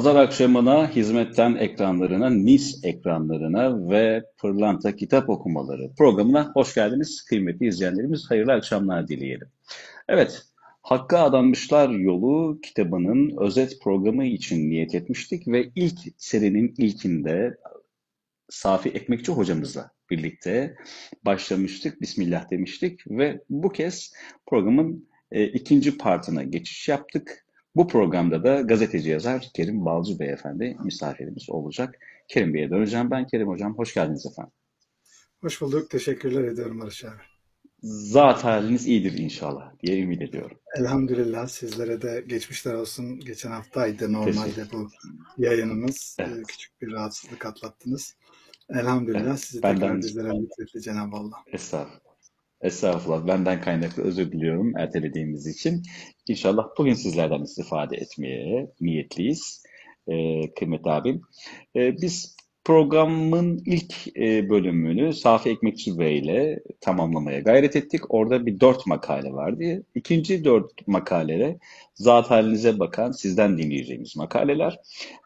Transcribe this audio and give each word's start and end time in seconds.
Pazar 0.00 0.16
akşamına 0.16 0.90
hizmetten 0.90 1.54
ekranlarına, 1.54 2.30
NIS 2.30 2.84
ekranlarına 2.84 3.90
ve 3.90 4.24
Pırlanta 4.38 4.96
Kitap 4.96 5.28
Okumaları 5.28 5.90
programına 5.98 6.50
hoş 6.54 6.74
geldiniz. 6.74 7.24
Kıymetli 7.24 7.66
izleyenlerimiz 7.66 8.30
hayırlı 8.30 8.52
akşamlar 8.52 9.08
dileyelim. 9.08 9.48
Evet, 10.08 10.42
Hakka 10.82 11.18
Adanmışlar 11.18 11.88
Yolu 11.88 12.60
kitabının 12.62 13.36
özet 13.46 13.82
programı 13.82 14.24
için 14.24 14.70
niyet 14.70 14.94
etmiştik 14.94 15.48
ve 15.48 15.70
ilk 15.74 15.98
serinin 16.16 16.74
ilkinde 16.78 17.56
Safi 18.48 18.88
Ekmekçi 18.88 19.32
hocamızla 19.32 19.90
birlikte 20.10 20.76
başlamıştık. 21.24 22.00
Bismillah 22.00 22.50
demiştik 22.50 23.10
ve 23.10 23.40
bu 23.50 23.68
kez 23.68 24.12
programın 24.46 25.08
e, 25.30 25.44
ikinci 25.46 25.98
partına 25.98 26.42
geçiş 26.42 26.88
yaptık. 26.88 27.46
Bu 27.76 27.88
programda 27.88 28.44
da 28.44 28.60
gazeteci 28.60 29.10
yazar 29.10 29.50
Kerim 29.54 29.84
Balcı 29.84 30.18
Beyefendi 30.18 30.76
misafirimiz 30.84 31.50
olacak. 31.50 31.98
Kerim 32.28 32.54
Bey'e 32.54 32.70
döneceğim 32.70 33.10
ben. 33.10 33.26
Kerim 33.26 33.48
Hocam 33.48 33.78
hoş 33.78 33.94
geldiniz 33.94 34.26
efendim. 34.26 34.52
Hoş 35.40 35.60
bulduk. 35.60 35.90
Teşekkürler 35.90 36.44
ediyorum 36.44 36.80
Barış 36.80 37.04
abi. 37.04 37.22
Zat 37.82 38.44
haliniz 38.44 38.86
iyidir 38.86 39.18
inşallah 39.18 39.72
diye 39.82 40.02
ümit 40.02 40.22
ediyorum. 40.22 40.58
Elhamdülillah 40.78 41.46
sizlere 41.46 42.02
de 42.02 42.24
geçmişler 42.26 42.74
olsun. 42.74 43.20
Geçen 43.20 43.50
haftaydı 43.50 44.12
normalde 44.12 44.64
bu 44.72 44.88
yayınımız. 45.38 46.16
Evet. 46.18 46.38
Ee, 46.38 46.42
küçük 46.42 46.82
bir 46.82 46.92
rahatsızlık 46.92 47.46
atlattınız. 47.46 48.16
Elhamdülillah 48.70 49.30
evet, 49.30 49.40
sizi 49.40 49.62
benden... 49.62 49.80
tekrar 49.80 49.98
bizlere 49.98 50.28
lütfetti 50.28 50.80
Cenab-ı 50.80 51.16
Allah. 51.16 51.36
Estağfurullah. 51.52 52.09
Estağfurullah. 52.62 53.26
Benden 53.26 53.60
kaynaklı 53.60 54.02
özür 54.02 54.32
diliyorum 54.32 54.76
ertelediğimiz 54.76 55.46
için. 55.46 55.82
İnşallah 56.28 56.64
bugün 56.78 56.94
sizlerden 56.94 57.42
istifade 57.42 57.96
etmeye 57.96 58.70
niyetliyiz. 58.80 59.62
Ee, 60.08 60.54
kıymetli 60.58 60.90
abim. 60.90 61.22
Ee, 61.76 61.96
biz 62.02 62.36
programın 62.70 63.62
ilk 63.66 64.16
e, 64.16 64.50
bölümünü 64.50 65.12
Safi 65.12 65.50
Ekmekçi 65.50 65.98
Bey 65.98 66.18
ile 66.18 66.60
tamamlamaya 66.80 67.40
gayret 67.40 67.76
ettik. 67.76 68.00
Orada 68.14 68.46
bir 68.46 68.60
dört 68.60 68.86
makale 68.86 69.32
vardı. 69.32 69.82
İkinci 69.94 70.44
dört 70.44 70.88
makalelere 70.88 71.58
zat 71.94 72.30
halinize 72.30 72.78
bakan 72.78 73.12
sizden 73.12 73.58
dinleyeceğimiz 73.58 74.16
makaleler. 74.16 74.80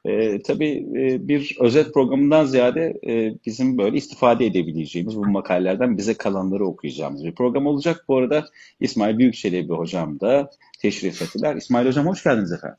E, 0.04 0.42
tabii 0.42 0.86
e, 0.96 1.28
bir 1.28 1.56
özet 1.60 1.94
programından 1.94 2.44
ziyade 2.44 2.94
e, 3.06 3.34
bizim 3.46 3.78
böyle 3.78 3.96
istifade 3.96 4.46
edebileceğimiz 4.46 5.16
bu 5.16 5.26
makalelerden 5.26 5.98
bize 5.98 6.14
kalanları 6.14 6.66
okuyacağımız 6.66 7.24
bir 7.24 7.34
program 7.34 7.66
olacak. 7.66 8.04
Bu 8.08 8.16
arada 8.16 8.44
İsmail 8.80 9.18
Büyükçelebi 9.18 9.72
hocam 9.72 10.20
da 10.20 10.50
teşrif 10.80 11.22
ettiler. 11.22 11.56
İsmail 11.56 11.86
hocam 11.86 12.06
hoş 12.06 12.24
geldiniz 12.24 12.52
efendim. 12.52 12.78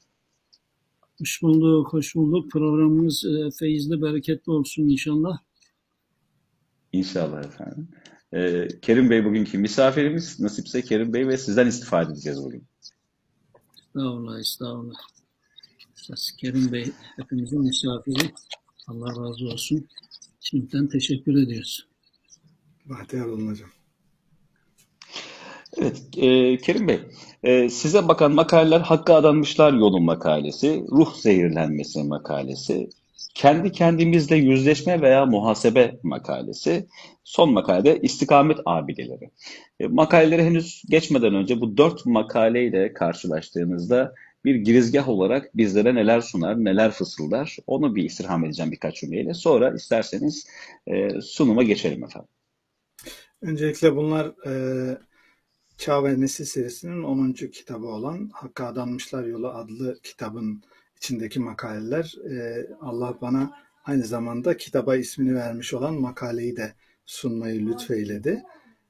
Hoş 1.19 1.41
bulduk, 1.41 1.94
hoş 1.94 2.16
bulduk. 2.16 2.52
Programımız 2.52 3.25
e, 3.25 3.49
feyizli, 3.59 4.02
bereketli 4.02 4.52
olsun 4.52 4.83
inşallah. 4.83 5.38
İnşallah 6.91 7.45
efendim. 7.45 7.88
Ee, 8.33 8.67
Kerim 8.81 9.09
Bey 9.09 9.25
bugünkü 9.25 9.58
misafirimiz. 9.58 10.39
Nasipse 10.39 10.81
Kerim 10.81 11.14
Bey 11.14 11.27
ve 11.27 11.37
sizden 11.37 11.67
istifade 11.67 12.11
edeceğiz 12.11 12.43
bugün. 12.43 12.67
Estağfurullah, 13.87 14.39
estağfurullah. 14.39 14.99
Esas 15.98 16.31
Kerim 16.31 16.71
Bey 16.71 16.92
hepimizin 17.15 17.61
misafiri. 17.61 18.33
Allah 18.87 19.09
razı 19.09 19.45
olsun. 19.45 19.87
Şimdiden 20.39 20.87
teşekkür 20.87 21.36
ediyoruz. 21.43 21.87
Bahtiyar 22.86 23.25
olun 23.25 23.48
hocam. 23.48 23.70
Evet, 25.77 26.02
e, 26.17 26.58
Kerim 26.58 26.87
Bey, 26.87 26.99
e, 27.43 27.69
size 27.69 28.08
bakan 28.08 28.31
makaleler 28.31 28.80
Hakkı 28.80 29.13
Adanmışlar 29.13 29.73
Yolun 29.73 30.03
makalesi, 30.03 30.86
Ruh 30.91 31.13
Zehirlenmesi 31.15 32.03
makalesi, 32.03 32.89
Kendi 33.33 33.71
Kendimizle 33.71 34.36
Yüzleşme 34.36 35.02
veya 35.02 35.25
Muhasebe 35.25 35.95
makalesi, 36.03 36.87
son 37.23 37.53
makalede 37.53 37.99
İstikamet 38.02 38.58
Abideleri. 38.65 39.30
E, 39.80 39.87
makaleleri 39.87 40.43
henüz 40.43 40.83
geçmeden 40.89 41.36
önce 41.36 41.61
bu 41.61 41.77
dört 41.77 42.05
makaleyle 42.05 42.93
karşılaştığınızda 42.93 44.13
bir 44.45 44.55
girizgah 44.55 45.09
olarak 45.09 45.57
bizlere 45.57 45.95
neler 45.95 46.21
sunar, 46.21 46.65
neler 46.65 46.92
fısıldar 46.92 47.57
onu 47.67 47.95
bir 47.95 48.03
istirham 48.03 48.45
edeceğim 48.45 48.71
birkaç 48.71 48.95
cümleyle. 48.95 49.33
Sonra 49.33 49.73
isterseniz 49.75 50.47
e, 50.87 51.21
sunuma 51.21 51.63
geçelim 51.63 52.03
efendim. 52.03 52.30
Öncelikle 53.42 53.95
bunlar... 53.95 54.25
E 54.25 54.97
Çağ 55.77 56.03
ve 56.03 56.21
Nesil 56.21 56.45
serisinin 56.45 57.03
10. 57.03 57.33
kitabı 57.33 57.87
olan 57.87 58.30
Hakk'a 58.33 58.67
Adanmışlar 58.67 59.23
Yolu 59.23 59.49
adlı 59.49 59.99
kitabın 60.03 60.63
içindeki 60.97 61.39
makaleler. 61.39 62.15
E, 62.31 62.67
Allah 62.81 63.17
bana 63.21 63.53
aynı 63.86 64.03
zamanda 64.03 64.58
kitaba 64.58 64.95
ismini 64.95 65.36
vermiş 65.36 65.73
olan 65.73 65.95
makaleyi 65.95 66.58
de 66.58 66.73
sunmayı 67.05 67.65
lütfeyledi. 67.65 68.43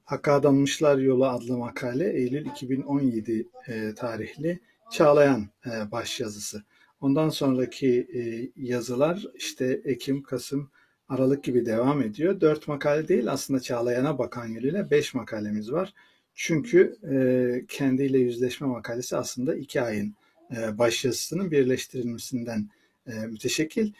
Hakk'a 0.04 0.32
Adanmışlar 0.32 0.98
Yolu 0.98 1.26
adlı 1.26 1.58
makale 1.58 2.12
Eylül 2.12 2.46
2017 2.46 3.48
e, 3.68 3.94
tarihli 3.94 4.60
Çağlayan 4.92 5.48
e, 5.66 5.90
başyazısı. 5.92 6.62
Ondan 7.00 7.28
sonraki 7.28 8.08
yazılar 8.56 9.26
işte 9.34 9.80
Ekim, 9.84 10.22
Kasım, 10.22 10.70
Aralık 11.08 11.44
gibi 11.44 11.66
devam 11.66 12.02
ediyor. 12.02 12.40
Dört 12.40 12.68
makale 12.68 13.08
değil 13.08 13.32
aslında 13.32 13.60
Çağlayan'a 13.60 14.18
bakan 14.18 14.46
yönüyle 14.46 14.90
beş 14.90 15.14
makalemiz 15.14 15.72
var. 15.72 15.94
Çünkü 16.36 16.96
e, 17.12 17.66
kendiyle 17.68 18.18
yüzleşme 18.18 18.66
makalesi 18.66 19.16
aslında 19.16 19.56
iki 19.56 19.82
ayın 19.82 20.14
e, 20.56 20.78
başyazısının 20.78 21.50
birleştirilmesinden 21.50 22.70
e, 23.06 23.12
müteşekkil. 23.12 23.92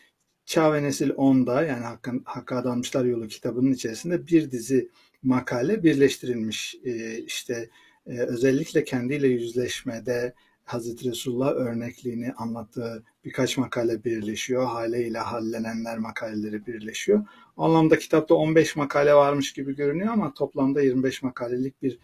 Çağ 0.46 0.72
ve 0.72 0.82
Nesil 0.82 1.10
10'da 1.10 1.62
yani 1.62 1.84
Hakk'a, 1.84 2.12
Hakk'a 2.24 2.56
Adanmışlar 2.56 3.04
Yolu 3.04 3.28
kitabının 3.28 3.72
içerisinde 3.72 4.26
bir 4.26 4.50
dizi 4.50 4.90
makale 5.22 5.82
birleştirilmiş. 5.82 6.76
E, 6.84 7.18
işte 7.18 7.70
e, 8.06 8.18
özellikle 8.18 8.84
kendiyle 8.84 9.28
yüzleşmede 9.28 10.34
Hazreti 10.64 11.10
Resulullah 11.10 11.52
örnekliğini 11.52 12.32
anlattığı 12.32 13.04
birkaç 13.24 13.58
makale 13.58 14.04
birleşiyor. 14.04 14.66
Haleyle 14.66 15.18
hallenenler 15.18 15.98
makaleleri 15.98 16.66
birleşiyor. 16.66 17.26
O 17.56 17.64
anlamda 17.64 17.98
kitapta 17.98 18.34
15 18.34 18.76
makale 18.76 19.14
varmış 19.14 19.52
gibi 19.52 19.76
görünüyor 19.76 20.12
ama 20.12 20.34
toplamda 20.34 20.82
25 20.82 21.22
makalelik 21.22 21.82
bir 21.82 21.98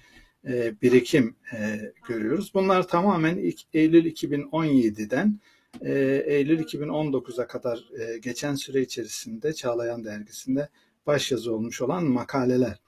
e, 0.49 0.75
birikim 0.83 1.37
e, 1.53 1.93
görüyoruz. 2.09 2.51
Bunlar 2.55 2.89
tamamen 2.89 3.53
Eylül 3.75 4.05
2017'den 4.05 5.41
e, 5.81 5.93
Eylül 6.27 6.59
2019'a 6.59 7.47
kadar 7.47 7.89
geçen 8.23 8.55
süre 8.55 8.81
içerisinde 8.81 9.53
Çağlayan 9.53 10.05
dergisinde 10.05 10.69
başyazı 11.07 11.55
olmuş 11.55 11.83
olan 11.83 12.05
makaleler. 12.05 12.81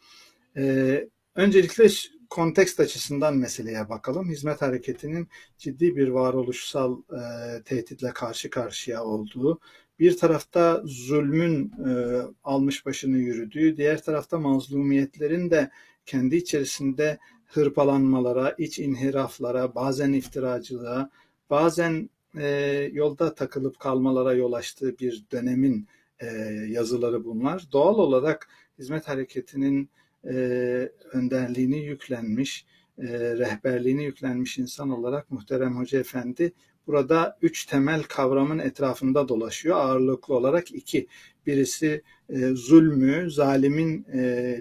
Öncelikle 1.34 1.88
kontekst 2.30 2.80
açısından 2.80 3.36
meseleye 3.36 3.88
bakalım. 3.88 4.30
Hizmet 4.30 4.62
hareketinin 4.62 5.28
ciddi 5.58 5.96
bir 5.96 6.08
varoluşsal 6.08 7.02
tehditle 7.64 8.10
karşı 8.10 8.50
karşıya 8.50 9.04
olduğu, 9.04 9.60
bir 9.98 10.16
tarafta 10.16 10.82
zulmün 10.84 11.72
almış 12.44 12.86
başını 12.86 13.18
yürüdüğü, 13.18 13.76
diğer 13.76 14.02
tarafta 14.02 14.38
mazlumiyetlerin 14.38 15.50
de 15.50 15.70
kendi 16.06 16.36
içerisinde 16.36 17.18
hırpalanmalara, 17.46 18.54
iç 18.58 18.78
inhiraflara, 18.78 19.74
bazen 19.74 20.12
iftiracılığa, 20.12 21.10
bazen 21.50 22.10
e, 22.38 22.48
yolda 22.92 23.34
takılıp 23.34 23.78
kalmalara 23.78 24.32
yol 24.34 24.52
açtığı 24.52 24.98
bir 24.98 25.24
dönemin 25.32 25.88
e, 26.20 26.26
yazıları 26.68 27.24
bunlar. 27.24 27.64
Doğal 27.72 27.98
olarak 27.98 28.48
hizmet 28.78 29.08
hareketinin 29.08 29.90
e, 30.24 30.34
önderliğini 31.12 31.78
yüklenmiş, 31.78 32.66
e, 32.98 33.06
rehberliğini 33.38 34.04
yüklenmiş 34.04 34.58
insan 34.58 34.90
olarak 34.90 35.30
Muhterem 35.30 35.76
Hoca 35.76 35.98
Efendi 35.98 36.52
burada 36.86 37.38
üç 37.42 37.66
temel 37.66 38.02
kavramın 38.02 38.58
etrafında 38.58 39.28
dolaşıyor. 39.28 39.76
Ağırlıklı 39.76 40.34
olarak 40.34 40.74
iki. 40.74 41.06
Birisi 41.46 42.02
e, 42.28 42.48
zulmü, 42.48 43.30
zalimin 43.30 44.06
e, 44.14 44.60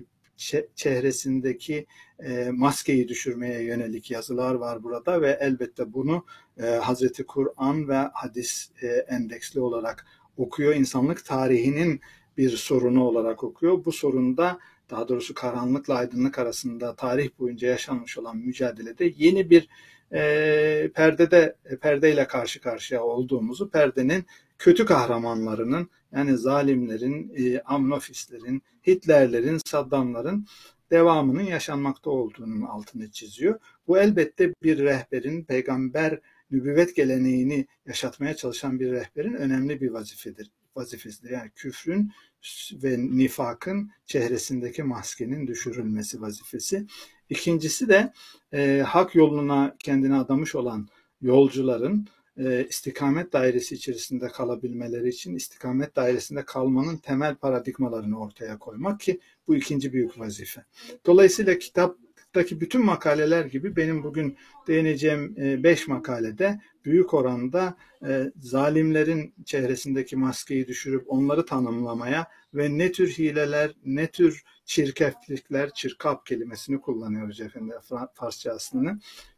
çehresindeki 0.76 1.86
e, 2.26 2.52
maskeyi 2.52 3.08
düşürmeye 3.08 3.64
yönelik 3.64 4.12
yazılar 4.12 4.54
var 4.56 4.84
burada 4.84 5.22
ve 5.22 5.38
elbette 5.42 5.94
bunu 5.94 6.26
e, 6.58 6.66
Hazreti 6.66 7.26
Kur'an 7.26 7.88
ve 7.88 7.98
hadis 8.14 8.70
e, 8.82 8.88
endeksli 8.88 9.60
olarak 9.60 10.06
okuyor. 10.38 10.76
İnsanlık 10.76 11.26
tarihinin 11.26 12.02
bir 12.38 12.50
sorunu 12.50 13.04
olarak 13.04 13.44
okuyor. 13.44 13.86
Bu 13.86 13.92
sorunda 13.92 14.60
daha 14.90 15.08
doğrusu 15.08 15.34
karanlıkla 15.34 15.96
aydınlık 15.96 16.40
arasında 16.40 16.96
tarih 16.96 17.30
boyunca 17.40 17.68
yaşanmış 17.68 18.18
olan 18.18 18.38
mücadelede 18.38 19.14
yeni 19.18 19.50
bir 19.50 19.70
e, 20.14 20.92
perdede 20.96 21.56
perdeyle 21.82 22.28
karşı 22.28 22.62
karşıya 22.62 23.04
olduğumuzu, 23.04 23.70
perdenin 23.70 24.26
kötü 24.58 24.86
kahramanlarının 24.86 25.90
yani 26.12 26.38
zalimlerin, 26.38 27.34
e, 27.38 27.62
amnofistlerin, 27.62 28.64
Hitlerlerin, 28.88 29.60
Saddamların 29.66 30.48
devamının 30.94 31.44
yaşanmakta 31.44 32.10
olduğunun 32.10 32.62
altını 32.62 33.12
çiziyor. 33.12 33.60
Bu 33.88 33.98
elbette 33.98 34.54
bir 34.64 34.78
rehberin, 34.78 35.44
peygamber 35.44 36.20
nübüvvet 36.52 36.96
geleneğini 36.96 37.68
yaşatmaya 37.86 38.36
çalışan 38.36 38.80
bir 38.80 38.92
rehberin 38.92 39.34
önemli 39.34 39.82
bir 39.82 39.92
vazifedir 39.92 40.52
vazifesidir. 40.76 41.30
Yani 41.30 41.52
küfrün 41.56 42.12
ve 42.74 42.98
nifakın 43.00 43.92
çehresindeki 44.06 44.84
maskenin 44.84 45.48
düşürülmesi 45.48 46.22
vazifesi. 46.22 46.86
İkincisi 47.30 47.90
de 47.90 48.14
e, 48.54 48.84
hak 48.88 49.16
yoluna 49.16 49.76
kendini 49.80 50.16
adamış 50.16 50.56
olan 50.56 50.88
yolcuların 51.22 52.08
e, 52.38 52.66
istikamet 52.70 53.34
dairesi 53.34 53.76
içerisinde 53.76 54.28
kalabilmeleri 54.28 55.10
için 55.10 55.36
istikamet 55.36 55.96
dairesinde 55.96 56.46
kalmanın 56.46 56.98
temel 56.98 57.36
paradigmalarını 57.36 58.20
ortaya 58.20 58.60
koymak 58.60 59.00
ki 59.00 59.20
bu 59.48 59.56
ikinci 59.56 59.94
büyük 59.94 60.20
vazife. 60.20 60.66
Dolayısıyla 61.06 61.54
kitaptaki 62.34 62.62
bütün 62.62 62.86
makaleler 62.86 63.46
gibi 63.46 63.76
benim 63.76 64.04
bugün 64.04 64.38
değineceğim 64.68 65.36
e, 65.38 65.64
beş 65.64 65.88
makalede 65.88 66.60
büyük 66.86 67.14
oranda 67.14 67.76
e, 68.06 68.32
zalimlerin 68.38 69.34
çehresindeki 69.46 70.16
maskeyi 70.16 70.68
düşürüp 70.68 71.04
onları 71.08 71.46
tanımlamaya 71.46 72.28
ve 72.54 72.78
ne 72.78 72.92
tür 72.92 73.10
hileler, 73.10 73.72
ne 73.86 74.08
tür 74.08 74.44
çirkeflikler, 74.66 75.74
çirkap 75.74 76.26
kelimesini 76.26 76.82
kullanıyoruz 76.82 77.42
efendim 77.42 77.76
Farsça. 78.14 78.58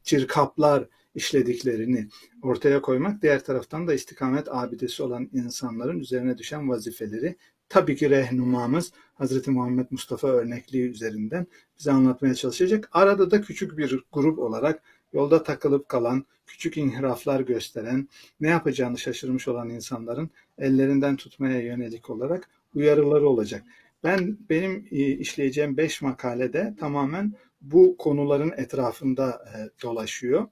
Çirkaplar 0.03 0.87
işlediklerini 1.15 2.07
ortaya 2.41 2.81
koymak, 2.81 3.21
diğer 3.21 3.43
taraftan 3.43 3.87
da 3.87 3.93
istikamet 3.93 4.47
abidesi 4.51 5.03
olan 5.03 5.29
insanların 5.33 5.99
üzerine 5.99 6.37
düşen 6.37 6.69
vazifeleri 6.69 7.35
tabii 7.69 7.95
ki 7.95 8.09
rehnumamız 8.09 8.91
Hazreti 9.13 9.51
Muhammed 9.51 9.85
Mustafa 9.91 10.27
örnekliği 10.27 10.89
üzerinden 10.89 11.47
bize 11.79 11.91
anlatmaya 11.91 12.35
çalışacak. 12.35 12.89
Arada 12.91 13.31
da 13.31 13.41
küçük 13.41 13.77
bir 13.77 14.03
grup 14.11 14.39
olarak 14.39 14.83
yolda 15.13 15.43
takılıp 15.43 15.89
kalan, 15.89 16.25
küçük 16.45 16.77
inhiraflar 16.77 17.39
gösteren, 17.39 18.09
ne 18.39 18.49
yapacağını 18.49 18.97
şaşırmış 18.97 19.47
olan 19.47 19.69
insanların 19.69 20.29
ellerinden 20.57 21.15
tutmaya 21.15 21.61
yönelik 21.61 22.09
olarak 22.09 22.49
uyarıları 22.75 23.29
olacak. 23.29 23.63
Ben 24.03 24.37
benim 24.49 24.87
e, 24.91 24.97
işleyeceğim 24.97 25.77
beş 25.77 26.01
makalede 26.01 26.75
tamamen 26.79 27.33
bu 27.61 27.97
konuların 27.97 28.53
etrafında 28.57 29.45
e, 29.55 29.81
dolaşıyor. 29.83 30.47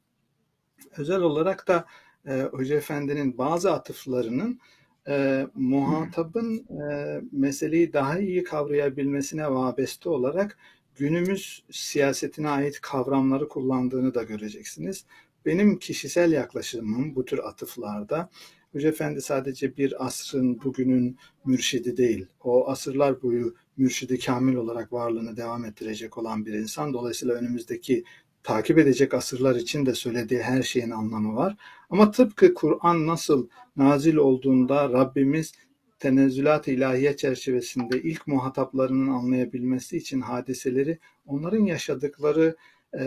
Özel 0.98 1.22
olarak 1.22 1.68
da 1.68 1.86
e, 2.28 2.42
Hoca 2.42 2.76
Efendi'nin 2.76 3.38
bazı 3.38 3.72
atıflarının 3.72 4.60
e, 5.08 5.48
muhatabın 5.56 6.58
e, 6.58 7.22
meseleyi 7.32 7.94
daha 7.94 8.20
iyi 8.20 8.44
kavrayabilmesine 8.44 9.52
vabeste 9.52 10.10
olarak 10.10 10.58
günümüz 10.96 11.64
siyasetine 11.72 12.50
ait 12.50 12.82
kavramları 12.82 13.48
kullandığını 13.48 14.14
da 14.14 14.24
göreceksiniz. 14.24 15.06
Benim 15.46 15.80
kişisel 15.80 16.32
yaklaşımım 16.32 17.16
bu 17.16 17.26
tür 17.26 17.40
atıflarda 17.40 18.30
Hoca 18.74 18.90
Efendi 18.90 19.22
sadece 19.22 19.78
bir 19.78 20.06
asrın 20.06 20.62
bugünün 20.64 21.18
mürşidi 21.46 21.98
değil. 21.98 22.26
O 22.44 22.70
asırlar 22.70 23.22
boyu 23.22 23.56
mürşidi 23.78 24.20
kamil 24.20 24.56
olarak 24.56 24.94
varlığını 24.94 25.38
devam 25.38 25.66
ettirecek 25.66 26.18
olan 26.18 26.46
bir 26.46 26.54
insan. 26.54 26.94
Dolayısıyla 26.94 27.36
önümüzdeki 27.36 28.04
takip 28.44 28.78
edecek 28.78 29.14
asırlar 29.14 29.56
için 29.56 29.86
de 29.86 29.96
söylediği 29.96 30.42
her 30.42 30.64
şeyin 30.64 30.90
anlamı 30.90 31.36
var. 31.36 31.58
Ama 31.90 32.12
tıpkı 32.12 32.54
Kur'an 32.54 33.08
nasıl 33.08 33.48
nazil 33.78 34.16
olduğunda 34.16 34.90
Rabbimiz 34.90 35.54
tenezzülat 36.00 36.68
ilahiye 36.68 37.18
çerçevesinde 37.18 38.02
ilk 38.02 38.28
muhataplarının 38.28 39.08
anlayabilmesi 39.08 39.98
için 39.98 40.22
hadiseleri 40.22 41.00
onların 41.26 41.66
yaşadıkları 41.66 42.56
e, 43.00 43.06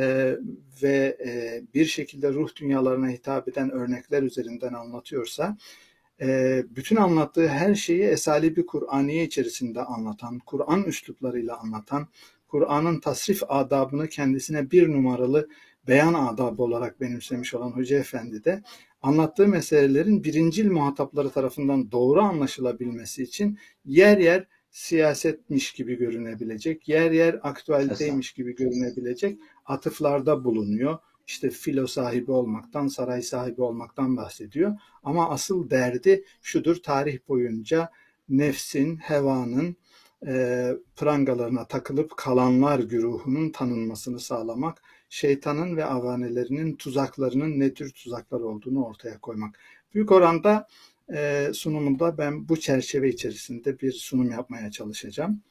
ve 0.82 1.16
e, 1.26 1.62
bir 1.74 1.84
şekilde 1.84 2.32
ruh 2.32 2.56
dünyalarına 2.56 3.08
hitap 3.08 3.48
eden 3.48 3.70
örnekler 3.70 4.22
üzerinden 4.22 4.72
anlatıyorsa 4.72 5.56
e, 6.20 6.62
bütün 6.70 6.96
anlattığı 6.96 7.48
her 7.48 7.74
şeyi 7.74 8.02
esali 8.02 8.56
bir 8.56 8.66
Kur'aniye 8.66 9.24
içerisinde 9.24 9.82
anlatan, 9.82 10.38
Kur'an 10.38 10.82
üsluplarıyla 10.82 11.56
anlatan, 11.56 12.08
Kur'an'ın 12.56 13.00
tasrif 13.00 13.42
adabını 13.48 14.08
kendisine 14.08 14.70
bir 14.70 14.88
numaralı 14.88 15.48
beyan 15.88 16.14
adabı 16.14 16.62
olarak 16.62 17.00
benimsemiş 17.00 17.54
olan 17.54 17.70
Hoca 17.70 17.98
Efendi 17.98 18.44
de 18.44 18.62
anlattığı 19.02 19.48
meselelerin 19.48 20.24
birincil 20.24 20.70
muhatapları 20.70 21.30
tarafından 21.30 21.92
doğru 21.92 22.20
anlaşılabilmesi 22.20 23.22
için 23.22 23.58
yer 23.84 24.18
yer 24.18 24.46
siyasetmiş 24.70 25.72
gibi 25.72 25.98
görünebilecek, 25.98 26.88
yer 26.88 27.10
yer 27.10 27.40
aktüeliteymiş 27.42 28.32
gibi 28.32 28.54
görünebilecek 28.54 29.38
atıflarda 29.66 30.44
bulunuyor. 30.44 30.98
İşte 31.26 31.50
filo 31.50 31.86
sahibi 31.86 32.32
olmaktan, 32.32 32.86
saray 32.86 33.22
sahibi 33.22 33.62
olmaktan 33.62 34.16
bahsediyor. 34.16 34.76
Ama 35.02 35.30
asıl 35.30 35.70
derdi 35.70 36.24
şudur 36.42 36.76
tarih 36.76 37.18
boyunca 37.28 37.90
nefsin, 38.28 38.96
hevanın, 38.96 39.76
e, 40.26 40.72
prangalarına 40.96 41.66
takılıp 41.66 42.16
kalanlar 42.16 42.78
güruhunun 42.78 43.50
tanınmasını 43.50 44.20
sağlamak, 44.20 44.82
şeytanın 45.08 45.76
ve 45.76 45.84
avanelerinin 45.84 46.76
tuzaklarının 46.76 47.60
ne 47.60 47.74
tür 47.74 47.90
tuzaklar 47.90 48.40
olduğunu 48.40 48.84
ortaya 48.84 49.18
koymak. 49.18 49.58
Büyük 49.94 50.12
oranda 50.12 50.68
e, 51.14 51.50
sunumunda 51.54 52.18
ben 52.18 52.48
bu 52.48 52.60
çerçeve 52.60 53.08
içerisinde 53.08 53.80
bir 53.80 53.92
sunum 53.92 54.30
yapmaya 54.30 54.70
çalışacağım. 54.70 55.42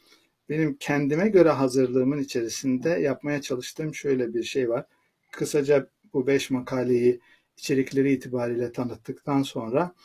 Benim 0.50 0.78
kendime 0.80 1.28
göre 1.30 1.50
hazırlığımın 1.50 2.20
içerisinde 2.20 2.90
yapmaya 2.90 3.42
çalıştığım 3.42 3.96
şöyle 3.96 4.34
bir 4.34 4.44
şey 4.44 4.70
var. 4.70 4.86
Kısaca 5.32 5.88
bu 6.14 6.28
beş 6.28 6.50
makaleyi 6.50 7.20
içerikleri 7.58 8.14
itibariyle 8.14 8.72
tanıttıktan 8.72 9.42
sonra 9.42 9.96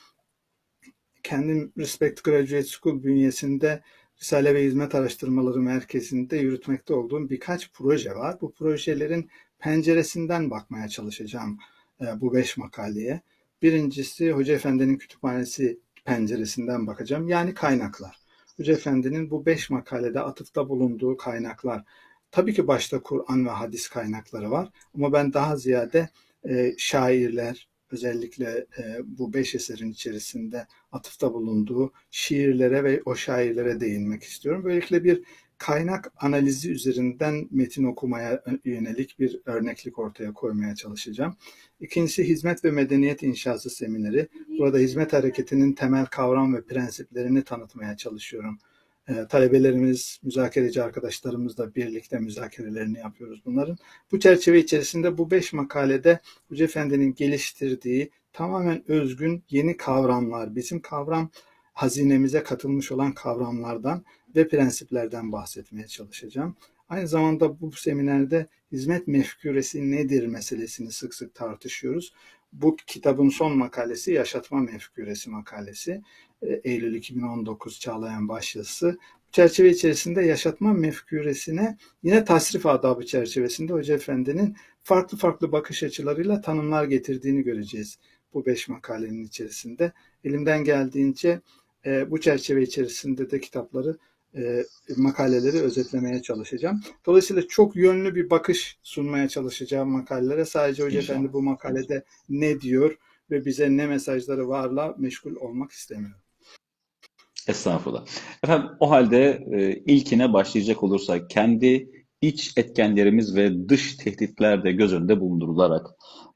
kendim 1.23 1.73
Respect 1.79 2.25
Graduate 2.25 2.65
School 2.65 3.03
bünyesinde 3.03 3.83
Risale 4.23 4.55
ve 4.55 4.65
Hizmet 4.65 4.95
Araştırmaları 4.95 5.59
Merkezi'nde 5.59 6.37
yürütmekte 6.37 6.95
olduğum 6.95 7.31
birkaç 7.31 7.73
proje 7.73 8.17
var. 8.17 8.41
Bu 8.41 8.53
projelerin 8.53 9.31
penceresinden 9.59 10.51
bakmaya 10.51 10.89
çalışacağım 10.89 11.59
e, 12.01 12.21
bu 12.21 12.35
beş 12.35 12.57
makaleye. 12.57 13.21
Birincisi 13.63 14.33
Hoca 14.33 14.55
Efendi'nin 14.55 14.97
kütüphanesi 14.99 15.81
penceresinden 16.05 16.87
bakacağım. 16.87 17.29
Yani 17.29 17.55
kaynaklar. 17.55 18.17
Hoca 18.57 18.73
Efendi'nin 18.73 19.31
bu 19.31 19.47
beş 19.47 19.71
makalede 19.71 20.21
atıfta 20.21 20.69
bulunduğu 20.69 21.17
kaynaklar. 21.17 21.85
Tabii 22.31 22.55
ki 22.55 22.67
başta 22.67 23.03
Kur'an 23.03 23.47
ve 23.47 23.51
hadis 23.51 23.89
kaynakları 23.89 24.51
var. 24.51 24.69
Ama 24.95 25.13
ben 25.13 25.33
daha 25.33 25.57
ziyade 25.57 26.09
e, 26.49 26.75
şairler, 26.79 27.69
özellikle 27.91 28.67
e, 28.79 28.99
bu 29.05 29.33
beş 29.33 29.55
eserin 29.55 29.91
içerisinde 29.91 30.67
atıfta 30.93 31.35
bulunduğu 31.35 31.93
şiirlere 32.11 32.85
ve 32.85 33.03
o 33.05 33.15
şairlere 33.15 33.81
değinmek 33.81 34.23
istiyorum. 34.23 34.65
Böylelikle 34.65 35.05
bir 35.05 35.23
kaynak 35.59 36.13
analizi 36.17 36.73
üzerinden 36.73 37.49
metin 37.51 37.85
okumaya 37.85 38.43
yönelik 38.65 39.19
bir 39.19 39.41
örneklik 39.45 39.99
ortaya 39.99 40.33
koymaya 40.33 40.75
çalışacağım. 40.75 41.37
İkincisi 41.81 42.25
hizmet 42.25 42.65
ve 42.65 42.71
medeniyet 42.71 43.23
inşası 43.23 43.71
semineri. 43.71 44.29
Burada 44.59 44.79
hizmet 44.79 45.13
hareketinin 45.13 45.73
temel 45.73 46.07
kavram 46.07 46.55
ve 46.55 46.65
prensiplerini 46.65 47.45
tanıtmaya 47.45 47.97
çalışıyorum. 47.97 48.59
Ee, 49.11 49.27
talebelerimiz, 49.29 50.21
müzakereci 50.23 50.83
arkadaşlarımızla 50.83 51.75
birlikte 51.75 52.19
müzakerelerini 52.19 52.99
yapıyoruz 52.99 53.43
bunların. 53.45 53.79
Bu 54.13 54.21
çerçeve 54.21 54.59
içerisinde 54.59 55.19
bu 55.19 55.31
beş 55.31 55.53
makalede 55.53 56.21
Hoca 56.49 56.65
Efendi'nin 56.65 57.15
geliştirdiği 57.15 58.11
tamamen 58.33 58.91
özgün 58.91 59.43
yeni 59.51 59.77
kavramlar, 59.77 60.57
bizim 60.57 60.81
kavram 60.81 61.31
hazinemize 61.73 62.43
katılmış 62.43 62.93
olan 62.93 63.13
kavramlardan 63.13 64.05
ve 64.37 64.49
prensiplerden 64.49 65.33
bahsetmeye 65.33 65.87
çalışacağım. 65.87 66.57
Aynı 66.89 67.09
zamanda 67.09 67.61
bu 67.61 67.73
seminerde 67.73 68.47
hizmet 68.73 69.09
mefküresi 69.09 69.91
nedir 69.91 70.27
meselesini 70.27 70.93
sık 70.93 71.15
sık 71.15 71.35
tartışıyoruz. 71.35 72.13
Bu 72.53 72.77
kitabın 72.87 73.29
son 73.29 73.59
makalesi 73.59 74.13
Yaşatma 74.13 74.61
Mefküresi 74.61 75.31
makalesi. 75.31 76.03
Eylül 76.43 76.95
2019 76.95 77.81
Çağlayan 77.81 78.29
başyazısı. 78.29 78.99
Bu 79.29 79.33
çerçeve 79.33 79.71
içerisinde 79.71 80.23
yaşatma 80.23 80.73
mefküresine 80.73 81.77
yine 82.03 82.25
tasrif 82.25 82.67
adabı 82.67 83.07
çerçevesinde 83.07 83.73
Hoca 83.73 83.95
Efendi'nin 83.95 84.57
farklı 84.83 85.19
farklı 85.19 85.53
bakış 85.53 85.83
açılarıyla 85.83 86.41
tanımlar 86.41 86.85
getirdiğini 86.85 87.43
göreceğiz 87.43 87.99
bu 88.35 88.47
beş 88.47 88.69
makalenin 88.69 89.25
içerisinde. 89.25 89.93
Elimden 90.25 90.65
geldiğince 90.65 91.41
e, 91.87 92.11
bu 92.11 92.21
çerçeve 92.21 92.63
içerisinde 92.63 93.31
de 93.31 93.41
kitapları 93.41 93.99
e, 94.35 94.65
makaleleri 94.97 95.61
özetlemeye 95.61 96.23
çalışacağım. 96.23 96.81
Dolayısıyla 97.07 97.49
çok 97.49 97.77
yönlü 97.77 98.15
bir 98.15 98.31
bakış 98.31 98.79
sunmaya 98.83 99.29
çalışacağım 99.29 99.91
makalelere. 99.91 100.45
Sadece 100.45 100.83
Hoca 100.83 100.99
Efendi 100.99 101.33
bu 101.33 101.43
makalede 101.43 102.05
ne 102.29 102.61
diyor 102.61 102.99
ve 103.31 103.45
bize 103.45 103.77
ne 103.77 103.87
mesajları 103.87 104.49
varla 104.49 104.95
meşgul 104.99 105.37
olmak 105.37 105.71
istemiyorum. 105.71 106.21
Estağfurullah. 107.51 108.05
Efendim 108.45 108.71
o 108.81 108.91
halde 108.91 109.45
e, 109.53 109.77
ilkine 109.77 110.33
başlayacak 110.33 110.83
olursak 110.83 111.31
kendi 111.31 111.91
iç 112.21 112.53
etkenlerimiz 112.57 113.37
ve 113.37 113.69
dış 113.69 113.97
tehditler 113.97 114.65
de 114.65 114.73
göz 114.73 114.93
önünde 114.93 115.21
bulundurularak 115.21 115.87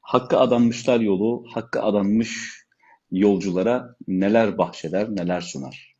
Hakkı 0.05 0.39
adanmışlar 0.39 0.99
yolu, 0.99 1.45
hakkı 1.53 1.81
adanmış 1.81 2.63
yolculara 3.11 3.95
neler 4.07 4.57
bahşeder, 4.57 5.07
neler 5.15 5.41
sunar? 5.41 5.95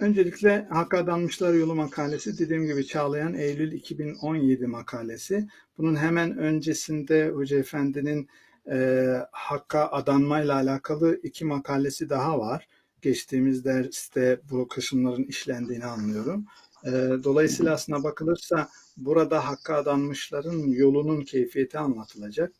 Öncelikle 0.00 0.66
Hakka 0.70 0.98
Adanmışlar 0.98 1.54
Yolu 1.54 1.74
makalesi 1.74 2.38
dediğim 2.38 2.66
gibi 2.66 2.86
Çağlayan 2.86 3.34
Eylül 3.34 3.72
2017 3.72 4.66
makalesi. 4.66 5.48
Bunun 5.78 5.96
hemen 5.96 6.38
öncesinde 6.38 7.28
Hoca 7.28 7.58
Efendi'nin 7.58 8.28
e, 8.70 9.08
Hakka 9.32 9.88
adanmayla 9.88 10.54
alakalı 10.54 11.20
iki 11.22 11.44
makalesi 11.44 12.10
daha 12.10 12.38
var. 12.38 12.68
Geçtiğimiz 13.02 13.64
derste 13.64 14.40
bu 14.50 14.68
kısımların 14.68 15.24
işlendiğini 15.24 15.84
anlıyorum. 15.84 16.46
E, 16.84 16.90
dolayısıyla 17.24 17.74
aslına 17.74 18.04
bakılırsa 18.04 18.68
burada 18.96 19.48
Hakka 19.48 19.74
adanmışların 19.74 20.58
yolunun 20.58 21.20
keyfiyeti 21.20 21.78
anlatılacak. 21.78 22.52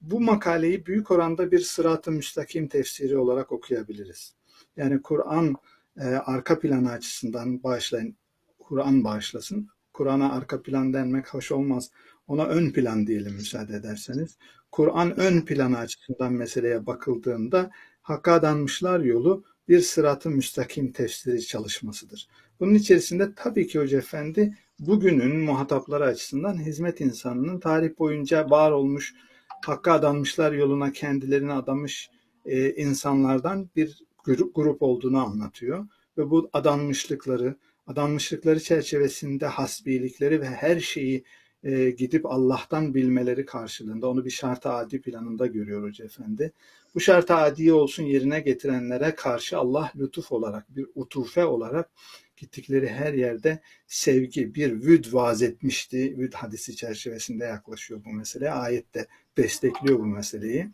Bu 0.00 0.20
makaleyi 0.20 0.86
büyük 0.86 1.10
oranda 1.10 1.50
bir 1.52 1.58
sırat-ı 1.58 2.10
müstakim 2.12 2.68
tefsiri 2.68 3.18
olarak 3.18 3.52
okuyabiliriz. 3.52 4.34
Yani 4.76 5.02
Kur'an 5.02 5.54
e, 5.96 6.04
arka 6.04 6.58
planı 6.58 6.90
açısından 6.90 7.62
bağışlayın. 7.62 8.16
Kur'an 8.58 9.04
bağışlasın. 9.04 9.68
Kur'an'a 9.92 10.32
arka 10.32 10.62
plan 10.62 10.92
denmek 10.92 11.34
hoş 11.34 11.52
olmaz. 11.52 11.90
Ona 12.28 12.44
ön 12.46 12.70
plan 12.70 13.06
diyelim 13.06 13.34
müsaade 13.34 13.76
ederseniz. 13.76 14.36
Kur'an 14.72 15.20
ön 15.20 15.40
planı 15.40 15.78
açısından 15.78 16.32
meseleye 16.32 16.86
bakıldığında 16.86 17.70
Hakka 18.02 18.32
adanmışlar 18.32 19.00
yolu 19.00 19.44
bir 19.68 19.80
sıratı 19.80 20.30
müstakim 20.30 20.92
tefsiri 20.92 21.46
çalışmasıdır. 21.46 22.28
Bunun 22.60 22.74
içerisinde 22.74 23.34
tabii 23.34 23.66
ki 23.66 23.78
Hoca 23.78 23.98
Efendi 23.98 24.54
bugünün 24.78 25.36
muhatapları 25.36 26.04
açısından 26.04 26.58
hizmet 26.66 27.00
insanının 27.00 27.60
tarih 27.60 27.98
boyunca 27.98 28.50
var 28.50 28.70
olmuş, 28.70 29.14
Hakka 29.64 29.92
adanmışlar 29.92 30.52
yoluna 30.52 30.92
kendilerini 30.92 31.52
adamış 31.52 32.10
e, 32.44 32.74
insanlardan 32.74 33.70
bir 33.76 34.02
grup 34.54 34.82
olduğunu 34.82 35.26
anlatıyor. 35.26 35.86
Ve 36.18 36.30
bu 36.30 36.50
adanmışlıkları, 36.52 37.56
adanmışlıkları 37.86 38.60
çerçevesinde 38.60 39.46
hasbilikleri 39.46 40.40
ve 40.40 40.46
her 40.46 40.80
şeyi 40.80 41.24
e, 41.64 41.90
gidip 41.90 42.26
Allah'tan 42.26 42.94
bilmeleri 42.94 43.46
karşılığında 43.46 44.08
onu 44.08 44.24
bir 44.24 44.30
şart 44.30 44.66
adi 44.66 45.00
planında 45.00 45.46
görüyor 45.46 45.82
Hoca 45.82 46.04
Efendi. 46.04 46.52
Bu 46.96 47.00
şart 47.00 47.30
adi 47.30 47.72
olsun 47.72 48.02
yerine 48.02 48.40
getirenlere 48.40 49.14
karşı 49.14 49.58
Allah 49.58 49.92
lütuf 49.96 50.32
olarak, 50.32 50.76
bir 50.76 50.86
utufe 50.94 51.44
olarak 51.44 51.90
gittikleri 52.36 52.88
her 52.88 53.14
yerde 53.14 53.60
sevgi, 53.86 54.54
bir 54.54 54.72
vüd 54.72 55.04
vaaz 55.12 55.42
etmişti. 55.42 56.18
Vüd 56.18 56.32
hadisi 56.32 56.76
çerçevesinde 56.76 57.44
yaklaşıyor 57.44 58.04
bu 58.04 58.12
meseleye. 58.12 58.50
Ayette 58.50 59.06
destekliyor 59.36 59.98
bu 59.98 60.06
meseleyi. 60.06 60.70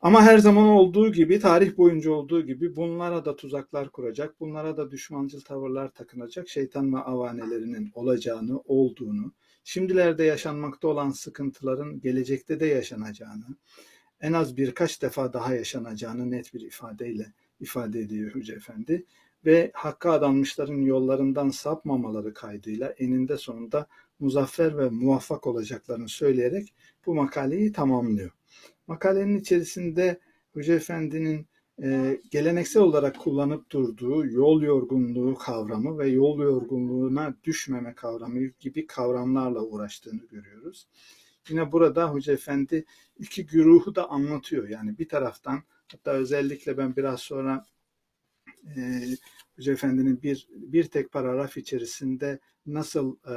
Ama 0.00 0.22
her 0.22 0.38
zaman 0.38 0.68
olduğu 0.68 1.12
gibi, 1.12 1.40
tarih 1.40 1.76
boyunca 1.76 2.10
olduğu 2.10 2.46
gibi 2.46 2.76
bunlara 2.76 3.24
da 3.24 3.36
tuzaklar 3.36 3.90
kuracak, 3.90 4.40
bunlara 4.40 4.76
da 4.76 4.90
düşmancıl 4.90 5.40
tavırlar 5.40 5.88
takınacak 5.88 6.48
şeytan 6.48 6.94
ve 6.94 6.98
avanelerinin 6.98 7.90
olacağını, 7.94 8.58
olduğunu, 8.58 9.32
şimdilerde 9.64 10.24
yaşanmakta 10.24 10.88
olan 10.88 11.10
sıkıntıların 11.10 12.00
gelecekte 12.00 12.60
de 12.60 12.66
yaşanacağını, 12.66 13.46
en 14.20 14.32
az 14.32 14.56
birkaç 14.56 15.02
defa 15.02 15.32
daha 15.32 15.54
yaşanacağını 15.54 16.30
net 16.30 16.54
bir 16.54 16.60
ifadeyle 16.60 17.32
ifade 17.60 18.00
ediyor 18.00 18.34
Hoca 18.34 18.54
Efendi 18.54 19.04
ve 19.44 19.70
hakka 19.74 20.12
adanmışların 20.12 20.82
yollarından 20.82 21.48
sapmamaları 21.48 22.34
kaydıyla 22.34 22.88
eninde 22.88 23.36
sonunda 23.36 23.86
muzaffer 24.20 24.78
ve 24.78 24.88
muvaffak 24.88 25.46
olacaklarını 25.46 26.08
söyleyerek 26.08 26.74
bu 27.06 27.14
makaleyi 27.14 27.72
tamamlıyor. 27.72 28.30
Makalenin 28.86 29.38
içerisinde 29.38 30.20
Hoca 30.52 30.74
Efendi'nin 30.74 31.46
e, 31.82 32.20
geleneksel 32.30 32.82
olarak 32.82 33.18
kullanıp 33.18 33.70
durduğu 33.70 34.26
yol 34.26 34.62
yorgunluğu 34.62 35.34
kavramı 35.34 35.98
ve 35.98 36.08
yol 36.08 36.38
yorgunluğuna 36.38 37.36
düşmeme 37.44 37.94
kavramı 37.94 38.40
gibi 38.60 38.86
kavramlarla 38.86 39.62
uğraştığını 39.62 40.26
görüyoruz. 40.30 40.86
Yine 41.48 41.72
burada 41.72 42.10
Hoca 42.10 42.32
Efendi 42.32 42.84
iki 43.18 43.46
güruhu 43.46 43.94
da 43.94 44.10
anlatıyor. 44.10 44.68
Yani 44.68 44.98
bir 44.98 45.08
taraftan 45.08 45.62
hatta 45.92 46.10
özellikle 46.10 46.78
ben 46.78 46.96
biraz 46.96 47.20
sonra 47.20 47.64
e, 48.76 49.02
Hoca 49.56 49.72
Efendi'nin 49.72 50.22
bir, 50.22 50.48
bir 50.50 50.84
tek 50.84 51.12
paragraf 51.12 51.56
içerisinde 51.56 52.38
nasıl 52.66 53.16
e, 53.16 53.34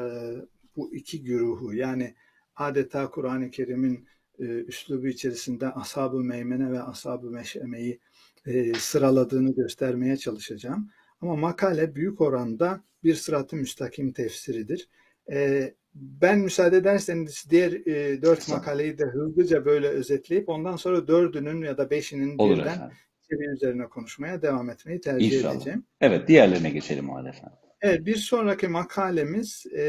bu 0.75 0.95
iki 0.95 1.23
güruhu 1.23 1.73
yani 1.73 2.15
adeta 2.55 3.09
Kur'an-ı 3.09 3.51
Kerim'in 3.51 4.07
e, 4.39 4.43
üslubu 4.43 5.07
içerisinde 5.07 5.67
ashab-ı 5.67 6.17
meymene 6.17 6.71
ve 6.71 6.81
ashab-ı 6.81 7.29
meşemeyi 7.31 7.99
e, 8.45 8.73
sıraladığını 8.73 9.55
göstermeye 9.55 10.17
çalışacağım. 10.17 10.89
Ama 11.21 11.35
makale 11.35 11.95
büyük 11.95 12.21
oranda 12.21 12.83
bir 13.03 13.15
sırat-ı 13.15 13.55
müstakim 13.55 14.13
tefsiridir. 14.13 14.89
E, 15.31 15.73
ben 15.95 16.39
müsaade 16.39 16.77
ederseniz 16.77 17.45
diğer 17.49 17.71
e, 17.71 18.21
dört 18.21 18.49
makaleyi 18.49 18.97
de 18.97 19.05
hızlıca 19.05 19.65
böyle 19.65 19.87
özetleyip 19.87 20.49
ondan 20.49 20.75
sonra 20.75 21.07
dördünün 21.07 21.61
ya 21.61 21.77
da 21.77 21.89
beşinin 21.89 22.37
Olur 22.37 22.57
birden 22.57 22.73
efendim. 22.73 22.97
üzerine 23.55 23.87
konuşmaya 23.87 24.41
devam 24.41 24.69
etmeyi 24.69 25.01
tercih 25.01 25.37
İnşallah. 25.37 25.55
edeceğim. 25.55 25.83
Evet, 26.01 26.27
diğerlerine 26.27 26.69
geçelim 26.69 27.09
o 27.09 27.15
halde 27.15 27.29
efendim. 27.29 27.57
Evet, 27.81 28.05
bir 28.05 28.15
sonraki 28.15 28.67
makalemiz 28.67 29.65
e, 29.77 29.83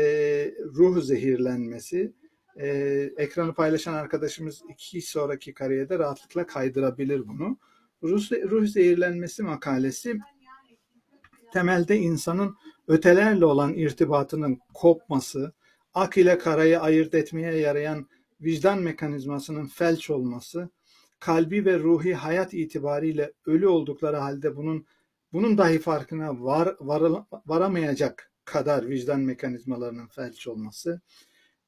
ruh 0.74 1.02
zehirlenmesi. 1.02 2.12
E, 2.56 2.68
ekranı 3.16 3.54
paylaşan 3.54 3.94
arkadaşımız 3.94 4.62
iki 4.70 5.02
sonraki 5.02 5.54
kariyerde 5.54 5.98
rahatlıkla 5.98 6.46
kaydırabilir 6.46 7.28
bunu. 7.28 7.58
Ruh, 8.02 8.32
ruh 8.32 8.66
zehirlenmesi 8.66 9.42
makalesi 9.42 10.18
temelde 11.52 11.96
insanın 11.96 12.56
ötelerle 12.88 13.44
olan 13.44 13.74
irtibatının 13.74 14.58
kopması, 14.74 15.52
ak 15.94 16.16
ile 16.16 16.38
karayı 16.38 16.80
ayırt 16.80 17.14
etmeye 17.14 17.54
yarayan 17.54 18.06
vicdan 18.40 18.78
mekanizmasının 18.78 19.66
felç 19.66 20.10
olması, 20.10 20.68
kalbi 21.20 21.64
ve 21.64 21.78
ruhi 21.78 22.14
hayat 22.14 22.54
itibariyle 22.54 23.32
ölü 23.46 23.68
oldukları 23.68 24.16
halde 24.16 24.56
bunun 24.56 24.86
bunun 25.32 25.58
dahi 25.58 25.78
farkına 25.78 26.44
var, 26.44 26.76
var, 26.80 27.24
varamayacak 27.46 28.32
kadar 28.44 28.88
vicdan 28.88 29.20
mekanizmalarının 29.20 30.06
felç 30.06 30.46
olması, 30.46 31.00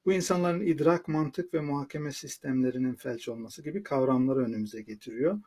bu 0.04 0.12
insanların 0.12 0.60
idrak, 0.60 1.08
mantık 1.08 1.54
ve 1.54 1.60
muhakeme 1.60 2.12
sistemlerinin 2.12 2.94
felç 2.94 3.28
olması 3.28 3.62
gibi 3.62 3.82
kavramları 3.82 4.38
önümüze 4.38 4.82
getiriyor. 4.82 5.40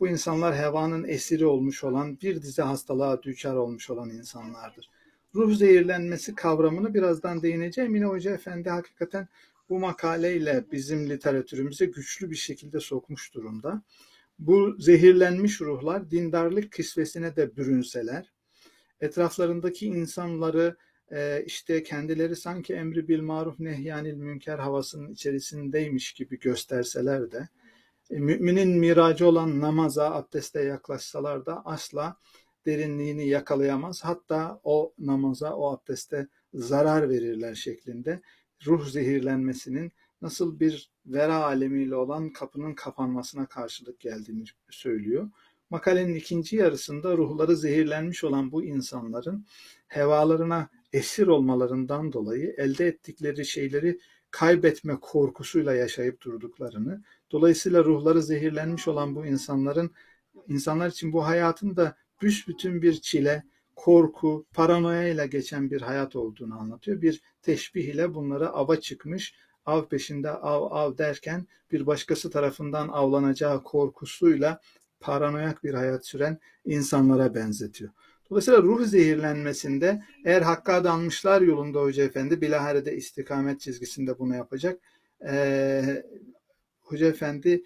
Bu 0.00 0.08
insanlar 0.08 0.56
hevanın 0.56 1.04
esiri 1.04 1.46
olmuş 1.46 1.84
olan, 1.84 2.20
bir 2.20 2.42
dizi 2.42 2.62
hastalığa 2.62 3.22
düçar 3.22 3.54
olmuş 3.54 3.90
olan 3.90 4.10
insanlardır. 4.10 4.90
Ruh 5.34 5.54
zehirlenmesi 5.54 6.34
kavramını 6.34 6.94
birazdan 6.94 7.42
değineceğim. 7.42 7.94
Yine 7.94 8.04
Hoca 8.04 8.34
Efendi 8.34 8.70
hakikaten 8.70 9.28
bu 9.68 9.78
makaleyle 9.78 10.64
bizim 10.72 11.10
literatürümüze 11.10 11.86
güçlü 11.86 12.30
bir 12.30 12.36
şekilde 12.36 12.80
sokmuş 12.80 13.34
durumda. 13.34 13.82
Bu 14.38 14.76
zehirlenmiş 14.78 15.60
ruhlar 15.60 16.10
dindarlık 16.10 16.72
kisvesine 16.72 17.36
de 17.36 17.56
bürünseler, 17.56 18.32
etraflarındaki 19.00 19.86
insanları 19.86 20.76
e, 21.12 21.44
işte 21.46 21.82
kendileri 21.82 22.36
sanki 22.36 22.74
emri 22.74 23.08
bil 23.08 23.20
maruf 23.20 23.58
nehyanil 23.58 24.14
münker 24.14 24.58
havasının 24.58 25.12
içerisindeymiş 25.12 26.12
gibi 26.12 26.38
gösterseler 26.38 27.32
de 27.32 27.48
e, 28.10 28.18
müminin 28.18 28.78
miracı 28.78 29.26
olan 29.26 29.60
namaza, 29.60 30.14
abdeste 30.14 30.62
yaklaşsalar 30.62 31.46
da 31.46 31.62
asla 31.64 32.16
derinliğini 32.66 33.28
yakalayamaz. 33.28 34.04
Hatta 34.04 34.60
o 34.64 34.94
namaza, 34.98 35.56
o 35.56 35.72
abdeste 35.72 36.28
zarar 36.54 37.08
verirler 37.08 37.54
şeklinde 37.54 38.20
ruh 38.66 38.86
zehirlenmesinin 38.86 39.92
nasıl 40.22 40.60
bir 40.60 40.90
vera 41.06 41.44
alemiyle 41.44 41.96
olan 41.96 42.30
kapının 42.30 42.74
kapanmasına 42.74 43.46
karşılık 43.46 44.00
geldiğini 44.00 44.44
söylüyor. 44.70 45.30
Makalenin 45.70 46.14
ikinci 46.14 46.56
yarısında 46.56 47.16
ruhları 47.16 47.56
zehirlenmiş 47.56 48.24
olan 48.24 48.52
bu 48.52 48.64
insanların 48.64 49.46
hevalarına 49.88 50.68
esir 50.92 51.26
olmalarından 51.26 52.12
dolayı 52.12 52.54
elde 52.58 52.86
ettikleri 52.86 53.46
şeyleri 53.46 53.98
kaybetme 54.30 54.98
korkusuyla 55.00 55.74
yaşayıp 55.74 56.20
durduklarını, 56.22 57.02
dolayısıyla 57.32 57.84
ruhları 57.84 58.22
zehirlenmiş 58.22 58.88
olan 58.88 59.16
bu 59.16 59.26
insanların 59.26 59.90
insanlar 60.48 60.90
için 60.90 61.12
bu 61.12 61.26
hayatın 61.26 61.76
da 61.76 61.96
büsbütün 62.22 62.82
bir 62.82 63.00
çile, 63.00 63.42
korku, 63.76 64.46
paranoya 64.52 65.08
ile 65.08 65.26
geçen 65.26 65.70
bir 65.70 65.80
hayat 65.80 66.16
olduğunu 66.16 66.60
anlatıyor. 66.60 67.02
Bir 67.02 67.22
teşbih 67.42 67.84
ile 67.84 68.14
bunlara 68.14 68.48
ava 68.48 68.80
çıkmış, 68.80 69.34
av 69.66 69.84
peşinde 69.88 70.30
av 70.30 70.62
av 70.70 70.98
derken 70.98 71.46
bir 71.72 71.86
başkası 71.86 72.30
tarafından 72.30 72.88
avlanacağı 72.88 73.62
korkusuyla 73.62 74.60
paranoyak 75.00 75.64
bir 75.64 75.74
hayat 75.74 76.06
süren 76.06 76.38
insanlara 76.64 77.34
benzetiyor. 77.34 77.90
Dolayısıyla 78.30 78.62
ruh 78.62 78.86
zehirlenmesinde 78.86 80.02
eğer 80.24 80.42
hakka 80.42 80.74
adanmışlar 80.74 81.40
yolunda 81.40 81.80
Hoca 81.80 82.04
Efendi 82.04 82.40
bilaharede 82.40 82.96
istikamet 82.96 83.60
çizgisinde 83.60 84.18
bunu 84.18 84.34
yapacak. 84.34 84.80
Ee, 85.26 86.04
Hoca 86.80 87.06
Efendi 87.06 87.64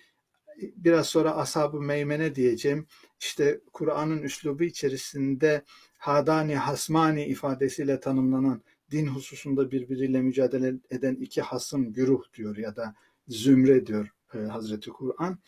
biraz 0.77 1.07
sonra 1.07 1.37
ashab-ı 1.37 1.81
meymene 1.81 2.35
diyeceğim. 2.35 2.87
İşte 3.21 3.61
Kur'an'ın 3.73 4.23
üslubu 4.23 4.65
içerisinde 4.65 5.63
hadani 5.99 6.57
hasmani 6.57 7.25
ifadesiyle 7.25 8.01
tanımlanan 8.01 8.63
din 8.91 9.07
hususunda 9.07 9.71
birbiriyle 9.71 10.23
mücadele 10.23 10.75
eden 10.91 11.15
iki 11.15 11.43
hasım 11.43 11.93
güruh 11.93 12.23
diyor 12.35 12.57
ya 12.57 12.77
da 12.77 12.95
zümre 13.29 13.87
diyor 13.87 14.09
e, 14.35 14.39
Hazreti 14.39 14.91
Kur'an. 14.91 15.39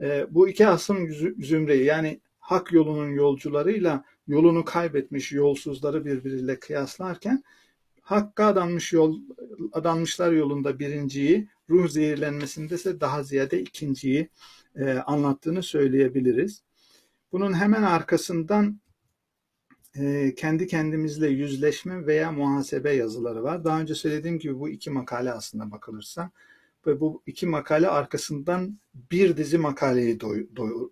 E, 0.00 0.26
bu 0.30 0.48
iki 0.48 0.64
hasım 0.64 1.08
zümreyi 1.38 1.84
yani 1.84 2.20
hak 2.38 2.72
yolunun 2.72 3.10
yolcularıyla 3.10 4.04
yolunu 4.26 4.64
kaybetmiş 4.64 5.32
yolsuzları 5.32 6.04
birbiriyle 6.04 6.58
kıyaslarken 6.58 7.42
hakka 8.02 8.46
adanmış 8.46 8.92
yol 8.92 9.20
adanmışlar 9.72 10.32
yolunda 10.32 10.78
birinciyi 10.78 11.48
ruh 11.72 11.88
zehirlenmesinde 11.88 12.74
ise 12.74 13.00
daha 13.00 13.22
ziyade 13.22 13.60
ikinciyi 13.60 14.28
e, 14.76 14.92
anlattığını 14.92 15.62
söyleyebiliriz. 15.62 16.62
Bunun 17.32 17.52
hemen 17.52 17.82
arkasından 17.82 18.80
e, 19.96 20.34
kendi 20.34 20.66
kendimizle 20.66 21.28
yüzleşme 21.28 22.06
veya 22.06 22.32
muhasebe 22.32 22.92
yazıları 22.92 23.42
var. 23.42 23.64
Daha 23.64 23.80
önce 23.80 23.94
söylediğim 23.94 24.38
gibi 24.38 24.58
bu 24.58 24.68
iki 24.68 24.90
makale 24.90 25.32
aslında 25.32 25.70
bakılırsa 25.70 26.30
ve 26.86 27.00
bu 27.00 27.22
iki 27.26 27.46
makale 27.46 27.88
arkasından 27.88 28.78
bir 29.10 29.36
dizi 29.36 29.58
makaleyi 29.58 30.20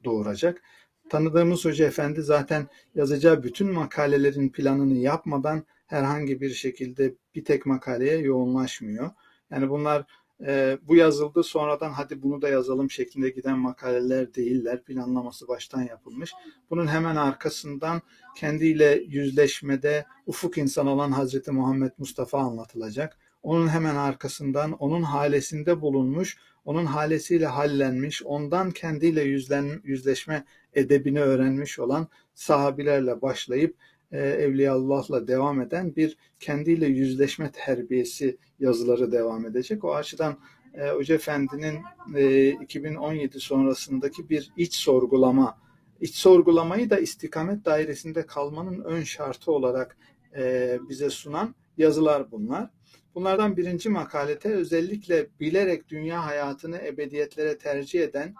doğuracak. 0.05 0.63
Tanıdığımız 1.11 1.65
Hoca 1.65 1.87
Efendi 1.87 2.23
zaten 2.23 2.69
yazacağı 2.95 3.43
bütün 3.43 3.73
makalelerin 3.73 4.49
planını 4.49 4.95
yapmadan 4.95 5.65
herhangi 5.87 6.41
bir 6.41 6.51
şekilde 6.51 7.15
bir 7.35 7.45
tek 7.45 7.67
makaleye 7.67 8.19
yoğunlaşmıyor. 8.19 9.11
Yani 9.51 9.71
bunlar 9.71 10.07
e, 10.47 10.79
bu 10.89 10.97
yazıldı 10.97 11.43
sonradan 11.43 11.91
hadi 11.91 12.23
bunu 12.23 12.43
da 12.43 12.49
yazalım 12.49 12.91
şeklinde 12.91 13.31
giden 13.31 13.59
makaleler 13.59 14.35
değiller. 14.35 14.85
Planlaması 14.85 15.49
baştan 15.49 15.83
yapılmış. 15.83 16.33
Bunun 16.71 16.87
hemen 16.87 17.17
arkasından 17.17 18.03
kendiyle 18.37 19.03
yüzleşmede 19.09 20.07
ufuk 20.27 20.59
insan 20.59 20.87
olan 20.87 21.13
Hazreti 21.13 21.51
Muhammed 21.51 21.93
Mustafa 21.99 22.39
anlatılacak. 22.39 23.19
Onun 23.43 23.69
hemen 23.69 23.97
arkasından 23.97 24.73
onun 24.73 25.03
halesinde 25.03 25.81
bulunmuş, 25.81 26.37
onun 26.65 26.87
halesiyle 26.87 27.47
hallenmiş, 27.47 28.23
ondan 28.23 28.71
kendiyle 28.71 29.23
yüzlen, 29.23 29.81
yüzleşme 29.85 30.45
edebini 30.75 31.21
öğrenmiş 31.21 31.79
olan 31.79 32.09
sahabilerle 32.35 33.23
başlayıp 33.23 33.77
Evliyaullah'la 34.19 35.29
devam 35.29 35.61
eden 35.61 35.97
bir 35.97 36.17
kendiyle 36.41 36.87
yüzleşme 36.87 37.51
terbiyesi 37.53 38.39
yazıları 38.59 39.13
devam 39.13 39.47
edecek. 39.47 39.85
O 39.85 39.95
açıdan 39.95 40.39
e, 40.75 40.89
Hoca 40.89 41.15
Efendi'nin 41.15 41.79
e, 42.17 42.51
2017 42.51 43.41
sonrasındaki 43.41 44.29
bir 44.29 44.53
iç 44.57 44.75
sorgulama, 44.75 45.59
iç 46.01 46.15
sorgulamayı 46.15 46.91
da 46.91 46.99
istikamet 46.99 47.65
dairesinde 47.65 48.27
kalmanın 48.27 48.85
ön 48.85 49.03
şartı 49.03 49.53
olarak 49.53 49.97
e, 50.37 50.79
bize 50.89 51.11
sunan 51.11 51.55
yazılar 51.79 52.31
bunlar. 52.31 52.71
Bunlardan 53.15 53.57
birinci 53.57 53.89
makalete 53.89 54.49
özellikle 54.55 55.27
bilerek 55.41 55.89
dünya 55.89 56.27
hayatını 56.27 56.79
ebediyetlere 56.79 57.59
tercih 57.59 58.01
eden, 58.03 58.35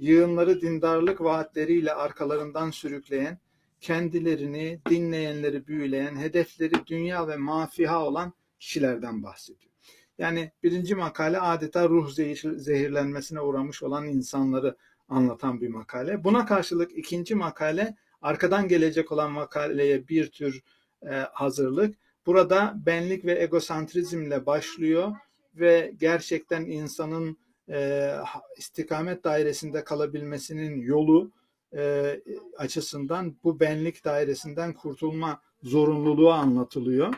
yığınları 0.00 0.60
dindarlık 0.60 1.20
vaatleriyle 1.20 1.94
arkalarından 1.94 2.70
sürükleyen, 2.70 3.38
kendilerini, 3.80 4.80
dinleyenleri 4.90 5.66
büyüleyen, 5.66 6.16
hedefleri 6.16 6.86
dünya 6.86 7.28
ve 7.28 7.36
mafiha 7.36 8.04
olan 8.04 8.32
kişilerden 8.58 9.22
bahsediyor. 9.22 9.72
Yani 10.18 10.52
birinci 10.62 10.94
makale 10.94 11.40
adeta 11.40 11.88
ruh 11.88 12.10
zehirlenmesine 12.56 13.40
uğramış 13.40 13.82
olan 13.82 14.06
insanları 14.06 14.76
anlatan 15.08 15.60
bir 15.60 15.68
makale. 15.68 16.24
Buna 16.24 16.46
karşılık 16.46 16.98
ikinci 16.98 17.34
makale 17.34 17.96
arkadan 18.22 18.68
gelecek 18.68 19.12
olan 19.12 19.32
makaleye 19.32 20.08
bir 20.08 20.30
tür 20.30 20.62
e, 21.02 21.10
hazırlık. 21.14 21.98
Burada 22.26 22.74
benlik 22.86 23.24
ve 23.24 23.42
egosantrizmle 23.42 24.46
başlıyor 24.46 25.12
ve 25.54 25.94
gerçekten 25.98 26.64
insanın 26.64 27.38
e, 27.68 28.12
istikamet 28.56 29.24
dairesinde 29.24 29.84
kalabilmesinin 29.84 30.76
yolu 30.76 31.30
e, 31.74 32.20
açısından 32.56 33.36
bu 33.44 33.60
benlik 33.60 34.04
dairesinden 34.04 34.72
kurtulma 34.72 35.40
zorunluluğu 35.62 36.32
anlatılıyor. 36.32 37.14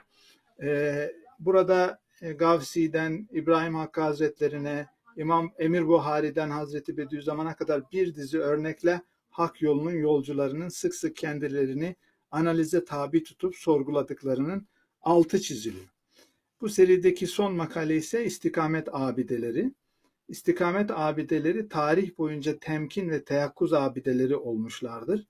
E, 0.62 1.10
burada 1.38 2.00
e, 2.22 2.32
Gavsi'den 2.32 3.28
İbrahim 3.32 3.74
Hakkı 3.74 4.00
Hazretlerine, 4.00 4.86
İmam 5.16 5.52
Emir 5.58 5.88
Buhari'den 5.88 6.50
Hazreti 6.50 6.96
Bediüzzaman'a 6.96 7.56
kadar 7.56 7.82
bir 7.92 8.14
dizi 8.14 8.38
örnekle 8.40 9.02
hak 9.30 9.62
yolunun 9.62 9.94
yolcularının 9.94 10.68
sık 10.68 10.94
sık 10.94 11.16
kendilerini 11.16 11.96
analize 12.30 12.84
tabi 12.84 13.22
tutup 13.22 13.56
sorguladıklarının 13.56 14.66
altı 15.02 15.40
çiziliyor. 15.40 15.86
Bu 16.60 16.68
serideki 16.68 17.26
son 17.26 17.54
makale 17.54 17.96
ise 17.96 18.24
istikamet 18.24 18.88
abideleri. 18.92 19.72
İstikamet 20.28 20.90
abideleri 20.90 21.68
tarih 21.68 22.18
boyunca 22.18 22.58
temkin 22.58 23.10
ve 23.10 23.24
teyakkuz 23.24 23.72
abideleri 23.72 24.36
olmuşlardır. 24.36 25.26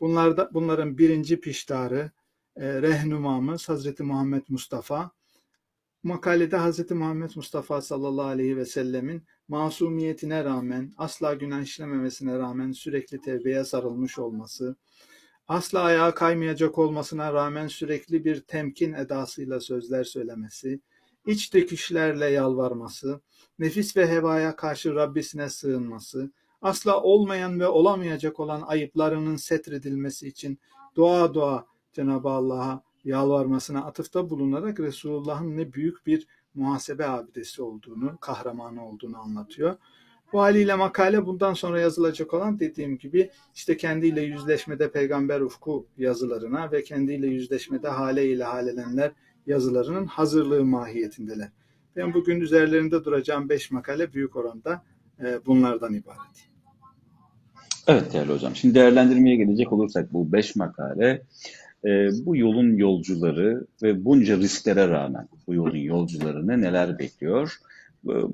Bunlarda, 0.00 0.50
bunların 0.54 0.98
birinci 0.98 1.40
piştarı, 1.40 2.10
e, 2.56 2.82
rehnumamız 2.82 3.68
Hazreti 3.68 4.02
Muhammed 4.02 4.42
Mustafa. 4.48 5.10
Makalede 6.02 6.56
Hazreti 6.56 6.94
Muhammed 6.94 7.30
Mustafa 7.36 7.82
sallallahu 7.82 8.26
aleyhi 8.26 8.56
ve 8.56 8.66
sellemin 8.66 9.22
masumiyetine 9.48 10.44
rağmen, 10.44 10.92
asla 10.96 11.34
günah 11.34 11.62
işlememesine 11.62 12.38
rağmen 12.38 12.72
sürekli 12.72 13.20
tevbeye 13.20 13.64
sarılmış 13.64 14.18
olması, 14.18 14.76
asla 15.48 15.80
ayağa 15.80 16.14
kaymayacak 16.14 16.78
olmasına 16.78 17.32
rağmen 17.32 17.66
sürekli 17.66 18.24
bir 18.24 18.40
temkin 18.40 18.92
edasıyla 18.92 19.60
sözler 19.60 20.04
söylemesi, 20.04 20.80
iç 21.26 21.54
döküşlerle 21.54 22.26
yalvarması, 22.26 23.20
nefis 23.58 23.96
ve 23.96 24.08
hevaya 24.08 24.56
karşı 24.56 24.94
Rabbisine 24.94 25.50
sığınması, 25.50 26.30
asla 26.62 27.02
olmayan 27.02 27.60
ve 27.60 27.66
olamayacak 27.66 28.40
olan 28.40 28.62
ayıplarının 28.62 29.36
setredilmesi 29.36 30.28
için 30.28 30.58
dua 30.96 31.34
dua 31.34 31.66
Cenab-ı 31.92 32.28
Allah'a 32.28 32.82
yalvarmasına 33.04 33.84
atıfta 33.84 34.30
bulunarak 34.30 34.80
Resulullah'ın 34.80 35.56
ne 35.56 35.72
büyük 35.72 36.06
bir 36.06 36.26
muhasebe 36.54 37.06
abidesi 37.06 37.62
olduğunu, 37.62 38.18
kahramanı 38.20 38.88
olduğunu 38.88 39.18
anlatıyor. 39.18 39.76
Bu 40.32 40.40
haliyle 40.40 40.74
makale 40.74 41.26
bundan 41.26 41.54
sonra 41.54 41.80
yazılacak 41.80 42.34
olan 42.34 42.60
dediğim 42.60 42.98
gibi 42.98 43.30
işte 43.54 43.76
kendiyle 43.76 44.22
yüzleşmede 44.22 44.90
peygamber 44.90 45.40
ufku 45.40 45.86
yazılarına 45.98 46.72
ve 46.72 46.82
kendiyle 46.82 47.26
yüzleşmede 47.26 47.88
hale 47.88 48.26
ile 48.26 48.44
halelenler 48.44 49.12
yazılarının 49.46 50.06
hazırlığı 50.06 50.64
mahiyetindeler. 50.64 51.48
Ben 51.96 52.14
bugün 52.14 52.40
üzerlerinde 52.40 53.04
duracağım 53.04 53.48
beş 53.48 53.70
makale 53.70 54.12
büyük 54.12 54.36
oranda 54.36 54.82
e, 55.20 55.46
bunlardan 55.46 55.94
ibaret. 55.94 56.48
Evet 57.86 58.12
değerli 58.12 58.32
hocam. 58.32 58.56
Şimdi 58.56 58.74
değerlendirmeye 58.74 59.36
gelecek 59.36 59.72
olursak 59.72 60.12
bu 60.12 60.32
beş 60.32 60.56
makale 60.56 61.22
e, 61.84 62.08
bu 62.26 62.36
yolun 62.36 62.76
yolcuları 62.76 63.66
ve 63.82 64.04
bunca 64.04 64.36
risklere 64.36 64.88
rağmen 64.88 65.28
bu 65.46 65.54
yolun 65.54 65.76
yolcularını 65.76 66.60
neler 66.60 66.98
bekliyor? 66.98 67.58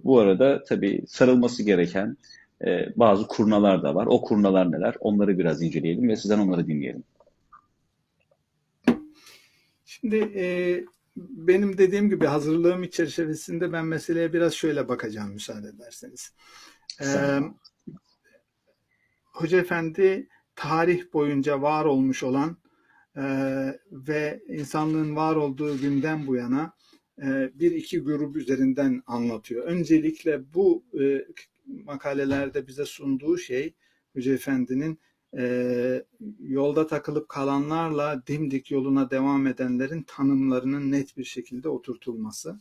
Bu 0.04 0.18
arada 0.18 0.64
tabii 0.64 1.02
sarılması 1.06 1.62
gereken 1.62 2.16
e, 2.66 2.88
bazı 2.96 3.26
kurnalar 3.26 3.82
da 3.82 3.94
var. 3.94 4.06
O 4.06 4.20
kurnalar 4.20 4.72
neler? 4.72 4.94
Onları 5.00 5.38
biraz 5.38 5.62
inceleyelim 5.62 6.08
ve 6.08 6.16
sizden 6.16 6.38
onları 6.38 6.66
dinleyelim. 6.66 7.02
Şimdi 9.84 10.16
e, 10.16 10.44
benim 11.30 11.78
dediğim 11.78 12.10
gibi 12.10 12.26
hazırlığım 12.26 12.88
çerçevesinde 12.88 13.72
ben 13.72 13.86
meseleye 13.86 14.32
biraz 14.32 14.54
şöyle 14.54 14.88
bakacağım 14.88 15.32
müsaade 15.32 15.68
ederseniz. 15.68 16.32
Ee, 17.00 17.40
Hoca 19.24 19.58
Efendi 19.58 20.28
tarih 20.56 21.12
boyunca 21.12 21.62
var 21.62 21.84
olmuş 21.84 22.22
olan 22.22 22.56
e, 23.16 23.22
ve 23.92 24.40
insanlığın 24.48 25.16
var 25.16 25.36
olduğu 25.36 25.78
günden 25.78 26.26
bu 26.26 26.36
yana 26.36 26.72
e, 27.22 27.50
bir 27.54 27.70
iki 27.72 28.00
grup 28.00 28.36
üzerinden 28.36 29.02
anlatıyor. 29.06 29.64
Öncelikle 29.64 30.54
bu 30.54 30.84
e, 31.00 31.24
makalelerde 31.66 32.66
bize 32.66 32.84
sunduğu 32.84 33.38
şey 33.38 33.74
Hoca 34.12 34.34
Efendi'nin 34.34 35.00
e, 35.36 36.04
yolda 36.40 36.86
takılıp 36.86 37.28
kalanlarla 37.28 38.22
dimdik 38.26 38.70
yoluna 38.70 39.10
devam 39.10 39.46
edenlerin 39.46 40.02
tanımlarının 40.02 40.92
net 40.92 41.16
bir 41.16 41.24
şekilde 41.24 41.68
oturtulması. 41.68 42.60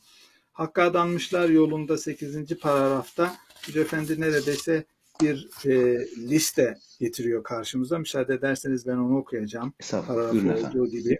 Hakka 0.51 0.83
adanmışlar 0.83 1.49
yolunda 1.49 1.97
8. 1.97 2.59
paragrafta 2.59 3.35
Hoca 3.65 3.81
Efendi 3.81 4.21
neredeyse 4.21 4.85
bir 5.21 5.49
e, 5.65 5.71
liste 6.17 6.77
getiriyor 6.99 7.43
karşımıza. 7.43 7.99
Müsaade 7.99 8.33
ederseniz 8.33 8.87
ben 8.87 8.97
onu 8.97 9.17
okuyacağım. 9.17 9.73
Paragrafı 10.07 10.67
olduğu 10.67 10.87
gibi. 10.87 11.19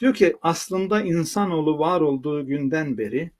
Diyor 0.00 0.14
ki 0.14 0.36
aslında 0.42 1.02
insanoğlu 1.02 1.78
var 1.78 2.00
olduğu 2.00 2.46
günden 2.46 2.98
beri 2.98 3.30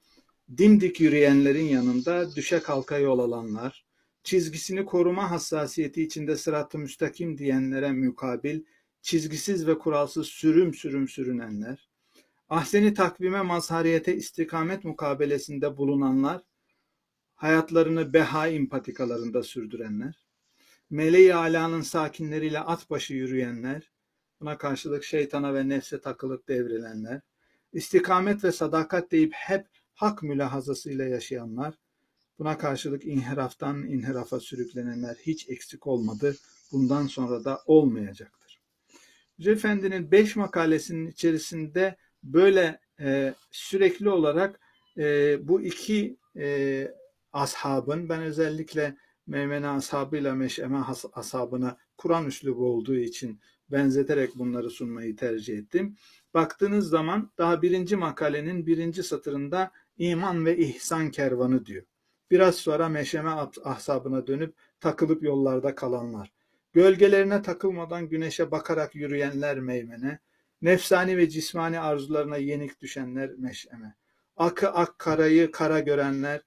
dimdik 0.58 1.00
yürüyenlerin 1.00 1.64
yanında 1.64 2.34
düşe 2.36 2.60
kalka 2.60 2.98
yol 2.98 3.18
alanlar, 3.18 3.84
çizgisini 4.28 4.84
koruma 4.84 5.30
hassasiyeti 5.30 6.02
içinde 6.02 6.36
sırat-ı 6.36 6.78
müstakim 6.78 7.38
diyenlere 7.38 7.92
mukabil, 7.92 8.62
çizgisiz 9.02 9.66
ve 9.66 9.78
kuralsız 9.78 10.26
sürüm 10.26 10.74
sürüm 10.74 11.08
sürünenler, 11.08 11.88
ahseni 12.48 12.94
takvime 12.94 13.42
mazhariyete 13.42 14.16
istikamet 14.16 14.84
mukabelesinde 14.84 15.76
bulunanlar, 15.76 16.42
hayatlarını 17.34 18.12
behaim 18.12 18.68
patikalarında 18.68 19.42
sürdürenler, 19.42 20.26
meleği 20.90 21.34
alanın 21.34 21.82
sakinleriyle 21.82 22.60
at 22.60 22.90
başı 22.90 23.14
yürüyenler, 23.14 23.92
buna 24.40 24.58
karşılık 24.58 25.04
şeytana 25.04 25.54
ve 25.54 25.68
nefse 25.68 26.00
takılıp 26.00 26.48
devrilenler, 26.48 27.20
istikamet 27.72 28.44
ve 28.44 28.52
sadakat 28.52 29.10
deyip 29.12 29.32
hep 29.34 29.66
hak 29.94 30.22
mülahazasıyla 30.22 31.04
yaşayanlar, 31.04 31.74
buna 32.38 32.58
karşılık 32.58 33.04
inhiraftan 33.04 33.82
inhirafa 33.82 34.40
sürüklenenler 34.40 35.14
hiç 35.14 35.48
eksik 35.48 35.86
olmadı, 35.86 36.36
bundan 36.72 37.06
sonra 37.06 37.44
da 37.44 37.60
olmayacaktır. 37.66 38.60
Hoca 39.38 39.52
Efendi'nin 39.52 40.10
beş 40.10 40.36
makalesinin 40.36 41.06
içerisinde 41.06 41.96
böyle 42.22 42.80
e, 43.00 43.34
sürekli 43.50 44.08
olarak 44.08 44.60
e, 44.98 45.38
bu 45.48 45.62
iki 45.62 46.16
e, 46.36 46.88
ashabın, 47.32 48.08
ben 48.08 48.22
özellikle 48.22 48.96
Meymene 49.26 49.68
ashabıyla 49.68 50.34
Meşeme 50.34 50.78
ashabına 51.12 51.76
Kur'an 51.96 52.26
üslubu 52.26 52.66
olduğu 52.66 52.96
için 52.96 53.40
benzeterek 53.70 54.38
bunları 54.38 54.70
sunmayı 54.70 55.16
tercih 55.16 55.58
ettim. 55.58 55.96
Baktığınız 56.34 56.88
zaman 56.88 57.30
daha 57.38 57.62
birinci 57.62 57.96
makalenin 57.96 58.66
birinci 58.66 59.02
satırında 59.02 59.70
iman 59.98 60.46
ve 60.46 60.58
ihsan 60.58 61.10
kervanı 61.10 61.66
diyor. 61.66 61.84
Biraz 62.30 62.54
sonra 62.54 62.88
meşeme 62.88 63.30
ahsabına 63.64 64.26
dönüp 64.26 64.54
takılıp 64.80 65.22
yollarda 65.22 65.74
kalanlar. 65.74 66.32
Gölgelerine 66.72 67.42
takılmadan 67.42 68.08
güneşe 68.08 68.50
bakarak 68.50 68.94
yürüyenler 68.94 69.60
meymene, 69.60 70.18
nefsani 70.62 71.16
ve 71.16 71.28
cismani 71.28 71.80
arzularına 71.80 72.36
yenik 72.36 72.80
düşenler 72.80 73.30
meşeme. 73.38 73.94
Akı 74.36 74.70
ak 74.70 74.98
karayı 74.98 75.50
kara 75.50 75.80
görenler 75.80 76.42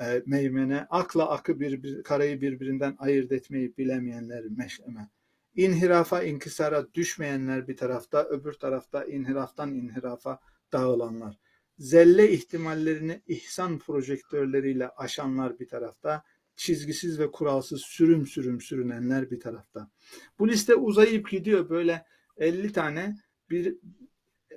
e, 0.00 0.22
meymene, 0.26 0.86
akla 0.90 1.30
akı 1.30 1.60
bir, 1.60 1.82
bir, 1.82 2.02
karayı 2.02 2.40
birbirinden 2.40 2.96
ayırt 2.98 3.32
etmeyi 3.32 3.76
bilemeyenler 3.76 4.44
meşeme. 4.44 5.08
İnhirafa, 5.54 6.22
inkisara 6.22 6.94
düşmeyenler 6.94 7.68
bir 7.68 7.76
tarafta, 7.76 8.24
öbür 8.24 8.52
tarafta 8.52 9.04
inhiraftan 9.04 9.74
inhirafa 9.74 10.40
dağılanlar. 10.72 11.38
Zelle 11.78 12.32
ihtimallerini 12.32 13.22
ihsan 13.26 13.78
projektörleriyle 13.78 14.88
aşanlar 14.88 15.58
bir 15.58 15.68
tarafta, 15.68 16.24
çizgisiz 16.56 17.18
ve 17.18 17.30
kuralsız 17.30 17.80
sürüm 17.80 18.26
sürüm 18.26 18.60
sürünenler 18.60 19.30
bir 19.30 19.40
tarafta. 19.40 19.90
Bu 20.38 20.48
liste 20.48 20.74
uzayıp 20.74 21.30
gidiyor 21.30 21.68
böyle 21.68 22.04
50 22.36 22.72
tane 22.72 23.16
bir 23.50 23.76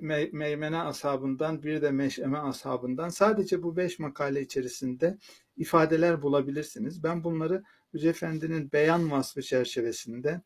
Me 0.02 0.30
Meymene 0.32 0.78
ashabından 0.78 1.64
bir 1.64 1.82
de 1.82 1.92
Meşeme 1.92 2.38
ashabından 2.38 3.10
sadece 3.10 3.64
bu 3.64 3.78
beş 3.78 4.00
makale 4.00 4.42
içerisinde 4.42 5.18
ifadeler 5.58 6.22
bulabilirsiniz. 6.22 7.04
Ben 7.04 7.24
bunları 7.24 7.64
Hüce 7.94 8.10
Efendi'nin 8.10 8.72
beyan 8.72 9.12
vasfı 9.12 9.42
çerçevesinde 9.42 10.42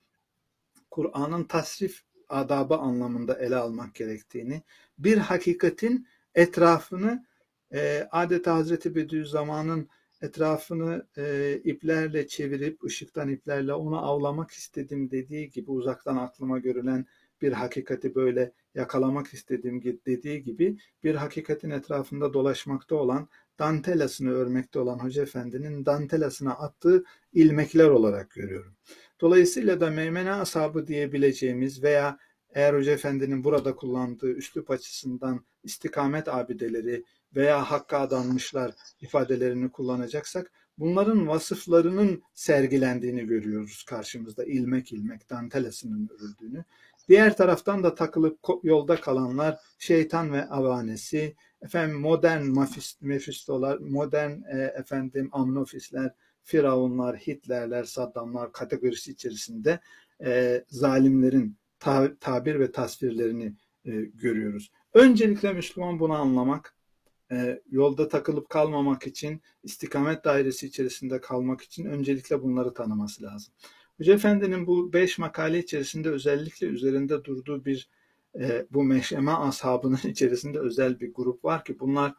Kur'an'ın 0.91 1.43
tasrif 1.43 2.01
adabı 2.29 2.75
anlamında 2.75 3.39
ele 3.39 3.55
almak 3.55 3.95
gerektiğini, 3.95 4.61
bir 4.97 5.17
hakikatin 5.17 6.07
etrafını 6.35 7.25
e, 7.73 8.07
adeta 8.11 8.55
Hazreti 8.55 8.95
Bediüzzaman'ın 8.95 9.89
etrafını 10.21 11.07
e, 11.17 11.55
iplerle 11.63 12.27
çevirip 12.27 12.83
ışıktan 12.83 13.29
iplerle 13.29 13.73
onu 13.73 14.05
avlamak 14.05 14.51
istedim 14.51 15.11
dediği 15.11 15.49
gibi 15.49 15.71
uzaktan 15.71 16.17
aklıma 16.17 16.59
görülen 16.59 17.05
bir 17.41 17.51
hakikati 17.51 18.15
böyle 18.15 18.51
yakalamak 18.75 19.27
istediğim 19.27 19.83
dediği 19.83 20.43
gibi 20.43 20.77
bir 21.03 21.15
hakikatin 21.15 21.69
etrafında 21.69 22.33
dolaşmakta 22.33 22.95
olan 22.95 23.27
dantelasını 23.59 24.31
örmekte 24.31 24.79
olan 24.79 24.99
Hoca 24.99 25.23
Efendi'nin 25.23 25.85
dantelasına 25.85 26.51
attığı 26.53 27.03
ilmekler 27.33 27.89
olarak 27.89 28.29
görüyorum. 28.31 28.73
Dolayısıyla 29.21 29.79
da 29.79 29.89
meymene 29.89 30.31
asabı 30.31 30.87
diyebileceğimiz 30.87 31.83
veya 31.83 32.19
eğer 32.53 32.73
Hoca 32.73 32.91
Efendi'nin 32.91 33.43
burada 33.43 33.75
kullandığı 33.75 34.31
üslup 34.31 34.71
açısından 34.71 35.45
istikamet 35.63 36.27
abideleri 36.27 37.03
veya 37.35 37.71
hakka 37.71 37.99
adanmışlar 37.99 38.71
ifadelerini 39.01 39.71
kullanacaksak 39.71 40.51
bunların 40.77 41.27
vasıflarının 41.27 42.23
sergilendiğini 42.33 43.25
görüyoruz 43.25 43.83
karşımızda. 43.83 44.45
ilmek 44.45 44.91
ilmek 44.91 45.29
dantelasının 45.29 46.09
örüldüğünü. 46.09 46.63
Diğer 47.07 47.37
taraftan 47.37 47.83
da 47.83 47.95
takılıp 47.95 48.39
yolda 48.63 49.01
kalanlar 49.01 49.59
şeytan 49.79 50.33
ve 50.33 50.49
avanesi, 50.49 51.35
efendim 51.61 51.99
modern 51.99 52.67
mefistolar, 53.01 53.77
modern 53.77 54.31
e, 54.31 54.73
efendim 54.77 55.29
amnofisler, 55.31 56.11
firavunlar, 56.43 57.17
Hitlerler, 57.17 57.83
Saddamlar 57.83 58.51
kategorisi 58.51 59.11
içerisinde 59.11 59.79
e, 60.25 60.63
zalimlerin 60.67 61.57
ta, 61.83 62.15
tabir 62.19 62.59
ve 62.59 62.71
tasvirlerini 62.71 63.53
e, 63.85 63.91
görüyoruz. 64.01 64.71
Öncelikle 64.93 65.53
Müslüman 65.53 65.99
bunu 65.99 66.13
anlamak, 66.13 66.75
e, 67.31 67.61
yolda 67.69 68.07
takılıp 68.07 68.49
kalmamak 68.49 69.07
için, 69.07 69.41
istikamet 69.63 70.25
dairesi 70.25 70.67
içerisinde 70.67 71.21
kalmak 71.21 71.61
için 71.61 71.85
öncelikle 71.85 72.41
bunları 72.41 72.73
tanıması 72.73 73.23
lazım. 73.23 73.53
Hoca 73.97 74.13
Efendi'nin 74.13 74.67
bu 74.67 74.93
beş 74.93 75.17
makale 75.17 75.59
içerisinde 75.59 76.09
özellikle 76.09 76.67
üzerinde 76.67 77.23
durduğu 77.23 77.65
bir 77.65 77.89
e, 78.39 78.65
bu 78.71 78.83
meşeme 78.83 79.31
ashabının 79.31 79.99
içerisinde 80.03 80.59
özel 80.59 80.99
bir 80.99 81.13
grup 81.13 81.45
var 81.45 81.65
ki 81.65 81.79
bunlar 81.79 82.13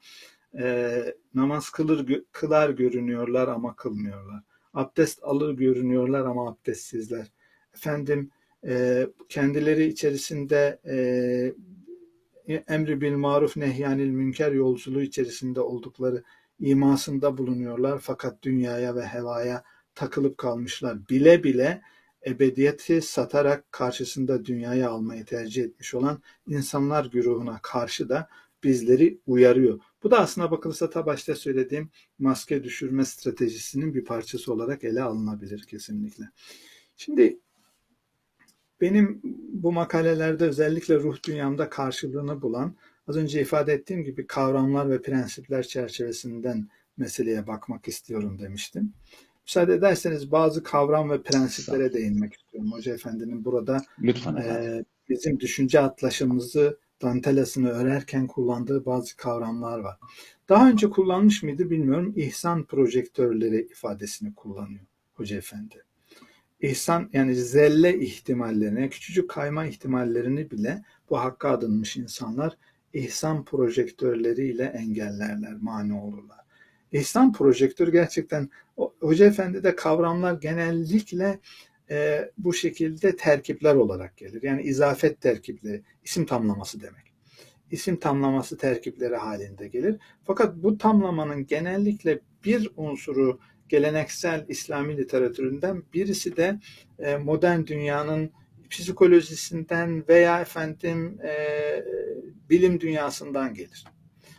e, 0.58 1.04
namaz 1.34 1.70
kılır 1.70 2.24
kılar 2.32 2.70
görünüyorlar 2.70 3.48
ama 3.48 3.76
kılmıyorlar. 3.76 4.42
Abdest 4.74 5.18
alır 5.22 5.54
görünüyorlar 5.54 6.20
ama 6.20 6.48
abdestsizler. 6.48 7.26
Efendim 7.74 8.30
e, 8.66 9.06
kendileri 9.28 9.86
içerisinde 9.86 10.80
e, 10.86 12.56
emri 12.68 13.00
bil 13.00 13.12
maruf 13.12 13.56
nehyanil 13.56 14.10
münker 14.10 14.52
yolculuğu 14.52 15.02
içerisinde 15.02 15.60
oldukları 15.60 16.22
imasında 16.60 17.38
bulunuyorlar 17.38 17.98
fakat 17.98 18.42
dünyaya 18.42 18.94
ve 18.94 19.06
hevaya 19.06 19.64
takılıp 19.94 20.38
kalmışlar. 20.38 21.08
Bile 21.08 21.44
bile 21.44 21.82
ebediyeti 22.26 23.02
satarak 23.02 23.72
karşısında 23.72 24.44
dünyayı 24.44 24.88
almayı 24.88 25.24
tercih 25.24 25.64
etmiş 25.64 25.94
olan 25.94 26.22
insanlar 26.46 27.04
güruhuna 27.04 27.58
karşı 27.62 28.08
da 28.08 28.28
bizleri 28.64 29.18
uyarıyor. 29.26 29.80
Bu 30.02 30.10
da 30.10 30.18
aslına 30.18 30.50
bakılırsa 30.50 30.90
ta 30.90 31.06
başta 31.06 31.34
söylediğim 31.34 31.90
maske 32.18 32.64
düşürme 32.64 33.04
stratejisinin 33.04 33.94
bir 33.94 34.04
parçası 34.04 34.52
olarak 34.52 34.84
ele 34.84 35.02
alınabilir 35.02 35.62
kesinlikle. 35.62 36.24
Şimdi 36.96 37.38
benim 38.80 39.20
bu 39.52 39.72
makalelerde 39.72 40.44
özellikle 40.44 40.94
ruh 40.94 41.16
dünyamda 41.26 41.68
karşılığını 41.68 42.42
bulan 42.42 42.74
az 43.08 43.16
önce 43.16 43.40
ifade 43.40 43.72
ettiğim 43.72 44.04
gibi 44.04 44.26
kavramlar 44.26 44.90
ve 44.90 45.02
prensipler 45.02 45.62
çerçevesinden 45.62 46.68
meseleye 46.96 47.46
bakmak 47.46 47.88
istiyorum 47.88 48.38
demiştim. 48.38 48.92
Müsaade 49.46 49.74
ederseniz 49.74 50.32
bazı 50.32 50.62
kavram 50.62 51.10
ve 51.10 51.22
prensiplere 51.22 51.92
değinmek 51.92 52.34
istiyorum. 52.34 52.72
Hoca 52.72 52.94
Efendi'nin 52.94 53.44
burada 53.44 53.82
Lütfen 54.02 54.36
e, 54.36 54.84
bizim 55.08 55.40
düşünce 55.40 55.80
atlaşımızı 55.80 56.78
dantelasını 57.02 57.70
örerken 57.70 58.26
kullandığı 58.26 58.86
bazı 58.86 59.16
kavramlar 59.16 59.78
var. 59.78 59.98
Daha 60.48 60.68
önce 60.68 60.90
kullanmış 60.90 61.42
mıydı 61.42 61.70
bilmiyorum. 61.70 62.12
İhsan 62.16 62.64
projektörleri 62.64 63.68
ifadesini 63.70 64.34
kullanıyor 64.34 64.84
Hoca 65.14 65.36
Efendi. 65.36 65.84
İhsan 66.60 67.10
yani 67.12 67.34
zelle 67.34 67.98
ihtimallerini, 67.98 68.90
küçücük 68.90 69.30
kayma 69.30 69.66
ihtimallerini 69.66 70.50
bile 70.50 70.82
bu 71.10 71.18
hakka 71.18 71.50
adınmış 71.50 71.96
insanlar 71.96 72.56
ihsan 72.92 73.44
projektörleriyle 73.44 74.64
engellerler, 74.64 75.54
mani 75.60 75.94
olurlar. 75.94 76.38
İhsan 76.92 77.32
projektör 77.32 77.88
gerçekten 77.88 78.50
Hoca 79.00 79.26
Efendi'de 79.26 79.76
kavramlar 79.76 80.34
genellikle 80.34 81.40
e, 81.90 82.30
bu 82.38 82.54
şekilde 82.54 83.16
terkipler 83.16 83.74
olarak 83.74 84.16
gelir. 84.16 84.42
Yani 84.42 84.62
izafet 84.62 85.20
terkipleri, 85.20 85.82
isim 86.04 86.26
tamlaması 86.26 86.80
demek. 86.80 87.14
İsim 87.70 87.96
tamlaması 87.96 88.56
terkipleri 88.56 89.16
halinde 89.16 89.68
gelir. 89.68 89.96
Fakat 90.24 90.56
bu 90.56 90.78
tamlamanın 90.78 91.46
genellikle 91.46 92.20
bir 92.44 92.70
unsuru 92.76 93.38
geleneksel 93.74 94.44
İslami 94.48 94.96
literatüründen 94.96 95.82
birisi 95.94 96.36
de 96.36 96.60
e, 96.98 97.16
modern 97.16 97.66
dünyanın 97.66 98.30
psikolojisinden 98.70 100.08
veya 100.08 100.40
efendim 100.40 101.18
e, 101.24 101.34
bilim 102.50 102.80
dünyasından 102.80 103.54
gelir. 103.54 103.84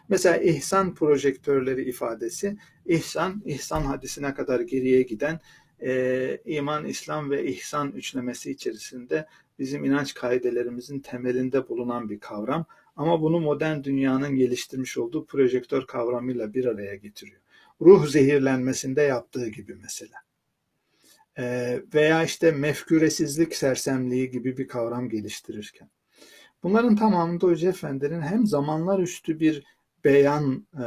Mesela 0.10 0.38
ihsan 0.38 0.96
projektörleri 0.96 1.90
ifadesi, 1.90 2.58
ihsan, 2.86 3.42
ihsan 3.46 3.82
hadisine 3.82 4.34
kadar 4.34 4.60
geriye 4.60 5.02
giden 5.02 5.40
e, 5.82 6.38
iman, 6.46 6.86
İslam 6.86 7.30
ve 7.32 7.46
ihsan 7.46 7.92
üçlemesi 7.92 8.52
içerisinde 8.52 9.26
bizim 9.60 9.86
inanç 9.86 10.14
kaidelerimizin 10.14 11.00
temelinde 11.00 11.70
bulunan 11.70 12.10
bir 12.10 12.20
kavram. 12.20 12.66
Ama 12.96 13.22
bunu 13.22 13.40
modern 13.40 13.84
dünyanın 13.84 14.36
geliştirmiş 14.36 14.98
olduğu 14.98 15.26
projektör 15.26 15.86
kavramıyla 15.88 16.54
bir 16.54 16.66
araya 16.66 16.96
getiriyor. 16.96 17.42
Ruh 17.82 18.08
zehirlenmesinde 18.08 19.02
yaptığı 19.02 19.48
gibi 19.48 19.76
mesela. 19.76 20.18
E, 21.38 21.80
veya 21.94 22.24
işte 22.24 22.52
mefküresizlik 22.52 23.56
sersemliği 23.56 24.30
gibi 24.30 24.58
bir 24.58 24.68
kavram 24.68 25.10
geliştirirken. 25.10 25.90
Bunların 26.64 26.96
tamamında 26.96 27.48
Hoca 27.48 27.70
Efendi'nin 27.70 28.22
hem 28.22 28.48
zamanlar 28.48 29.00
üstü 29.00 29.40
bir 29.40 29.64
beyan 30.04 30.68
e, 30.74 30.86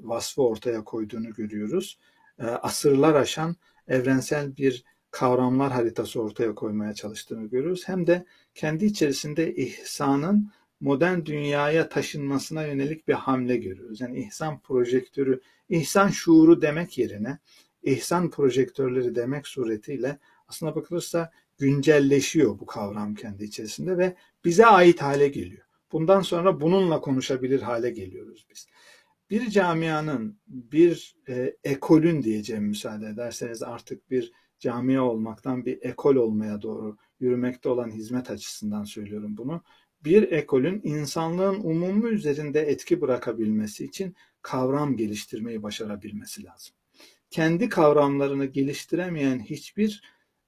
vasfı 0.00 0.42
ortaya 0.42 0.84
koyduğunu 0.84 1.32
görüyoruz. 1.32 1.98
E, 2.38 2.44
asırlar 2.44 3.14
aşan 3.14 3.56
evrensel 3.88 4.56
bir 4.56 4.84
kavramlar 5.10 5.72
haritası 5.72 6.22
ortaya 6.22 6.54
koymaya 6.54 6.94
çalıştığını 6.94 7.46
görüyoruz. 7.46 7.88
Hem 7.88 8.06
de 8.06 8.24
kendi 8.54 8.84
içerisinde 8.84 9.54
ihsanın 9.54 10.50
modern 10.82 11.24
dünyaya 11.24 11.88
taşınmasına 11.88 12.66
yönelik 12.66 13.08
bir 13.08 13.12
hamle 13.12 13.56
görüyoruz. 13.56 14.00
Yani 14.00 14.18
ihsan 14.18 14.60
projektörü, 14.60 15.40
ihsan 15.68 16.08
şuuru 16.08 16.62
demek 16.62 16.98
yerine 16.98 17.38
ihsan 17.82 18.30
projektörleri 18.30 19.14
demek 19.14 19.46
suretiyle 19.46 20.18
aslına 20.48 20.76
bakılırsa 20.76 21.30
güncelleşiyor 21.58 22.58
bu 22.58 22.66
kavram 22.66 23.14
kendi 23.14 23.44
içerisinde 23.44 23.98
ve 23.98 24.16
bize 24.44 24.66
ait 24.66 25.02
hale 25.02 25.28
geliyor. 25.28 25.62
Bundan 25.92 26.20
sonra 26.20 26.60
bununla 26.60 27.00
konuşabilir 27.00 27.62
hale 27.62 27.90
geliyoruz 27.90 28.46
biz. 28.50 28.66
Bir 29.30 29.50
camianın, 29.50 30.38
bir 30.46 31.16
e, 31.28 31.56
ekolün 31.64 32.22
diyeceğim 32.22 32.64
müsaade 32.64 33.06
ederseniz 33.06 33.62
artık 33.62 34.10
bir 34.10 34.32
camia 34.58 35.02
olmaktan 35.02 35.66
bir 35.66 35.78
ekol 35.82 36.16
olmaya 36.16 36.62
doğru 36.62 36.96
yürümekte 37.20 37.68
olan 37.68 37.90
hizmet 37.90 38.30
açısından 38.30 38.84
söylüyorum 38.84 39.36
bunu. 39.36 39.62
Bir 40.04 40.32
ekolün 40.32 40.80
insanlığın 40.84 41.60
umumu 41.60 42.08
üzerinde 42.08 42.60
etki 42.60 43.00
bırakabilmesi 43.00 43.84
için 43.84 44.14
kavram 44.42 44.96
geliştirmeyi 44.96 45.62
başarabilmesi 45.62 46.44
lazım. 46.44 46.74
Kendi 47.30 47.68
kavramlarını 47.68 48.44
geliştiremeyen 48.44 49.40
hiçbir 49.40 50.02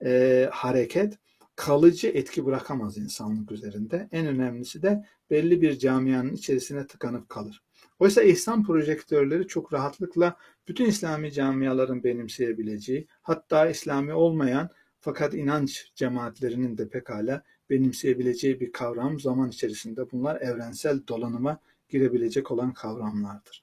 e, 0.05 0.49
hareket 0.53 1.19
kalıcı 1.57 2.09
etki 2.09 2.47
bırakamaz 2.47 2.99
insanlık 2.99 3.53
üzerinde. 3.53 4.09
En 4.13 4.27
önemlisi 4.27 4.83
de 4.83 5.05
belli 5.31 5.63
bir 5.63 5.79
camianın 5.79 6.33
içerisine 6.33 6.87
tıkanıp 6.87 7.29
kalır. 7.29 7.63
Oysa 7.99 8.23
ihsan 8.23 8.65
projektörleri 8.65 9.47
çok 9.47 9.73
rahatlıkla 9.73 10.37
bütün 10.69 10.87
İslami 10.87 11.33
camiaların 11.33 12.05
benimseyebileceği, 12.05 13.07
hatta 13.23 13.69
İslami 13.69 14.15
olmayan 14.15 14.71
fakat 15.01 15.35
inanç 15.35 15.93
cemaatlerinin 15.95 16.79
de 16.79 16.89
pekala 16.89 17.43
benimseyebileceği 17.71 18.61
bir 18.61 18.73
kavram 18.73 19.21
zaman 19.21 19.49
içerisinde 19.49 20.11
bunlar 20.11 20.41
evrensel 20.41 21.01
dolanıma 21.09 21.59
girebilecek 21.89 22.51
olan 22.51 22.75
kavramlardır. 22.75 23.63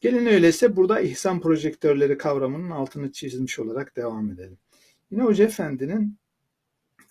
Gelin 0.00 0.26
öyleyse 0.26 0.76
burada 0.76 1.00
ihsan 1.00 1.40
projektörleri 1.40 2.18
kavramının 2.18 2.70
altını 2.70 3.12
çizmiş 3.12 3.58
olarak 3.58 3.96
devam 3.96 4.30
edelim. 4.30 4.58
Yine 5.10 5.22
Hoca 5.22 5.44
Efendi'nin 5.44 6.16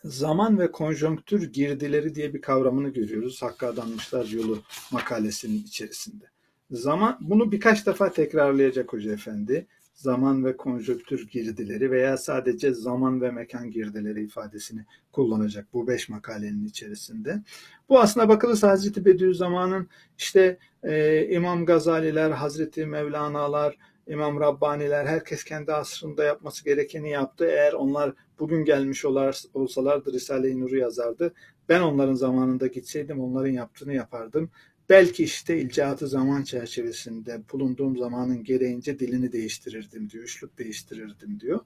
zaman 0.03 0.59
ve 0.59 0.71
konjonktür 0.71 1.53
girdileri 1.53 2.15
diye 2.15 2.33
bir 2.33 2.41
kavramını 2.41 2.89
görüyoruz. 2.89 3.41
Hakkı 3.41 3.67
Adanmışlar 3.67 4.25
Yolu 4.25 4.61
makalesinin 4.91 5.63
içerisinde. 5.63 6.25
Zaman 6.71 7.17
bunu 7.21 7.51
birkaç 7.51 7.85
defa 7.85 8.11
tekrarlayacak 8.11 8.93
Hoca 8.93 9.13
Efendi. 9.13 9.67
Zaman 9.99 10.45
ve 10.45 10.57
konjonktür 10.57 11.27
girdileri 11.27 11.91
veya 11.91 12.17
sadece 12.17 12.73
zaman 12.73 13.21
ve 13.21 13.31
mekan 13.31 13.71
girdileri 13.71 14.23
ifadesini 14.23 14.85
kullanacak 15.11 15.73
bu 15.73 15.87
beş 15.87 16.09
makalenin 16.09 16.65
içerisinde. 16.65 17.41
Bu 17.89 17.99
aslına 17.99 18.29
bakılırsa 18.29 18.69
Hazreti 18.69 19.05
Bediüzzaman'ın 19.05 19.87
işte 20.17 20.57
e, 20.83 21.25
İmam 21.29 21.65
Gazaliler, 21.65 22.31
Hazreti 22.31 22.85
Mevlana'lar, 22.85 23.77
İmam 24.07 24.39
Rabbaniler 24.39 25.05
herkes 25.05 25.43
kendi 25.43 25.73
asrında 25.73 26.23
yapması 26.23 26.65
gerekeni 26.65 27.09
yaptı. 27.09 27.45
Eğer 27.45 27.73
onlar 27.73 28.13
bugün 28.39 28.65
gelmiş 28.65 29.05
olsalardı 29.53 30.13
Risale-i 30.13 30.59
Nur'u 30.59 30.77
yazardı. 30.77 31.33
Ben 31.69 31.81
onların 31.81 32.13
zamanında 32.13 32.67
gitseydim 32.67 33.19
onların 33.19 33.51
yaptığını 33.51 33.93
yapardım. 33.93 34.49
Belki 34.89 35.23
işte 35.23 35.61
ilcaatı 35.61 36.07
zaman 36.07 36.43
çerçevesinde 36.43 37.41
bulunduğum 37.51 37.97
zamanın 37.97 38.43
gereğince 38.43 38.99
dilini 38.99 39.31
değiştirirdim 39.31 40.09
diyor, 40.09 40.23
üslup 40.23 40.57
değiştirirdim 40.57 41.39
diyor. 41.39 41.59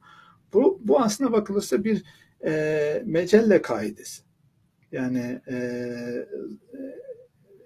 Bu, 0.54 0.82
bu 0.84 1.02
aslına 1.02 1.32
bakılırsa 1.32 1.84
bir 1.84 2.04
e, 2.46 3.04
mecelle 3.06 3.62
kaidesi. 3.62 4.24
Yani 4.92 5.42
e, 5.48 5.58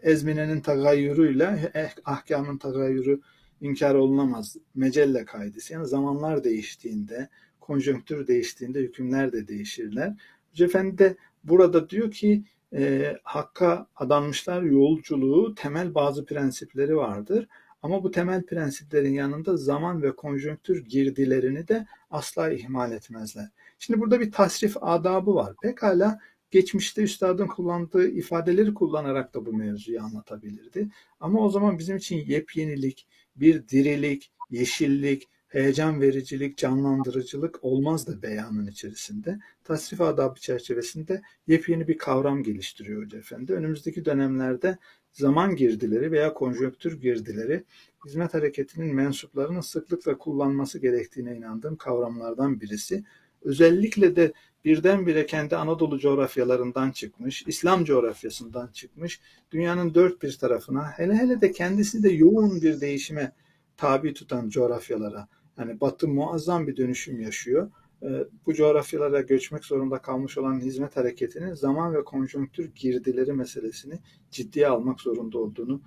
ezminenin 0.01 0.61
tagayyürüyle 0.61 1.71
eh, 1.73 1.89
ahkamın 2.05 2.57
tagayyürü 2.57 3.21
inkar 3.61 3.95
olunamaz. 3.95 4.55
Mecelle 4.75 5.25
kaidesi. 5.25 5.73
Yani 5.73 5.87
zamanlar 5.87 6.43
değiştiğinde, 6.43 7.29
konjonktür 7.59 8.27
değiştiğinde 8.27 8.79
hükümler 8.79 9.31
de 9.31 9.47
değişirler. 9.47 10.13
Hoca 10.51 10.65
Efendi 10.65 10.97
de 10.97 11.15
burada 11.43 11.89
diyor 11.89 12.11
ki 12.11 12.43
e, 12.73 13.13
hakka 13.23 13.87
adanmışlar 13.95 14.61
yolculuğu 14.61 15.55
temel 15.55 15.95
bazı 15.95 16.25
prensipleri 16.25 16.97
vardır. 16.97 17.47
Ama 17.81 18.03
bu 18.03 18.11
temel 18.11 18.45
prensiplerin 18.45 19.13
yanında 19.13 19.57
zaman 19.57 20.03
ve 20.03 20.15
konjonktür 20.15 20.85
girdilerini 20.85 21.67
de 21.67 21.85
asla 22.11 22.51
ihmal 22.51 22.91
etmezler. 22.91 23.49
Şimdi 23.79 23.99
burada 23.99 24.19
bir 24.19 24.31
tasrif 24.31 24.77
adabı 24.81 25.35
var. 25.35 25.55
Pekala 25.61 26.19
geçmişte 26.51 27.01
üstadın 27.01 27.47
kullandığı 27.47 28.07
ifadeleri 28.07 28.73
kullanarak 28.73 29.33
da 29.33 29.45
bu 29.45 29.53
mevzuyu 29.53 30.01
anlatabilirdi. 30.01 30.89
Ama 31.19 31.39
o 31.39 31.49
zaman 31.49 31.79
bizim 31.79 31.97
için 31.97 32.17
yepyenilik, 32.17 33.07
bir 33.35 33.67
dirilik, 33.67 34.31
yeşillik, 34.49 35.29
heyecan 35.47 36.01
vericilik, 36.01 36.57
canlandırıcılık 36.57 37.63
olmaz 37.63 38.07
da 38.07 38.21
beyanın 38.21 38.67
içerisinde. 38.67 39.39
Tasrif 39.63 40.01
adabı 40.01 40.39
çerçevesinde 40.39 41.21
yepyeni 41.47 41.87
bir 41.87 41.97
kavram 41.97 42.43
geliştiriyor 42.43 43.03
Hoca 43.03 43.17
Efendi. 43.17 43.53
Önümüzdeki 43.53 44.05
dönemlerde 44.05 44.77
zaman 45.11 45.55
girdileri 45.55 46.11
veya 46.11 46.33
konjonktür 46.33 47.01
girdileri 47.01 47.63
hizmet 48.05 48.33
hareketinin 48.33 48.95
mensuplarının 48.95 49.61
sıklıkla 49.61 50.17
kullanması 50.17 50.79
gerektiğine 50.79 51.35
inandığım 51.35 51.75
kavramlardan 51.75 52.61
birisi. 52.61 53.03
Özellikle 53.41 54.15
de 54.15 54.33
birdenbire 54.65 55.25
kendi 55.25 55.55
Anadolu 55.55 55.99
coğrafyalarından 55.99 56.91
çıkmış, 56.91 57.43
İslam 57.47 57.83
coğrafyasından 57.83 58.67
çıkmış, 58.67 59.19
dünyanın 59.51 59.93
dört 59.93 60.21
bir 60.23 60.37
tarafına, 60.37 60.91
hele 60.91 61.13
hele 61.13 61.41
de 61.41 61.51
kendisi 61.51 62.03
de 62.03 62.09
yoğun 62.09 62.61
bir 62.61 62.81
değişime 62.81 63.31
tabi 63.77 64.13
tutan 64.13 64.49
coğrafyalara, 64.49 65.27
yani 65.57 65.81
Batı 65.81 66.07
muazzam 66.07 66.67
bir 66.67 66.77
dönüşüm 66.77 67.21
yaşıyor. 67.21 67.71
Ee, 68.03 68.07
bu 68.45 68.53
coğrafyalara 68.53 69.21
göçmek 69.21 69.65
zorunda 69.65 70.01
kalmış 70.01 70.37
olan 70.37 70.59
hizmet 70.59 70.97
hareketinin 70.97 71.53
zaman 71.53 71.93
ve 71.93 72.03
konjonktür 72.03 72.71
girdileri 72.75 73.33
meselesini 73.33 73.99
ciddiye 74.31 74.67
almak 74.67 75.01
zorunda 75.01 75.37
olduğunu 75.37 75.81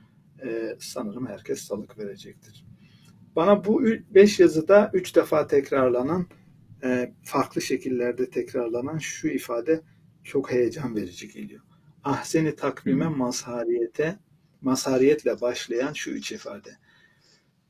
e, 0.45 0.77
sanırım 0.81 1.27
herkes 1.27 1.61
salık 1.61 1.99
verecektir. 1.99 2.65
Bana 3.37 3.65
bu 3.65 3.83
beş 4.11 4.41
yazıda 4.41 4.91
üç 4.95 5.17
defa 5.17 5.47
tekrarlanan 5.47 6.27
e, 6.85 7.13
farklı 7.23 7.63
şekillerde 7.63 8.31
tekrarlanan 8.31 8.99
şu 8.99 9.29
ifade 9.29 9.81
çok 10.25 10.53
heyecan 10.53 10.97
verici 10.97 11.29
geliyor. 11.29 11.61
Ahseni 12.05 12.57
takvime 12.57 13.09
mazhariyete, 13.09 14.19
mazhariyetle 14.61 15.41
başlayan 15.41 15.93
şu 15.93 16.11
üç 16.11 16.33
ifade. 16.33 16.71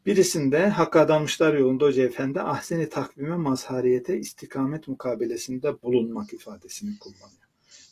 Birisinde 0.06 0.68
Hakk'a 0.68 1.00
adanmışlar 1.00 1.54
yolunda 1.54 1.84
Hoca 1.84 2.02
Efendi 2.02 2.40
ahseni 2.40 2.88
takvime 2.88 3.36
mazhariyete 3.36 4.18
istikamet 4.18 4.88
mukabelesinde 4.88 5.82
bulunmak 5.82 6.32
ifadesini 6.32 6.98
kullanıyor. 6.98 7.48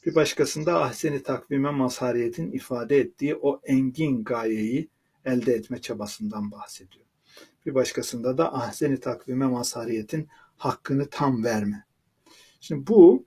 Bir 0.06 0.14
başkasında 0.14 0.82
ahseni 0.82 1.22
takvime 1.22 1.70
mazhariyetin 1.70 2.52
ifade 2.52 2.98
ettiği 2.98 3.36
o 3.36 3.60
engin 3.64 4.24
gayeyi 4.24 4.88
elde 5.24 5.54
etme 5.54 5.80
çabasından 5.80 6.50
bahsediyor. 6.50 7.04
Bir 7.66 7.74
başkasında 7.74 8.38
da 8.38 8.54
ahseni 8.54 9.00
takvime 9.00 9.46
mazhariyetin 9.46 10.28
hakkını 10.56 11.08
tam 11.10 11.44
verme. 11.44 11.84
Şimdi 12.60 12.86
bu 12.86 13.24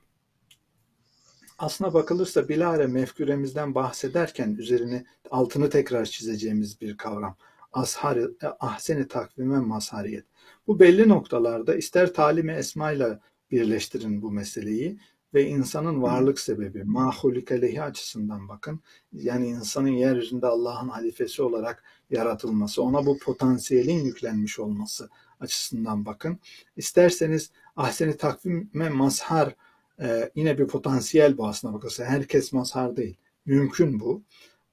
aslına 1.58 1.94
bakılırsa 1.94 2.50
bilare 2.50 2.88
mefküremizden 2.88 3.76
bahsederken 3.76 4.56
üzerine 4.60 5.06
altını 5.32 5.70
tekrar 5.70 6.06
çizeceğimiz 6.06 6.82
bir 6.82 6.98
kavram. 6.98 7.38
Ashar, 7.72 8.20
ahseni 8.60 9.08
takvime 9.08 9.60
mazhariyet. 9.60 10.26
Bu 10.68 10.80
belli 10.80 11.10
noktalarda 11.10 11.76
ister 11.76 12.14
talimi 12.14 12.52
esmayla 12.52 13.20
birleştirin 13.52 14.22
bu 14.22 14.32
meseleyi 14.32 15.00
ve 15.34 15.48
insanın 15.48 16.02
varlık 16.02 16.40
sebebi, 16.40 16.84
mahulike 16.84 17.84
açısından 17.84 18.50
bakın. 18.50 18.80
Yani 19.14 19.48
insanın 19.48 19.88
yeryüzünde 19.88 20.48
Allah'ın 20.48 20.90
halifesi 20.90 21.42
olarak 21.42 21.84
yaratılması, 22.10 22.84
ona 22.84 23.06
bu 23.06 23.18
potansiyelin 23.18 24.04
yüklenmiş 24.04 24.60
olması 24.60 25.10
açısından 25.40 26.06
bakın. 26.06 26.40
İsterseniz 26.76 27.52
ahseni 27.76 28.18
takvime 28.18 28.90
mazhar 28.90 29.56
e, 30.00 30.32
yine 30.36 30.58
bir 30.58 30.68
potansiyel 30.68 31.38
bu 31.38 31.48
aslına 31.48 31.74
bakılsa. 31.74 32.06
Herkes 32.06 32.54
mazhar 32.54 32.96
değil. 32.96 33.18
Mümkün 33.46 34.00
bu. 34.00 34.24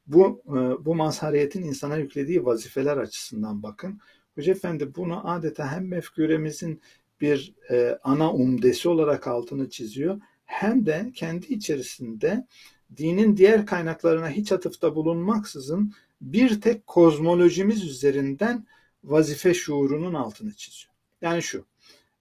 Bu, 0.08 0.42
e, 0.46 0.84
bu 0.84 0.94
mazhariyetin 0.94 1.62
insana 1.62 1.96
yüklediği 1.96 2.44
vazifeler 2.44 2.96
açısından 2.96 3.62
bakın. 3.62 4.00
Hoca 4.34 4.52
Efendi 4.52 4.94
bunu 4.94 5.30
adeta 5.30 5.72
hem 5.72 5.88
mefküremizin 5.88 6.80
bir 7.20 7.54
e, 7.70 7.98
ana 8.02 8.32
umdesi 8.32 8.88
olarak 8.88 9.26
altını 9.26 9.70
çiziyor 9.70 10.20
hem 10.44 10.86
de 10.86 11.10
kendi 11.14 11.46
içerisinde 11.46 12.46
dinin 12.96 13.36
diğer 13.36 13.66
kaynaklarına 13.66 14.30
hiç 14.30 14.52
atıfta 14.52 14.94
bulunmaksızın 14.94 15.92
bir 16.20 16.60
tek 16.60 16.86
kozmolojimiz 16.86 17.84
üzerinden 17.84 18.66
vazife 19.04 19.54
şuurunun 19.54 20.14
altını 20.14 20.54
çiziyor. 20.54 20.94
Yani 21.20 21.42
şu, 21.42 21.64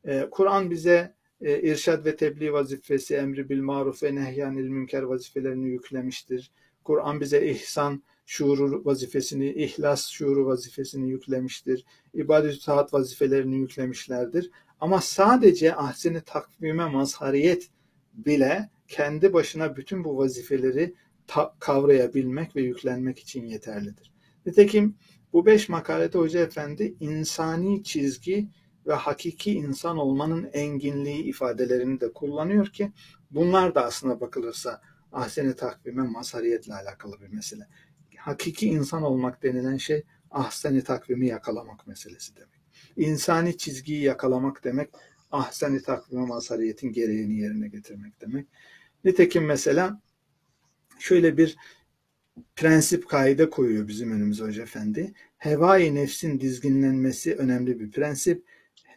e, 0.05 0.27
Kur'an 0.31 0.71
bize 0.71 1.17
irşad 1.41 2.05
ve 2.05 2.15
tebliğ 2.15 2.53
vazifesi, 2.53 3.15
emri 3.15 3.49
bil 3.49 3.61
maruf 3.61 4.03
ve 4.03 4.15
nehyanil 4.15 4.67
münker 4.67 5.01
vazifelerini 5.03 5.69
yüklemiştir. 5.69 6.51
Kur'an 6.87 7.21
bize 7.21 7.45
ihsan 7.45 8.03
şuuru 8.25 8.85
vazifesini, 8.85 9.53
ihlas 9.53 10.07
şuuru 10.07 10.45
vazifesini 10.45 11.09
yüklemiştir. 11.09 11.85
İbadet-i 12.13 12.65
taat 12.65 12.93
vazifelerini 12.93 13.57
yüklemişlerdir. 13.57 14.51
Ama 14.79 15.01
sadece 15.01 15.75
ahseni 15.75 16.21
takvime 16.21 16.85
mazhariyet 16.85 17.69
bile 18.13 18.69
kendi 18.87 19.33
başına 19.33 19.75
bütün 19.75 20.03
bu 20.03 20.17
vazifeleri 20.17 20.93
kavrayabilmek 21.59 22.55
ve 22.55 22.61
yüklenmek 22.61 23.19
için 23.19 23.45
yeterlidir. 23.45 24.11
Nitekim 24.45 24.95
bu 25.33 25.45
beş 25.45 25.69
makalede 25.69 26.17
Hoca 26.17 26.39
Efendi 26.39 26.95
insani 26.99 27.83
çizgi 27.83 28.47
ve 28.85 28.93
hakiki 28.93 29.53
insan 29.53 29.97
olmanın 29.97 30.49
enginliği 30.53 31.23
ifadelerini 31.23 31.99
de 31.99 32.13
kullanıyor 32.13 32.67
ki 32.67 32.91
bunlar 33.31 33.75
da 33.75 33.85
aslına 33.85 34.21
bakılırsa 34.21 34.81
ahseni 35.11 35.55
takvime 35.55 36.03
mazhariyetle 36.03 36.73
alakalı 36.73 37.21
bir 37.21 37.27
mesele. 37.27 37.67
Hakiki 38.17 38.67
insan 38.67 39.03
olmak 39.03 39.43
denilen 39.43 39.77
şey 39.77 40.03
ahseni 40.31 40.83
takvimi 40.83 41.27
yakalamak 41.27 41.87
meselesi 41.87 42.35
demek. 42.35 42.61
İnsani 42.97 43.57
çizgiyi 43.57 44.03
yakalamak 44.03 44.63
demek 44.63 44.89
ahseni 45.31 45.81
takvime 45.81 46.25
mazhariyetin 46.25 46.91
gereğini 46.91 47.39
yerine 47.39 47.67
getirmek 47.67 48.21
demek. 48.21 48.47
Nitekim 49.03 49.45
mesela 49.45 50.01
şöyle 50.99 51.37
bir 51.37 51.57
prensip 52.55 53.09
kaide 53.09 53.49
koyuyor 53.49 53.87
bizim 53.87 54.11
önümüze 54.11 54.43
Hoca 54.43 54.63
Efendi. 54.63 55.13
Hevai 55.37 55.95
nefsin 55.95 56.39
dizginlenmesi 56.39 57.35
önemli 57.35 57.79
bir 57.79 57.91
prensip. 57.91 58.45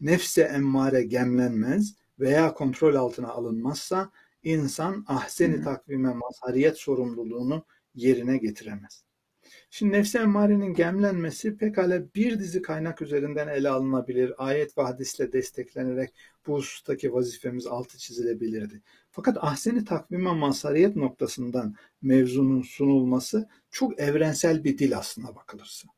Nefse 0.01 0.43
emmare 0.43 1.03
gemlenmez 1.03 1.95
veya 2.21 2.55
kontrol 2.55 2.95
altına 2.95 3.29
alınmazsa 3.29 4.11
insan 4.43 5.05
ahseni 5.09 5.65
takvime 5.65 6.15
mazhariyet 6.15 6.79
sorumluluğunu 6.79 7.65
yerine 7.95 8.37
getiremez. 8.37 9.05
Şimdi 9.71 9.93
nefsi 9.93 10.19
emmarenin 10.19 10.75
gemlenmesi 10.75 11.57
pekala 11.57 12.15
bir 12.15 12.39
dizi 12.39 12.63
kaynak 12.63 13.03
üzerinden 13.03 13.49
ele 13.49 13.69
alınabilir. 13.69 14.33
Ayet 14.39 14.79
ve 14.79 14.83
hadisle 14.83 15.33
desteklenerek 15.33 16.15
bu 16.47 16.55
husustaki 16.55 17.13
vazifemiz 17.13 17.67
altı 17.67 17.99
çizilebilirdi. 17.99 18.83
Fakat 19.11 19.37
ahseni 19.41 19.85
takvime 19.85 20.33
mazhariyet 20.33 20.97
noktasından 20.97 21.75
mevzunun 22.03 22.63
sunulması 22.63 23.49
çok 23.71 24.01
evrensel 24.01 24.65
bir 24.65 24.79
dil 24.79 24.99
aslına 24.99 25.35
bakılırsa. 25.35 25.89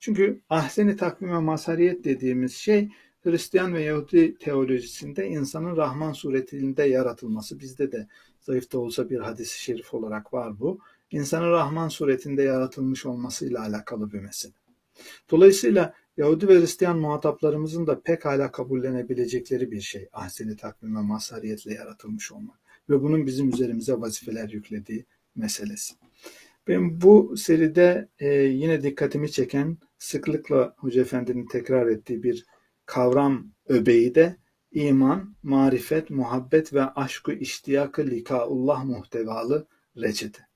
Çünkü 0.00 0.40
ahseni 0.50 0.96
takvime 0.96 1.38
mazhariyet 1.38 2.04
dediğimiz 2.04 2.54
şey 2.54 2.88
Hristiyan 3.22 3.74
ve 3.74 3.82
Yahudi 3.82 4.38
teolojisinde 4.38 5.28
insanın 5.28 5.76
Rahman 5.76 6.12
suretinde 6.12 6.82
yaratılması. 6.82 7.60
Bizde 7.60 7.92
de 7.92 8.08
zayıf 8.40 8.72
da 8.72 8.78
olsa 8.78 9.10
bir 9.10 9.18
hadisi 9.18 9.62
şerif 9.62 9.94
olarak 9.94 10.32
var 10.32 10.60
bu. 10.60 10.78
İnsanın 11.10 11.50
Rahman 11.50 11.88
suretinde 11.88 12.42
yaratılmış 12.42 13.06
olmasıyla 13.06 13.60
alakalı 13.60 14.12
bir 14.12 14.20
mesele. 14.20 14.52
Dolayısıyla 15.30 15.94
Yahudi 16.16 16.48
ve 16.48 16.60
Hristiyan 16.60 16.98
muhataplarımızın 16.98 17.86
da 17.86 18.00
pek 18.00 18.24
hala 18.24 18.52
kabullenebilecekleri 18.52 19.70
bir 19.70 19.80
şey 19.80 20.08
ahseni 20.12 20.56
takvim 20.56 20.96
ve 20.96 21.00
mazhariyetle 21.00 21.74
yaratılmış 21.74 22.32
olmak 22.32 22.56
ve 22.90 23.02
bunun 23.02 23.26
bizim 23.26 23.48
üzerimize 23.48 23.92
vazifeler 23.92 24.48
yüklediği 24.48 25.04
meselesi. 25.36 25.94
Ben 26.68 27.00
bu 27.00 27.36
seride 27.36 28.08
e, 28.18 28.28
yine 28.34 28.82
dikkatimi 28.82 29.30
çeken 29.30 29.78
sıklıkla 29.98 30.74
Hoca 30.76 31.00
Efendi'nin 31.00 31.46
tekrar 31.46 31.86
ettiği 31.86 32.22
bir 32.22 32.46
kavram 32.86 33.46
öbeği 33.68 34.14
de 34.14 34.36
iman, 34.72 35.34
marifet, 35.42 36.10
muhabbet 36.10 36.74
ve 36.74 36.84
aşkı 36.84 37.32
iştiyakı 37.32 38.06
likaullah 38.06 38.84
muhtevalı 38.84 39.66
reçete. 39.96 40.46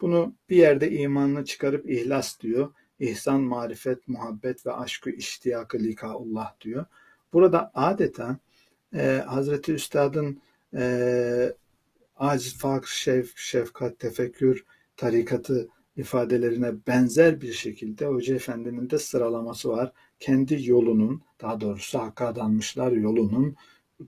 Bunu 0.00 0.34
bir 0.50 0.56
yerde 0.56 0.90
imanını 0.90 1.44
çıkarıp 1.44 1.90
ihlas 1.90 2.40
diyor. 2.40 2.72
İhsan, 3.00 3.40
marifet, 3.40 4.08
muhabbet 4.08 4.66
ve 4.66 4.72
aşkı 4.72 5.10
iştiyakı 5.10 5.78
likaullah 5.78 6.60
diyor. 6.60 6.84
Burada 7.32 7.70
adeta 7.74 8.38
e, 8.94 9.24
Hazreti 9.26 9.72
Üstad'ın 9.72 10.40
e, 10.74 11.52
aciz, 12.16 12.58
fakr, 12.58 12.86
şef, 12.86 13.36
şefkat, 13.36 13.98
tefekkür 13.98 14.64
tarikatı 14.96 15.68
ifadelerine 15.96 16.72
benzer 16.86 17.40
bir 17.40 17.52
şekilde 17.52 18.06
Hoca 18.06 18.34
Efendi'nin 18.34 18.90
de 18.90 18.98
sıralaması 18.98 19.68
var. 19.68 19.92
Kendi 20.20 20.68
yolunun, 20.70 21.22
daha 21.40 21.60
doğrusu 21.60 21.98
Hakk'a 21.98 22.26
adanmışlar 22.26 22.92
yolunun 22.92 23.56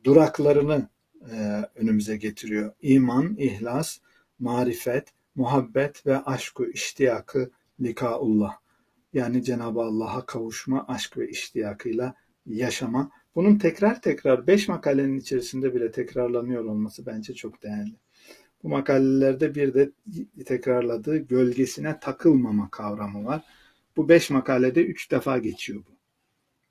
duraklarını 0.04 0.88
e, 1.30 1.64
önümüze 1.74 2.16
getiriyor. 2.16 2.72
İman, 2.82 3.36
ihlas, 3.38 3.98
marifet, 4.38 5.08
muhabbet 5.34 6.06
ve 6.06 6.18
aşkı 6.18 6.70
iştiyakı 6.70 7.50
likaullah. 7.80 8.56
Yani 9.12 9.44
Cenab-ı 9.44 9.80
Allah'a 9.80 10.26
kavuşma, 10.26 10.84
aşk 10.88 11.18
ve 11.18 11.28
iştiyakıyla 11.28 12.14
yaşama. 12.46 13.10
Bunun 13.34 13.58
tekrar 13.58 14.02
tekrar 14.02 14.46
beş 14.46 14.68
makalenin 14.68 15.18
içerisinde 15.18 15.74
bile 15.74 15.90
tekrarlanıyor 15.90 16.64
olması 16.64 17.06
bence 17.06 17.34
çok 17.34 17.62
değerli. 17.62 17.94
Bu 18.62 18.68
makalelerde 18.68 19.54
bir 19.54 19.74
de 19.74 19.90
tekrarladığı 20.44 21.16
gölgesine 21.16 22.00
takılmama 22.00 22.70
kavramı 22.70 23.24
var. 23.24 23.44
Bu 23.96 24.08
beş 24.08 24.30
makalede 24.30 24.84
üç 24.84 25.10
defa 25.10 25.38
geçiyor 25.38 25.82
bu. 25.88 25.99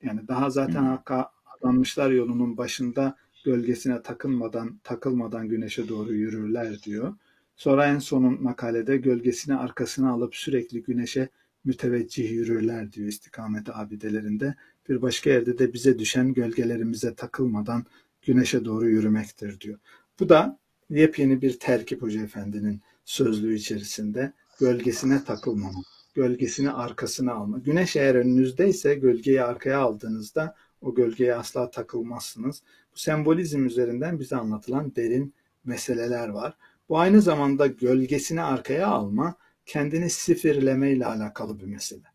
Yani 0.04 0.28
daha 0.28 0.50
zaten 0.50 0.84
Hakk'a 0.84 1.32
adanmışlar 1.58 2.12
yolunun 2.12 2.58
başında 2.58 3.18
gölgesine 3.46 4.02
takılmadan 4.02 4.80
takılmadan 4.84 5.48
güneşe 5.48 5.88
doğru 5.88 6.14
yürürler 6.14 6.84
diyor. 6.84 7.14
Sonra 7.56 7.88
en 7.88 8.00
sonun 8.00 8.44
makalede 8.44 8.98
gölgesini 8.98 9.56
arkasına 9.56 10.12
alıp 10.12 10.36
sürekli 10.36 10.84
güneşe 10.84 11.30
müteveccih 11.66 12.32
yürürler 12.32 12.94
diyor 12.94 13.08
istikamet 13.08 13.70
abidelerinde. 13.70 14.56
Bir 14.90 15.02
başka 15.02 15.30
yerde 15.30 15.58
de 15.58 15.74
bize 15.74 16.00
düşen 16.00 16.34
gölgelerimize 16.34 17.16
takılmadan 17.16 17.86
güneşe 18.22 18.66
doğru 18.66 18.90
yürümektir 18.90 19.60
diyor. 19.60 19.80
Bu 20.20 20.30
da 20.30 20.60
yepyeni 20.90 21.42
bir 21.42 21.60
terkip 21.60 22.02
Hoca 22.02 22.22
Efendi'nin 22.22 22.82
sözlüğü 23.06 23.56
içerisinde 23.56 24.34
gölgesine 24.60 25.24
takılmama, 25.24 25.80
gölgesini 26.20 26.72
arkasına 26.72 27.34
alma. 27.34 27.58
Güneş 27.58 27.96
eğer 27.96 28.16
önünüzdeyse 28.16 28.96
gölgeyi 28.96 29.44
arkaya 29.44 29.80
aldığınızda 29.80 30.56
o 30.82 30.96
gölgeye 30.96 31.36
asla 31.36 31.72
takılmazsınız. 31.72 32.64
Bu 32.94 33.00
sembolizm 33.00 33.66
üzerinden 33.66 34.20
bize 34.20 34.36
anlatılan 34.36 34.96
derin 34.96 35.34
meseleler 35.66 36.30
var. 36.30 36.58
Bu 36.90 37.00
aynı 37.00 37.22
zamanda 37.22 37.68
gölgesini 37.68 38.42
arkaya 38.42 38.88
alma, 38.88 39.36
kendini 39.66 40.10
sifirleme 40.10 40.92
ile 40.92 41.06
alakalı 41.06 41.60
bir 41.60 41.66
mesele. 41.66 42.08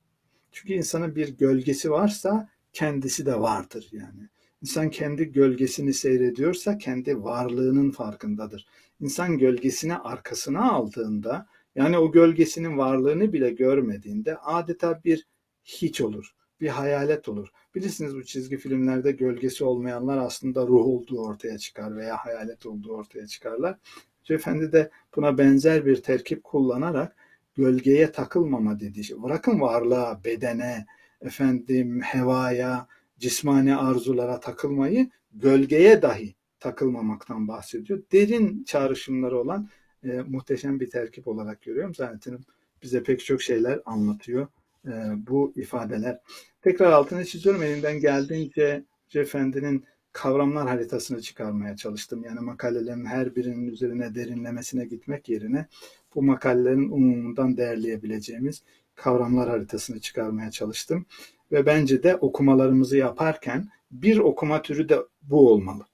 Çünkü 0.53 0.73
insanın 0.73 1.17
bir 1.17 1.29
gölgesi 1.29 1.91
varsa 1.91 2.49
kendisi 2.73 3.27
de 3.27 3.41
vardır 3.41 3.89
yani. 3.93 4.29
İnsan 4.63 4.91
kendi 4.91 5.33
gölgesini 5.33 5.95
seyrediyorsa 5.95 6.79
kendi 6.79 7.23
varlığının 7.23 7.91
farkındadır. 7.91 8.67
İnsan 9.01 9.39
gölgesini 9.39 9.97
arkasına 9.97 10.73
aldığında 10.73 11.47
yani 11.75 11.99
o 11.99 12.13
gölgesinin 12.13 12.79
varlığını 12.79 13.33
bile 13.33 13.51
görmediğinde 13.51 14.37
adeta 14.37 15.01
bir 15.05 15.27
hiç 15.65 16.01
olur, 16.01 16.35
bir 16.61 16.69
hayalet 16.69 17.29
olur. 17.29 17.49
Bilirsiniz 17.75 18.17
bu 18.17 18.25
çizgi 18.25 18.57
filmlerde 18.57 19.13
gölgesi 19.13 19.65
olmayanlar 19.65 20.19
aslında 20.19 20.67
ruh 20.67 20.87
olduğu 20.87 21.21
ortaya 21.21 21.59
çıkar 21.59 21.97
veya 21.97 22.17
hayalet 22.17 22.67
olduğu 22.67 22.93
ortaya 22.93 23.27
çıkarlar. 23.27 23.79
Hoca 24.21 24.35
Efendi 24.35 24.73
de 24.73 24.91
buna 25.17 25.39
benzer 25.39 25.87
bir 25.87 26.03
terkip 26.03 26.45
kullanarak 26.45 27.17
gölgeye 27.55 28.13
takılmama 28.13 28.81
dedi. 28.81 29.03
Bırakın 29.23 29.61
varlığa, 29.61 30.25
bedene, 30.25 30.87
efendim 31.21 32.01
hevaya, 32.01 32.87
cismani 33.19 33.77
arzulara 33.77 34.41
takılmayı 34.41 35.11
gölgeye 35.33 36.03
dahi 36.03 36.35
takılmamaktan 36.61 37.49
bahsediyor. 37.49 38.03
Derin 38.13 38.65
çağrışımları 38.65 39.39
olan 39.39 39.69
e, 40.05 40.23
muhteşem 40.29 40.81
bir 40.81 40.91
terkip 40.91 41.29
olarak 41.29 41.63
görüyorum. 41.63 41.95
Zaten 41.95 42.39
bize 42.83 43.03
pek 43.03 43.25
çok 43.25 43.43
şeyler 43.43 43.81
anlatıyor 43.85 44.47
e, 44.87 44.91
bu 45.17 45.53
ifadeler. 45.57 46.21
Tekrar 46.63 46.93
altını 46.93 47.25
çiziyorum. 47.25 47.63
Elimden 47.63 48.01
geldiğince 48.01 48.85
Efendi'nin 49.15 49.85
kavramlar 50.13 50.69
haritasını 50.69 51.21
çıkarmaya 51.23 51.77
çalıştım. 51.77 52.25
Yani 52.25 52.41
makalelerin 52.41 53.05
her 53.05 53.37
birinin 53.37 53.67
üzerine 53.67 54.15
derinlemesine 54.15 54.85
gitmek 54.85 55.29
yerine 55.29 55.67
bu 56.15 56.23
makalelerin 56.23 56.91
umumundan 56.91 57.57
değerleyebileceğimiz 57.57 58.63
kavramlar 58.95 59.49
haritasını 59.49 60.01
çıkarmaya 60.01 60.51
çalıştım. 60.51 61.07
Ve 61.53 61.67
bence 61.67 62.03
de 62.03 62.17
okumalarımızı 62.17 62.97
yaparken 62.97 63.69
bir 63.91 64.19
okuma 64.19 64.63
türü 64.63 64.89
de 64.89 64.99
bu 65.23 65.53
olmalı. 65.53 65.87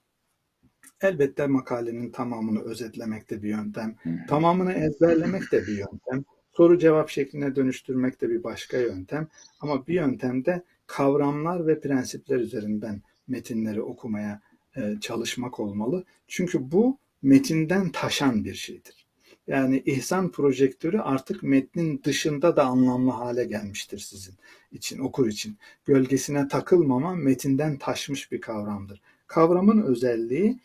Elbette 1.01 1.47
makalenin 1.47 2.11
tamamını 2.11 2.61
özetlemek 2.61 3.29
de 3.29 3.43
bir 3.43 3.49
yöntem. 3.49 3.95
Tamamını 4.27 4.73
ezberlemek 4.73 5.51
de 5.51 5.61
bir 5.67 5.77
yöntem. 5.77 6.25
Soru 6.53 6.79
cevap 6.79 7.09
şekline 7.09 7.55
dönüştürmek 7.55 8.21
de 8.21 8.29
bir 8.29 8.43
başka 8.43 8.77
yöntem. 8.77 9.27
Ama 9.59 9.87
bir 9.87 9.93
yöntem 9.93 10.45
de 10.45 10.63
kavramlar 10.87 11.67
ve 11.67 11.79
prensipler 11.79 12.39
üzerinden 12.39 13.01
metinleri 13.27 13.81
okumaya 13.81 14.41
e, 14.77 14.81
çalışmak 15.01 15.59
olmalı. 15.59 16.05
Çünkü 16.27 16.71
bu 16.71 16.97
metinden 17.21 17.89
taşan 17.89 18.43
bir 18.43 18.53
şeydir. 18.53 19.05
Yani 19.47 19.83
ihsan 19.85 20.31
projektörü 20.31 20.99
artık 20.99 21.43
metnin 21.43 22.01
dışında 22.03 22.55
da 22.55 22.65
anlamlı 22.65 23.11
hale 23.11 23.45
gelmiştir 23.45 23.99
sizin 23.99 24.33
için, 24.71 24.99
okur 24.99 25.27
için. 25.27 25.57
Gölgesine 25.85 26.47
takılmama 26.47 27.15
metinden 27.15 27.77
taşmış 27.77 28.31
bir 28.31 28.41
kavramdır. 28.41 29.01
Kavramın 29.27 29.81
özelliği 29.81 30.59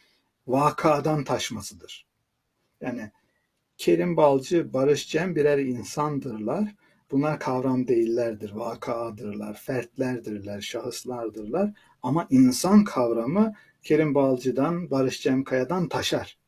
vakadan 0.47 1.25
taşmasıdır. 1.25 2.07
Yani 2.81 3.11
Kerim 3.77 4.17
Balcı, 4.17 4.73
Barış 4.73 5.09
Cem 5.09 5.37
birer 5.37 5.59
insandırlar. 5.59 6.75
Bunlar 7.11 7.41
kavram 7.41 7.89
değillerdir, 7.89 8.51
vakadırlar, 8.51 9.55
fertlerdirler, 9.55 10.61
şahıslardırlar. 10.61 11.73
Ama 12.03 12.27
insan 12.31 12.85
kavramı 12.85 13.55
Kerim 13.83 14.15
Balcı'dan, 14.15 14.91
Barış 14.91 15.23
Cem 15.23 15.45
Kaya'dan 15.45 15.89
taşar. 15.89 16.39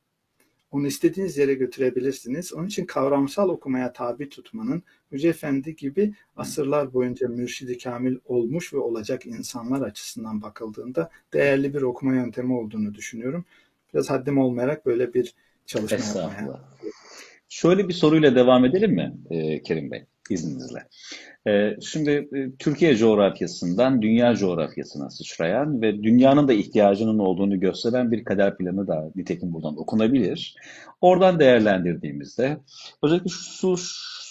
Onu 0.70 0.86
istediğiniz 0.86 1.38
yere 1.38 1.54
götürebilirsiniz. 1.54 2.52
Onun 2.54 2.66
için 2.66 2.86
kavramsal 2.86 3.48
okumaya 3.48 3.92
tabi 3.92 4.28
tutmanın 4.28 4.82
Hüce 5.12 5.28
Efendi 5.28 5.76
gibi 5.76 6.14
asırlar 6.36 6.94
boyunca 6.94 7.28
mürşidi 7.28 7.78
kamil 7.78 8.16
olmuş 8.24 8.74
ve 8.74 8.78
olacak 8.78 9.26
insanlar 9.26 9.80
açısından 9.80 10.42
bakıldığında 10.42 11.10
değerli 11.32 11.74
bir 11.74 11.82
okuma 11.82 12.14
yöntemi 12.14 12.52
olduğunu 12.52 12.94
düşünüyorum. 12.94 13.44
Biraz 13.94 14.10
haddim 14.10 14.38
olmayarak 14.38 14.86
böyle 14.86 15.14
bir 15.14 15.34
çalışma 15.66 16.20
yapmaya. 16.20 16.60
Şöyle 17.48 17.88
bir 17.88 17.92
soruyla 17.92 18.34
devam 18.34 18.64
edelim 18.64 18.94
mi 18.94 19.14
e, 19.30 19.62
Kerim 19.62 19.90
Bey 19.90 20.04
izninizle? 20.30 20.78
E, 21.46 21.76
şimdi 21.80 22.10
e, 22.10 22.50
Türkiye 22.58 22.96
coğrafyasından 22.96 24.02
dünya 24.02 24.34
coğrafyasına 24.34 25.10
sıçrayan 25.10 25.82
ve 25.82 26.02
dünyanın 26.02 26.48
da 26.48 26.52
ihtiyacının 26.52 27.18
olduğunu 27.18 27.60
gösteren 27.60 28.12
bir 28.12 28.24
kader 28.24 28.56
planı 28.56 28.88
da 28.88 29.10
nitekim 29.16 29.52
buradan 29.52 29.80
okunabilir. 29.80 30.56
Oradan 31.00 31.40
değerlendirdiğimizde 31.40 32.56
özellikle 33.02 33.30
şu 33.30 33.74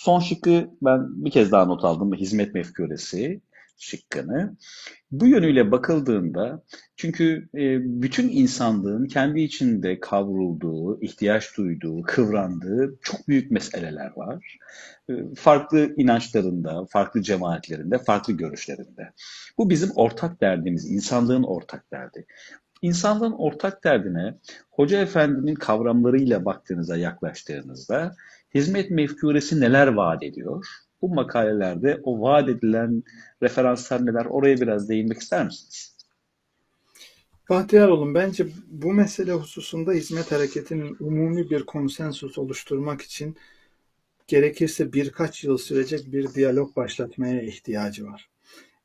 son 0.07 0.19
şıkkı 0.19 0.69
ben 0.81 1.25
bir 1.25 1.31
kez 1.31 1.51
daha 1.51 1.65
not 1.65 1.83
aldım. 1.83 2.13
Hizmet 2.13 2.53
mefkuresi 2.53 3.41
şıkkını. 3.77 4.57
Bu 5.11 5.27
yönüyle 5.27 5.71
bakıldığında 5.71 6.63
çünkü 6.95 7.49
e, 7.55 7.79
bütün 8.01 8.29
insanlığın 8.29 9.05
kendi 9.05 9.41
içinde 9.41 9.99
kavrulduğu, 9.99 11.01
ihtiyaç 11.01 11.57
duyduğu, 11.57 12.01
kıvrandığı 12.01 12.99
çok 13.01 13.27
büyük 13.27 13.51
meseleler 13.51 14.11
var. 14.15 14.57
E, 15.09 15.13
farklı 15.35 15.93
inançlarında, 15.97 16.85
farklı 16.89 17.21
cemaatlerinde, 17.21 17.97
farklı 17.97 18.33
görüşlerinde. 18.33 19.11
Bu 19.57 19.69
bizim 19.69 19.89
ortak 19.95 20.41
derdimiz, 20.41 20.91
insanlığın 20.91 21.43
ortak 21.43 21.91
derdi. 21.91 22.25
İnsanlığın 22.81 23.31
ortak 23.31 23.83
derdine 23.83 24.37
Hoca 24.71 24.99
Efendi'nin 24.99 25.55
kavramlarıyla 25.55 26.45
baktığınızda, 26.45 26.97
yaklaştığınızda 26.97 28.15
hizmet 28.55 28.91
mefkuresi 28.91 29.61
neler 29.61 29.87
vaat 29.87 30.23
ediyor? 30.23 30.67
Bu 31.01 31.09
makalelerde 31.09 32.01
o 32.03 32.21
vaat 32.21 32.49
edilen 32.49 33.03
referanslar 33.43 34.05
neler? 34.05 34.25
Oraya 34.25 34.61
biraz 34.61 34.89
değinmek 34.89 35.19
ister 35.19 35.45
misiniz? 35.45 35.97
Bahtiyar 37.49 37.87
olun. 37.87 38.15
Bence 38.15 38.47
bu 38.67 38.93
mesele 38.93 39.33
hususunda 39.33 39.91
hizmet 39.91 40.31
hareketinin 40.31 40.97
umumi 40.99 41.49
bir 41.49 41.63
konsensus 41.63 42.37
oluşturmak 42.37 43.01
için 43.01 43.37
gerekirse 44.27 44.93
birkaç 44.93 45.43
yıl 45.43 45.57
sürecek 45.57 46.11
bir 46.11 46.33
diyalog 46.33 46.75
başlatmaya 46.75 47.41
ihtiyacı 47.41 48.05
var. 48.05 48.29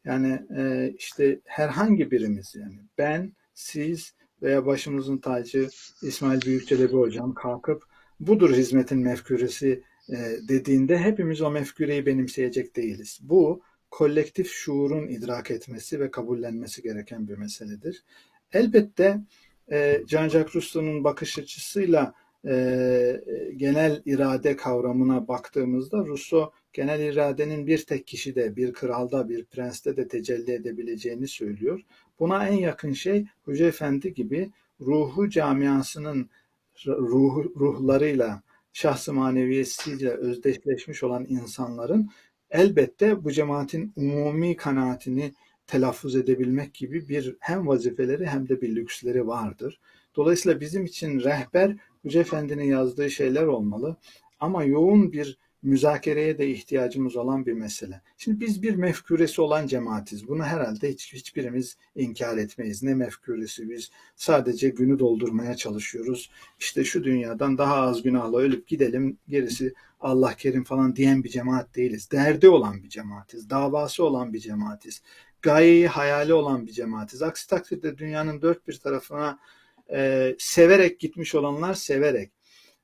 Yani 0.04 0.42
e, 0.56 0.92
işte 0.98 1.40
herhangi 1.44 2.10
birimiz 2.10 2.54
yani 2.54 2.78
ben, 2.98 3.32
siz 3.54 4.14
veya 4.42 4.66
başımızın 4.66 5.18
tacı 5.18 5.68
İsmail 6.02 6.42
Büyükçelebi 6.42 6.92
hocam 6.92 7.34
kalkıp 7.34 7.84
budur 8.20 8.54
hizmetin 8.54 8.98
mefkuresi 8.98 9.68
e, 9.68 9.82
dediğinde 10.48 10.98
hepimiz 10.98 11.42
o 11.42 11.50
mefküreyi 11.50 12.06
benimseyecek 12.06 12.76
değiliz. 12.76 13.18
Bu 13.22 13.62
kolektif 13.90 14.50
şuurun 14.52 15.08
idrak 15.08 15.50
etmesi 15.50 16.00
ve 16.00 16.10
kabullenmesi 16.10 16.82
gereken 16.82 17.28
bir 17.28 17.36
meseledir. 17.36 18.04
Elbette 18.52 19.20
e, 19.72 20.02
Jean-Jacques 20.06 20.54
Rousseau'nun 20.54 21.04
bakış 21.04 21.38
açısıyla 21.38 22.14
e, 22.46 23.22
genel 23.56 24.02
irade 24.06 24.56
kavramına 24.56 25.28
baktığımızda 25.28 25.98
Rousseau 25.98 26.52
genel 26.72 27.00
iradenin 27.00 27.66
bir 27.66 27.78
tek 27.78 28.06
kişide, 28.06 28.56
bir 28.56 28.72
kralda, 28.72 29.28
bir 29.28 29.44
prenste 29.44 29.96
de 29.96 30.08
tecelli 30.08 30.52
edebileceğini 30.52 31.28
söylüyor. 31.28 31.80
Buna 32.18 32.48
en 32.48 32.56
yakın 32.56 32.92
şey 32.92 33.26
Hoca 33.44 33.66
Efendi 33.66 34.14
gibi 34.14 34.50
ruhu 34.80 35.30
camiasının 35.30 36.30
ruh, 36.86 37.44
ruhlarıyla, 37.56 38.42
şahsı 38.72 39.12
maneviyesiyle 39.12 40.10
özdeşleşmiş 40.10 41.02
olan 41.02 41.26
insanların 41.28 42.10
elbette 42.50 43.24
bu 43.24 43.32
cemaatin 43.32 43.92
umumi 43.96 44.56
kanaatini 44.56 45.34
telaffuz 45.66 46.16
edebilmek 46.16 46.74
gibi 46.74 47.08
bir 47.08 47.36
hem 47.40 47.68
vazifeleri 47.68 48.26
hem 48.26 48.48
de 48.48 48.60
bir 48.60 48.76
lüksleri 48.76 49.26
vardır. 49.26 49.80
Dolayısıyla 50.16 50.60
bizim 50.60 50.84
için 50.84 51.20
rehber 51.20 51.76
Hoca 52.02 52.20
Efendi'nin 52.20 52.64
yazdığı 52.64 53.10
şeyler 53.10 53.44
olmalı 53.44 53.96
ama 54.40 54.64
yoğun 54.64 55.12
bir 55.12 55.38
müzakereye 55.62 56.38
de 56.38 56.50
ihtiyacımız 56.50 57.16
olan 57.16 57.46
bir 57.46 57.52
mesele. 57.52 58.00
Şimdi 58.18 58.40
biz 58.40 58.62
bir 58.62 58.74
mefkuresi 58.74 59.40
olan 59.40 59.66
cemaatiz. 59.66 60.28
Bunu 60.28 60.42
herhalde 60.42 60.88
hiç, 60.88 61.12
hiçbirimiz 61.12 61.76
inkar 61.94 62.38
etmeyiz. 62.38 62.82
Ne 62.82 62.94
mefkuresi 62.94 63.70
biz 63.70 63.90
sadece 64.16 64.68
günü 64.68 64.98
doldurmaya 64.98 65.56
çalışıyoruz. 65.56 66.30
İşte 66.58 66.84
şu 66.84 67.04
dünyadan 67.04 67.58
daha 67.58 67.76
az 67.76 68.02
günahla 68.02 68.38
ölüp 68.38 68.68
gidelim 68.68 69.18
gerisi 69.28 69.74
Allah 70.00 70.34
kerim 70.34 70.64
falan 70.64 70.96
diyen 70.96 71.24
bir 71.24 71.28
cemaat 71.28 71.76
değiliz. 71.76 72.10
Derdi 72.10 72.48
olan 72.48 72.82
bir 72.82 72.88
cemaatiz. 72.88 73.50
Davası 73.50 74.04
olan 74.04 74.32
bir 74.32 74.40
cemaatiz. 74.40 75.02
Gayeyi 75.42 75.88
hayali 75.88 76.34
olan 76.34 76.66
bir 76.66 76.72
cemaatiz. 76.72 77.22
Aksi 77.22 77.48
takdirde 77.48 77.98
dünyanın 77.98 78.42
dört 78.42 78.68
bir 78.68 78.78
tarafına 78.78 79.38
e, 79.92 80.34
severek 80.38 81.00
gitmiş 81.00 81.34
olanlar 81.34 81.74
severek 81.74 82.32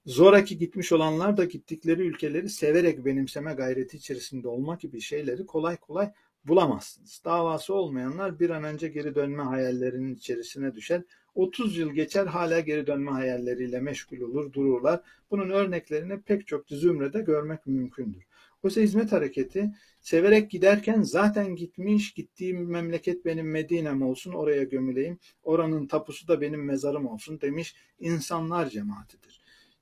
zoraki 0.09 0.59
gitmiş 0.59 0.93
olanlar 0.93 1.37
da 1.37 1.45
gittikleri 1.45 2.03
ülkeleri 2.03 2.49
severek 2.49 3.05
benimseme 3.05 3.55
gayreti 3.55 3.97
içerisinde 3.97 4.49
olmak 4.49 4.81
gibi 4.81 5.01
şeyleri 5.01 5.47
kolay 5.47 5.77
kolay 5.77 6.13
bulamazsınız. 6.45 7.23
Davası 7.25 7.75
olmayanlar 7.75 8.41
bir 8.41 8.51
an 8.51 8.65
önce 8.65 8.89
geri 8.89 9.15
dönme 9.15 9.43
hayallerinin 9.43 10.15
içerisine 10.15 10.75
düşer. 10.75 11.03
30 11.35 11.79
yıl 11.79 11.91
geçer 11.91 12.27
hala 12.27 12.61
geri 12.61 12.87
dönme 12.87 13.11
hayalleriyle 13.11 13.81
meşgul 13.81 14.21
olur, 14.21 14.53
dururlar. 14.53 15.01
Bunun 15.31 15.51
örneklerini 15.51 16.21
pek 16.21 16.47
çok 16.47 16.69
zümrede 16.69 17.21
görmek 17.21 17.67
mümkündür. 17.67 18.25
Oysa 18.63 18.81
hizmet 18.81 19.13
hareketi 19.13 19.71
severek 20.01 20.51
giderken 20.51 21.03
zaten 21.03 21.57
gitmiş, 21.57 22.15
gittiğim 22.15 22.71
memleket 22.71 23.25
benim 23.25 23.51
Medine'm 23.51 24.03
olsun, 24.03 24.33
oraya 24.33 24.63
gömüleyim, 24.63 25.19
oranın 25.43 25.87
tapusu 25.87 26.29
da 26.29 26.41
benim 26.41 26.65
mezarım 26.65 27.07
olsun 27.07 27.41
demiş 27.41 27.75
insanlar 28.01 28.69
cemaatidir 28.69 29.38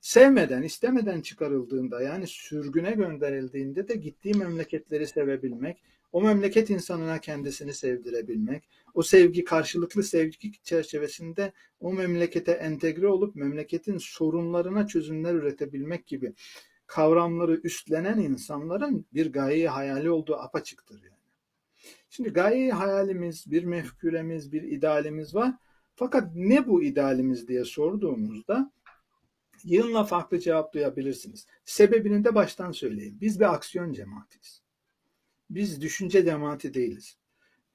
sevmeden, 0.07 0.61
istemeden 0.61 1.21
çıkarıldığında 1.21 2.01
yani 2.01 2.27
sürgüne 2.27 2.91
gönderildiğinde 2.91 3.87
de 3.87 3.95
gittiği 3.95 4.33
memleketleri 4.33 5.07
sevebilmek, 5.07 5.83
o 6.11 6.21
memleket 6.21 6.69
insanına 6.69 7.19
kendisini 7.19 7.73
sevdirebilmek, 7.73 8.69
o 8.93 9.03
sevgi 9.03 9.43
karşılıklı 9.43 10.03
sevgi 10.03 10.51
çerçevesinde 10.63 11.53
o 11.79 11.93
memlekete 11.93 12.51
entegre 12.51 13.07
olup 13.07 13.35
memleketin 13.35 13.97
sorunlarına 13.97 14.87
çözümler 14.87 15.33
üretebilmek 15.33 16.07
gibi 16.07 16.33
kavramları 16.85 17.61
üstlenen 17.63 18.17
insanların 18.17 19.05
bir 19.13 19.33
gayeyi 19.33 19.67
hayali 19.67 20.11
olduğu 20.11 20.35
apaçıktır 20.35 21.03
yani. 21.03 21.23
Şimdi 22.09 22.29
gayeyi 22.29 22.71
hayalimiz, 22.71 23.51
bir 23.51 23.63
mefküremiz, 23.63 24.51
bir 24.51 24.63
idealimiz 24.63 25.35
var. 25.35 25.53
Fakat 25.95 26.35
ne 26.35 26.67
bu 26.67 26.83
idealimiz 26.83 27.47
diye 27.47 27.65
sorduğumuzda 27.65 28.71
yığınla 29.67 30.03
farklı 30.03 30.39
cevap 30.39 30.73
duyabilirsiniz. 30.73 31.47
Sebebini 31.65 32.23
de 32.23 32.35
baştan 32.35 32.71
söyleyeyim. 32.71 33.17
Biz 33.21 33.39
bir 33.39 33.53
aksiyon 33.53 33.93
cemaatiyiz. 33.93 34.61
Biz 35.49 35.81
düşünce 35.81 36.25
cemaati 36.25 36.73
değiliz. 36.73 37.17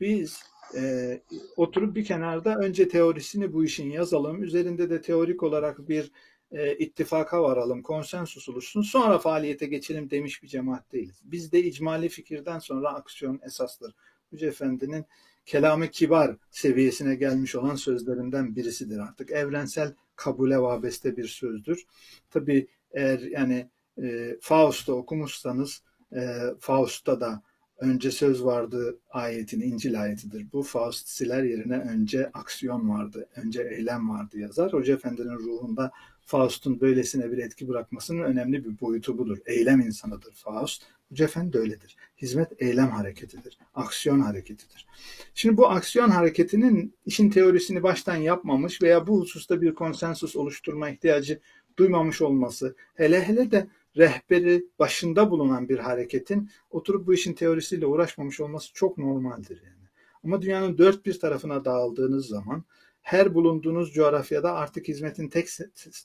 Biz 0.01 0.43
e, 0.77 1.21
oturup 1.57 1.97
bir 1.97 2.05
kenarda 2.05 2.57
önce 2.57 2.89
teorisini 2.89 3.53
bu 3.53 3.65
işin 3.65 3.91
yazalım, 3.91 4.43
üzerinde 4.43 4.91
de 4.91 5.01
teorik 5.01 5.43
olarak 5.43 5.89
bir 5.89 6.11
e, 6.53 6.77
ittifaka 6.77 7.43
varalım, 7.43 7.83
konsensus 7.83 8.49
oluşsun, 8.49 8.83
sonra 8.83 9.19
faaliyete 9.19 9.67
geçelim 9.67 10.11
demiş 10.11 10.43
bir 10.43 10.49
cemaat 10.49 10.93
değiliz. 10.93 11.21
Bizde 11.25 11.65
icmali 11.65 12.09
fikirden 12.09 12.59
sonra 12.59 12.95
aksiyon 12.95 13.41
esastır. 13.47 13.95
Hoca 14.31 14.49
Efendi'nin 14.49 15.05
kelamı 15.47 15.89
kibar 15.89 16.37
seviyesine 16.51 17.15
gelmiş 17.15 17.55
olan 17.55 17.75
sözlerinden 17.75 18.57
birisidir 18.57 18.99
artık. 18.99 19.31
Evrensel 19.31 19.95
kabule 20.17 20.59
vabeste 20.59 21.17
bir 21.17 21.29
sözdür. 21.29 21.87
Tabi 22.31 22.69
eğer 22.93 23.19
yani 23.19 23.69
e, 24.03 24.37
Faust'u 24.41 24.93
okumuşsanız 24.93 25.83
e, 26.13 26.39
Faust'ta 26.61 27.21
da 27.21 27.43
önce 27.83 28.11
söz 28.11 28.45
vardı 28.45 28.99
ayetin 29.11 29.61
İncil 29.61 30.03
ayetidir. 30.03 30.53
Bu 30.53 30.63
Faust 30.63 31.09
siler 31.09 31.43
yerine 31.43 31.79
önce 31.79 32.31
aksiyon 32.35 32.89
vardı, 32.89 33.29
önce 33.37 33.63
eylem 33.63 34.11
vardı 34.11 34.39
yazar. 34.39 34.73
Hoca 34.73 34.95
Efendi'nin 34.95 35.39
ruhunda 35.39 35.93
Faust'un 36.27 36.81
böylesine 36.81 37.33
bir 37.33 37.39
etki 37.39 37.69
bırakmasının 37.69 38.23
önemli 38.23 38.65
bir 38.65 38.81
boyutu 38.81 39.19
budur. 39.19 39.39
Eylem 39.47 39.81
insanıdır 39.81 40.35
Faust. 40.35 40.83
Hoca 41.13 41.25
Efendi 41.25 41.53
de 41.53 41.59
öyledir. 41.59 41.97
Hizmet 42.23 42.63
eylem 42.63 42.91
hareketidir. 42.91 43.59
Aksiyon 43.75 44.21
hareketidir. 44.21 44.87
Şimdi 45.35 45.57
bu 45.57 45.69
aksiyon 45.69 46.09
hareketinin 46.09 46.95
işin 47.07 47.31
teorisini 47.31 47.83
baştan 47.83 48.17
yapmamış 48.17 48.83
veya 48.83 49.07
bu 49.07 49.21
hususta 49.21 49.63
bir 49.63 49.75
konsensus 49.75 50.37
oluşturma 50.37 50.91
ihtiyacı 50.91 51.41
duymamış 51.79 52.23
olması, 52.23 52.77
hele 52.95 53.23
hele 53.23 53.51
de 53.51 53.67
rehberi 53.97 54.65
başında 54.79 55.31
bulunan 55.31 55.69
bir 55.69 55.79
hareketin 55.79 56.51
oturup 56.71 57.07
bu 57.07 57.15
işin 57.15 57.33
teorisiyle 57.33 57.87
uğraşmamış 57.87 58.41
olması 58.41 58.73
çok 58.75 58.99
normaldir 58.99 59.63
yani. 59.65 59.89
Ama 60.25 60.43
dünyanın 60.43 60.79
dört 60.79 61.07
bir 61.07 61.21
tarafına 61.21 61.65
dağıldığınız 61.65 62.27
zaman 62.27 62.65
her 63.03 63.35
bulunduğunuz 63.35 63.93
coğrafyada 63.93 64.53
artık 64.55 64.89
hizmetin 64.89 65.29
tek 65.29 65.49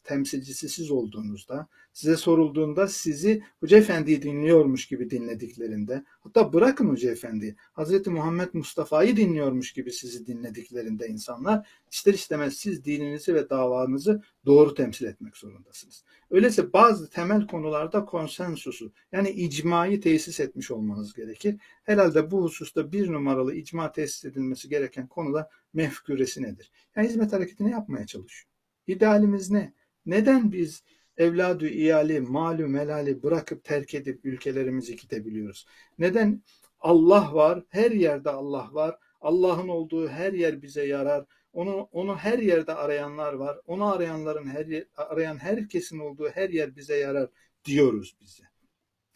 temsilcisi 0.04 0.70
siz 0.70 0.92
olduğunuzda, 0.92 1.68
size 1.98 2.18
sorulduğunda 2.18 2.88
sizi 2.88 3.44
Hoca 3.60 3.78
Efendi'yi 3.78 4.22
dinliyormuş 4.22 4.88
gibi 4.88 5.10
dinlediklerinde, 5.10 6.04
hatta 6.20 6.54
bırakın 6.54 6.90
Hoca 6.90 7.12
Efendi'yi, 7.12 7.56
Hz. 7.78 8.08
Muhammed 8.08 8.50
Mustafa'yı 8.54 9.18
dinliyormuş 9.18 9.74
gibi 9.74 9.92
sizi 9.92 10.28
dinlediklerinde 10.28 11.08
insanlar, 11.08 11.68
ister 11.92 12.14
istemez 12.14 12.54
siz 12.54 12.86
dininizi 12.86 13.36
ve 13.36 13.50
davanızı 13.50 14.24
doğru 14.46 14.74
temsil 14.74 15.06
etmek 15.06 15.38
zorundasınız. 15.38 16.04
Öyleyse 16.32 16.74
bazı 16.74 17.10
temel 17.10 17.48
konularda 17.48 18.06
konsensusu, 18.06 18.92
yani 19.12 19.30
icmayı 19.30 20.02
tesis 20.02 20.40
etmiş 20.40 20.72
olmanız 20.72 21.14
gerekir. 21.14 21.56
Herhalde 21.84 22.32
bu 22.32 22.44
hususta 22.44 22.92
bir 22.92 23.12
numaralı 23.12 23.56
icma 23.56 23.92
tesis 23.92 24.26
edilmesi 24.26 24.70
gereken 24.70 25.08
konuda 25.08 25.50
mefküresi 25.74 26.44
nedir? 26.44 26.72
Yani 26.96 27.08
hizmet 27.08 27.34
hareketini 27.34 27.72
yapmaya 27.72 28.06
çalışıyor. 28.06 28.50
İdealimiz 28.88 29.52
ne? 29.52 29.74
Neden 30.06 30.52
biz 30.52 30.84
evladü 31.18 31.70
iyali, 31.70 32.20
malü 32.20 32.68
melali 32.68 33.24
bırakıp 33.24 33.64
terk 33.64 33.96
edip 33.96 34.26
ülkelerimizi 34.26 34.96
gidebiliyoruz? 34.96 35.68
Neden 36.00 36.44
Allah 36.80 37.34
var, 37.34 37.64
her 37.70 37.92
yerde 37.92 38.30
Allah 38.30 38.70
var, 38.72 38.98
Allah'ın 39.22 39.68
olduğu 39.68 40.08
her 40.08 40.34
yer 40.34 40.62
bize 40.62 40.86
yarar, 40.88 41.26
onu, 41.54 41.90
onu 41.92 42.16
her 42.16 42.40
yerde 42.40 42.74
arayanlar 42.74 43.34
var, 43.34 43.60
onu 43.68 43.86
arayanların 43.86 44.46
her 44.46 44.84
arayan 44.96 45.38
herkesin 45.38 46.00
olduğu 46.00 46.30
her 46.30 46.50
yer 46.50 46.76
bize 46.76 46.98
yarar 46.98 47.30
diyoruz 47.66 48.18
bize. 48.22 48.44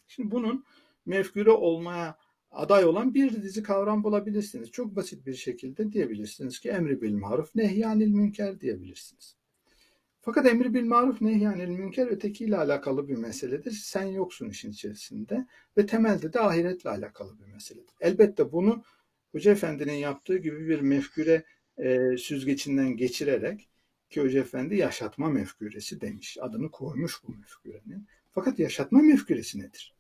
Şimdi 0.08 0.32
bunun 0.32 0.66
mefküre 1.06 1.52
olmaya 1.52 2.18
aday 2.52 2.86
olan 2.86 3.14
bir 3.14 3.44
dizi 3.44 3.64
kavram 3.64 4.04
bulabilirsiniz. 4.04 4.72
Çok 4.72 4.96
basit 4.96 5.26
bir 5.26 5.34
şekilde 5.34 5.92
diyebilirsiniz 5.92 6.60
ki 6.60 6.70
emri 6.70 7.02
bil 7.02 7.14
maruf 7.14 7.56
nehyanil 7.56 8.08
münker 8.08 8.60
diyebilirsiniz. 8.60 9.41
Fakat 10.24 10.46
emri 10.46 10.74
bil 10.74 10.86
maruf 10.86 11.22
nehyanil 11.22 11.68
münker 11.68 12.08
ötekiyle 12.08 12.58
alakalı 12.58 13.08
bir 13.08 13.16
meseledir. 13.16 13.72
Sen 13.72 14.04
yoksun 14.04 14.50
işin 14.50 14.72
içerisinde 14.72 15.48
ve 15.78 15.86
temelde 15.86 16.34
de 16.34 16.40
ahiretle 16.40 16.90
alakalı 16.90 17.40
bir 17.40 17.46
meseledir. 17.46 17.96
Elbette 18.00 18.52
bunu 18.52 18.84
Hoca 19.32 19.52
Efendi'nin 19.52 19.94
yaptığı 19.94 20.38
gibi 20.38 20.68
bir 20.68 20.80
mefküre 20.80 21.44
e, 21.78 22.18
süzgecinden 22.18 22.98
geçirerek 22.98 23.70
ki 24.10 24.22
Hoca 24.22 24.40
Efendi 24.40 24.76
yaşatma 24.76 25.30
mefküresi 25.30 26.02
demiş. 26.02 26.38
Adını 26.42 26.72
koymuş 26.72 27.24
bu 27.28 27.32
mefkürenin. 27.32 28.08
Fakat 28.32 28.60
yaşatma 28.60 29.00
mefküresi 29.00 29.60
nedir? 29.60 29.96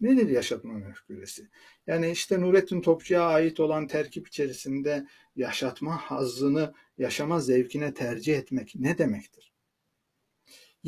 Nedir 0.00 0.28
yaşatma 0.28 0.72
mefküresi? 0.72 1.48
Yani 1.86 2.10
işte 2.10 2.40
Nurettin 2.40 2.80
Topçu'ya 2.80 3.22
ait 3.22 3.60
olan 3.60 3.86
terkip 3.86 4.28
içerisinde 4.28 5.06
yaşatma 5.36 5.96
hazzını, 5.96 6.74
yaşama 6.98 7.40
zevkine 7.40 7.94
tercih 7.94 8.38
etmek 8.38 8.74
ne 8.74 8.98
demektir? 8.98 9.52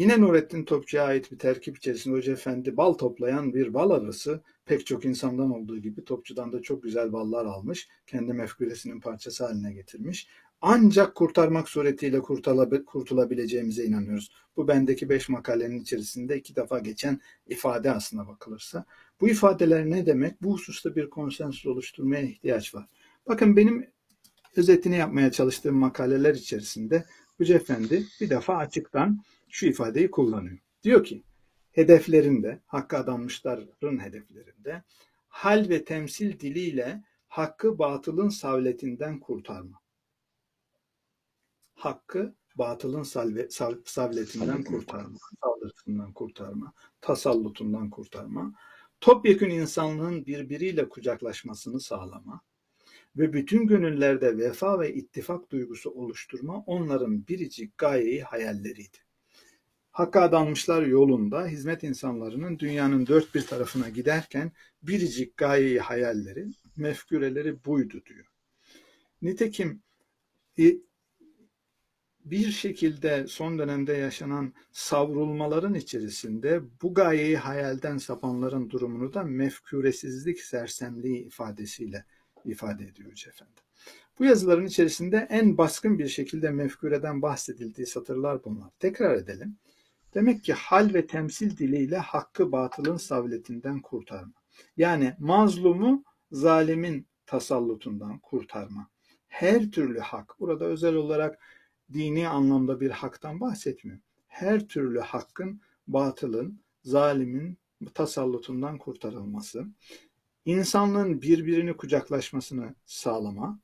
Yine 0.01 0.21
Nurettin 0.21 0.65
Topçu'ya 0.65 1.05
ait 1.05 1.33
bir 1.33 1.39
terkip 1.39 1.77
içerisinde 1.77 2.17
Hoca 2.17 2.33
Efendi 2.33 2.77
bal 2.77 2.93
toplayan 2.93 3.55
bir 3.55 3.75
bal 3.75 3.91
arısı 3.91 4.41
pek 4.67 4.87
çok 4.87 5.05
insandan 5.05 5.51
olduğu 5.51 5.79
gibi 5.79 6.05
Topçu'dan 6.05 6.53
da 6.53 6.63
çok 6.63 6.83
güzel 6.83 7.13
ballar 7.13 7.47
almış. 7.47 7.89
Kendi 8.07 8.33
mefküresinin 8.33 9.01
parçası 9.01 9.47
haline 9.47 9.73
getirmiş. 9.73 10.29
Ancak 10.61 11.15
kurtarmak 11.15 11.69
suretiyle 11.69 12.21
kurtulabileceğimize 12.87 13.85
inanıyoruz. 13.85 14.31
Bu 14.57 14.69
bendeki 14.69 15.09
beş 15.09 15.29
makalenin 15.29 15.81
içerisinde 15.81 16.39
iki 16.39 16.57
defa 16.57 16.79
geçen 16.79 17.21
ifade 17.47 17.91
aslına 17.91 18.29
bakılırsa. 18.29 18.85
Bu 19.21 19.29
ifadeler 19.29 19.91
ne 19.91 20.07
demek? 20.07 20.43
Bu 20.43 20.53
hususta 20.53 20.97
bir 20.97 21.11
konsensus 21.11 21.67
oluşturmaya 21.67 22.23
ihtiyaç 22.23 22.75
var. 22.75 22.87
Bakın 23.27 23.57
benim 23.57 23.87
özetini 24.57 24.97
yapmaya 24.97 25.33
çalıştığım 25.33 25.77
makaleler 25.77 26.35
içerisinde 26.35 27.05
Hoca 27.39 27.55
Efendi 27.55 28.07
bir 28.21 28.31
defa 28.31 28.57
açıktan 28.57 29.21
şu 29.51 29.67
ifadeyi 29.67 30.11
kullanıyor. 30.11 30.59
Diyor 30.83 31.05
ki 31.05 31.25
hedeflerinde, 31.73 32.61
hakkı 32.67 32.97
adanmışların 32.97 33.99
hedeflerinde 33.99 34.83
hal 35.29 35.69
ve 35.69 35.85
temsil 35.85 36.41
diliyle 36.41 37.05
hakkı 37.29 37.79
batılın 37.79 38.29
savletinden 38.29 39.21
kurtarma. 39.21 39.81
Hakkı 41.75 42.35
batılın 42.55 43.03
salve, 43.03 43.51
sav, 43.51 43.75
savletinden 43.85 44.65
kurtarma, 44.65 45.19
saldırısından 45.43 46.13
kurtarma, 46.13 46.73
tasallutundan 47.01 47.91
kurtarma, 47.91 48.55
topyekün 49.01 49.51
insanlığın 49.51 50.27
birbiriyle 50.27 50.89
kucaklaşmasını 50.89 51.81
sağlama 51.81 52.41
ve 53.17 53.33
bütün 53.33 53.67
gönüllerde 53.67 54.39
vefa 54.39 54.81
ve 54.81 54.95
ittifak 54.95 55.51
duygusu 55.51 55.91
oluşturma 55.91 56.63
onların 56.67 57.27
biricik 57.27 57.79
gayeyi 57.79 58.23
hayalleriydi. 58.23 58.99
Hakka 60.01 60.21
adanmışlar 60.21 60.83
yolunda 60.83 61.47
hizmet 61.47 61.83
insanlarının 61.83 62.59
dünyanın 62.59 63.07
dört 63.07 63.35
bir 63.35 63.47
tarafına 63.47 63.89
giderken 63.89 64.53
biricik 64.83 65.37
gayeyi 65.37 65.81
hayalleri, 65.81 66.47
mefküreleri 66.77 67.65
buydu 67.65 68.03
diyor. 68.07 68.27
Nitekim 69.23 69.83
bir 72.25 72.51
şekilde 72.51 73.27
son 73.27 73.59
dönemde 73.59 73.93
yaşanan 73.93 74.55
savrulmaların 74.73 75.75
içerisinde 75.75 76.61
bu 76.83 76.95
gayeyi 76.95 77.37
hayalden 77.37 77.99
sapanların 77.99 78.71
durumunu 78.71 79.15
da 79.15 79.23
mefküresizlik 79.23 80.41
sersemliği 80.41 81.25
ifadesiyle 81.27 82.05
ifade 82.45 82.85
ediyor 82.85 83.11
Hoca. 83.11 83.33
Bu 84.19 84.25
yazıların 84.25 84.67
içerisinde 84.67 85.27
en 85.31 85.59
baskın 85.59 85.99
bir 85.99 86.09
şekilde 86.09 86.51
mefküreden 86.51 87.23
bahsedildiği 87.23 87.87
satırlar 87.87 88.45
bunlar. 88.45 88.71
Tekrar 88.79 89.15
edelim. 89.15 89.57
Demek 90.15 90.45
ki 90.45 90.53
hal 90.53 90.95
ve 90.95 91.07
temsil 91.07 91.57
diliyle 91.57 91.99
hakkı 91.99 92.53
batılın 92.53 92.97
savletinden 92.97 93.81
kurtarma. 93.81 94.33
Yani 94.77 95.15
mazlumu 95.19 96.05
zalimin 96.33 97.07
tasallutundan 97.27 98.19
kurtarma. 98.19 98.89
Her 99.29 99.71
türlü 99.71 99.99
hak, 99.99 100.37
burada 100.41 100.65
özel 100.65 100.95
olarak 100.95 101.39
dini 101.93 102.29
anlamda 102.29 102.81
bir 102.81 102.91
haktan 102.91 103.41
bahsetmiyor. 103.41 103.99
Her 104.29 104.69
türlü 104.69 105.01
hakkın, 105.01 105.61
batılın, 105.87 106.61
zalimin 106.83 107.59
tasallutundan 107.95 108.79
kurtarılması, 108.79 109.67
insanlığın 110.45 111.23
birbirini 111.23 111.77
kucaklaşmasını 111.77 112.75
sağlama, 112.87 113.61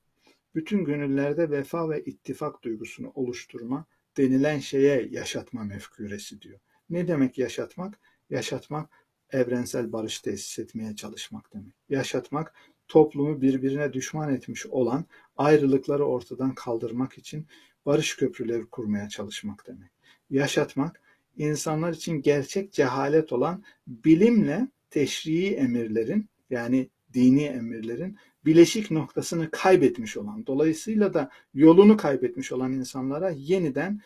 bütün 0.54 0.84
gönüllerde 0.84 1.50
vefa 1.50 1.90
ve 1.90 2.04
ittifak 2.04 2.62
duygusunu 2.62 3.12
oluşturma 3.14 3.86
denilen 4.16 4.58
şeye 4.58 5.08
yaşatma 5.10 5.64
mefküresi 5.64 6.42
diyor. 6.42 6.58
Ne 6.90 7.08
demek 7.08 7.38
yaşatmak? 7.38 7.98
Yaşatmak 8.30 8.90
evrensel 9.30 9.92
barış 9.92 10.20
tesis 10.20 10.58
etmeye 10.58 10.96
çalışmak 10.96 11.54
demek. 11.54 11.74
Yaşatmak 11.88 12.54
toplumu 12.88 13.40
birbirine 13.42 13.92
düşman 13.92 14.34
etmiş 14.34 14.66
olan 14.66 15.04
ayrılıkları 15.36 16.04
ortadan 16.04 16.54
kaldırmak 16.54 17.18
için 17.18 17.46
barış 17.86 18.16
köprüleri 18.16 18.66
kurmaya 18.66 19.08
çalışmak 19.08 19.66
demek. 19.66 19.90
Yaşatmak, 20.30 21.00
insanlar 21.36 21.92
için 21.92 22.22
gerçek 22.22 22.72
cehalet 22.72 23.32
olan 23.32 23.64
bilimle 23.86 24.68
teşrii 24.90 25.54
emirlerin 25.54 26.28
yani 26.50 26.90
dini 27.12 27.44
emirlerin 27.44 28.18
bileşik 28.46 28.90
noktasını 28.90 29.50
kaybetmiş 29.50 30.16
olan, 30.16 30.46
dolayısıyla 30.46 31.14
da 31.14 31.30
yolunu 31.54 31.96
kaybetmiş 31.96 32.52
olan 32.52 32.72
insanlara 32.72 33.30
yeniden 33.30 34.00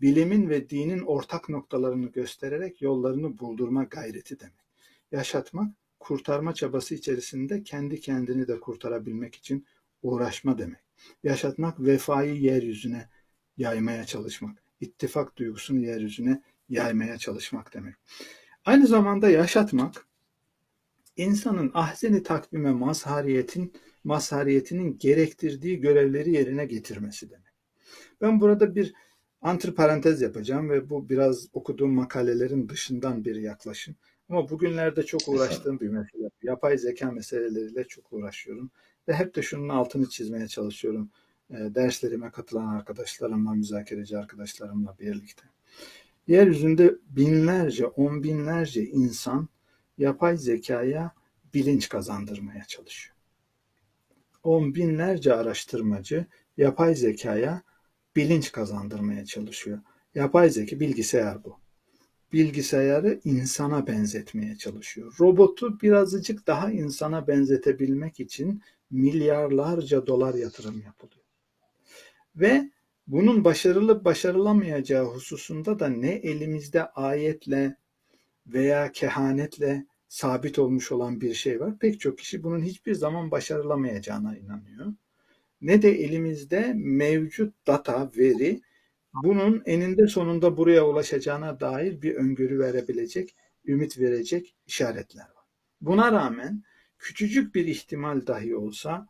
bilimin 0.00 0.48
ve 0.48 0.70
dinin 0.70 1.00
ortak 1.00 1.48
noktalarını 1.48 2.06
göstererek 2.06 2.82
yollarını 2.82 3.38
buldurma 3.38 3.84
gayreti 3.84 4.40
demek. 4.40 4.54
Yaşatmak, 5.12 5.74
kurtarma 6.00 6.54
çabası 6.54 6.94
içerisinde 6.94 7.62
kendi 7.62 8.00
kendini 8.00 8.48
de 8.48 8.60
kurtarabilmek 8.60 9.34
için 9.34 9.66
uğraşma 10.02 10.58
demek. 10.58 10.80
Yaşatmak, 11.22 11.80
vefayı 11.80 12.34
yeryüzüne 12.34 13.08
yaymaya 13.56 14.04
çalışmak. 14.04 14.62
ittifak 14.80 15.36
duygusunu 15.36 15.80
yeryüzüne 15.80 16.42
yaymaya 16.68 17.18
çalışmak 17.18 17.74
demek. 17.74 17.94
Aynı 18.64 18.86
zamanda 18.86 19.30
yaşatmak, 19.30 20.06
insanın 21.16 21.70
ahzeni 21.74 22.22
takvime 22.22 22.72
mazhariyetin, 22.72 23.72
mazhariyetinin 24.04 24.98
gerektirdiği 24.98 25.80
görevleri 25.80 26.30
yerine 26.30 26.64
getirmesi 26.64 27.30
demek. 27.30 27.52
Ben 28.20 28.40
burada 28.40 28.74
bir 28.74 28.94
antiparantez 29.42 30.22
yapacağım 30.22 30.70
ve 30.70 30.90
bu 30.90 31.08
biraz 31.08 31.48
okuduğum 31.52 31.92
makalelerin 31.92 32.68
dışından 32.68 33.24
bir 33.24 33.36
yaklaşım. 33.36 33.94
Ama 34.28 34.50
bugünlerde 34.50 35.02
çok 35.02 35.28
uğraştığım 35.28 35.80
bir 35.80 35.88
mesele. 35.88 36.30
Yapay 36.42 36.78
zeka 36.78 37.10
meseleleriyle 37.10 37.84
çok 37.84 38.12
uğraşıyorum. 38.12 38.70
Ve 39.08 39.14
hep 39.14 39.36
de 39.36 39.42
şunun 39.42 39.68
altını 39.68 40.08
çizmeye 40.08 40.48
çalışıyorum. 40.48 41.10
E, 41.50 41.54
derslerime 41.54 42.30
katılan 42.30 42.66
arkadaşlarımla, 42.66 43.54
müzakereci 43.54 44.18
arkadaşlarımla 44.18 44.96
birlikte. 45.00 45.42
Yeryüzünde 46.26 46.96
binlerce, 47.10 47.86
on 47.86 48.22
binlerce 48.22 48.84
insan 48.84 49.48
yapay 49.98 50.36
zekaya 50.36 51.12
bilinç 51.54 51.88
kazandırmaya 51.88 52.64
çalışıyor. 52.64 53.16
On 54.42 54.74
binlerce 54.74 55.34
araştırmacı 55.34 56.26
yapay 56.56 56.94
zekaya 56.94 57.62
bilinç 58.16 58.52
kazandırmaya 58.52 59.24
çalışıyor. 59.24 59.78
Yapay 60.14 60.50
zeka 60.50 60.80
bilgisayar 60.80 61.44
bu. 61.44 61.58
Bilgisayarı 62.32 63.20
insana 63.24 63.86
benzetmeye 63.86 64.56
çalışıyor. 64.56 65.14
Robotu 65.20 65.80
birazcık 65.80 66.46
daha 66.46 66.70
insana 66.70 67.28
benzetebilmek 67.28 68.20
için 68.20 68.62
milyarlarca 68.90 70.06
dolar 70.06 70.34
yatırım 70.34 70.82
yapılıyor. 70.82 71.24
Ve 72.36 72.70
bunun 73.06 73.44
başarılı 73.44 74.04
başarılamayacağı 74.04 75.04
hususunda 75.04 75.78
da 75.78 75.88
ne 75.88 76.10
elimizde 76.10 76.84
ayetle 76.90 77.76
veya 78.46 78.92
kehanetle 78.92 79.86
sabit 80.08 80.58
olmuş 80.58 80.92
olan 80.92 81.20
bir 81.20 81.34
şey 81.34 81.60
var. 81.60 81.78
Pek 81.78 82.00
çok 82.00 82.18
kişi 82.18 82.42
bunun 82.42 82.62
hiçbir 82.62 82.94
zaman 82.94 83.30
başarılamayacağına 83.30 84.36
inanıyor. 84.36 84.92
Ne 85.60 85.82
de 85.82 85.90
elimizde 85.90 86.72
mevcut 86.76 87.66
data, 87.66 88.10
veri 88.16 88.60
bunun 89.14 89.62
eninde 89.66 90.06
sonunda 90.06 90.56
buraya 90.56 90.86
ulaşacağına 90.86 91.60
dair 91.60 92.02
bir 92.02 92.14
öngörü 92.14 92.58
verebilecek, 92.58 93.36
ümit 93.66 93.98
verecek 93.98 94.54
işaretler 94.66 95.22
var. 95.22 95.46
Buna 95.80 96.12
rağmen 96.12 96.62
küçücük 96.98 97.54
bir 97.54 97.66
ihtimal 97.66 98.26
dahi 98.26 98.56
olsa 98.56 99.08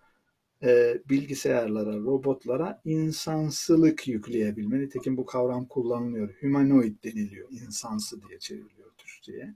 e, 0.63 0.99
bilgisayarlara, 1.09 1.97
robotlara 1.97 2.81
insansılık 2.85 4.09
yükleyebilme. 4.09 4.81
Nitekim 4.81 5.17
bu 5.17 5.27
kavram 5.27 5.67
kullanılıyor. 5.67 6.35
Humanoid 6.41 7.05
deniliyor. 7.05 7.49
İnsansı 7.51 8.23
diye 8.23 8.39
çevriliyor 8.39 8.82
Türkçe'ye. 9.23 9.55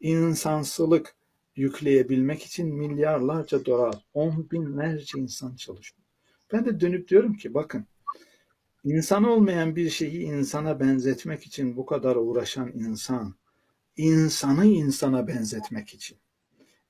İnsansılık 0.00 1.14
yükleyebilmek 1.56 2.42
için 2.42 2.74
milyarlarca 2.74 3.64
dolar, 3.64 4.06
on 4.14 4.50
binlerce 4.50 5.18
insan 5.18 5.56
çalışıyor. 5.56 6.02
Ben 6.52 6.64
de 6.64 6.80
dönüp 6.80 7.08
diyorum 7.08 7.34
ki 7.34 7.54
bakın 7.54 7.86
insan 8.84 9.24
olmayan 9.24 9.76
bir 9.76 9.90
şeyi 9.90 10.22
insana 10.22 10.80
benzetmek 10.80 11.46
için 11.46 11.76
bu 11.76 11.86
kadar 11.86 12.16
uğraşan 12.16 12.72
insan, 12.74 13.34
insanı 13.96 14.66
insana 14.66 15.28
benzetmek 15.28 15.94
için, 15.94 16.18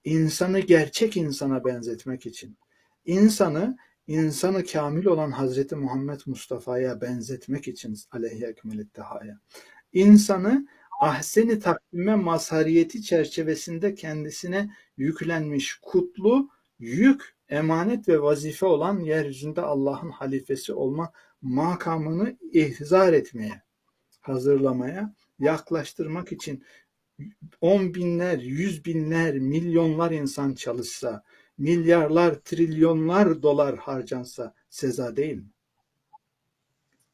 insanı 0.04 0.60
gerçek 0.60 1.16
insana 1.16 1.64
benzetmek 1.64 2.26
için, 2.26 2.56
insanı 3.04 3.76
insanı 4.06 4.64
kamil 4.64 5.06
olan 5.06 5.30
Hazreti 5.30 5.76
Muhammed 5.76 6.20
Mustafa'ya 6.26 7.00
benzetmek 7.00 7.68
için 7.68 7.96
aleyhi 8.10 8.44
ekmelittehaya, 8.44 9.38
insanı 9.92 10.66
ahseni 11.02 11.58
takvime 11.58 12.14
mazhariyeti 12.14 13.02
çerçevesinde 13.02 13.94
kendisine 13.94 14.70
yüklenmiş 14.96 15.78
kutlu 15.82 16.48
yük, 16.78 17.36
emanet 17.48 18.08
ve 18.08 18.22
vazife 18.22 18.66
olan 18.66 19.00
yeryüzünde 19.00 19.60
Allah'ın 19.60 20.10
halifesi 20.10 20.72
olma 20.72 21.12
makamını 21.42 22.36
ihzar 22.52 23.12
etmeye, 23.12 23.62
hazırlamaya, 24.20 25.14
yaklaştırmak 25.38 26.32
için 26.32 26.64
on 27.60 27.94
binler, 27.94 28.38
yüz 28.38 28.84
binler, 28.84 29.38
milyonlar 29.38 30.10
insan 30.10 30.54
çalışsa, 30.54 31.22
milyarlar, 31.58 32.34
trilyonlar 32.34 33.42
dolar 33.42 33.76
harcansa 33.76 34.54
seza 34.70 35.16
değil 35.16 35.36
mi? 35.36 35.50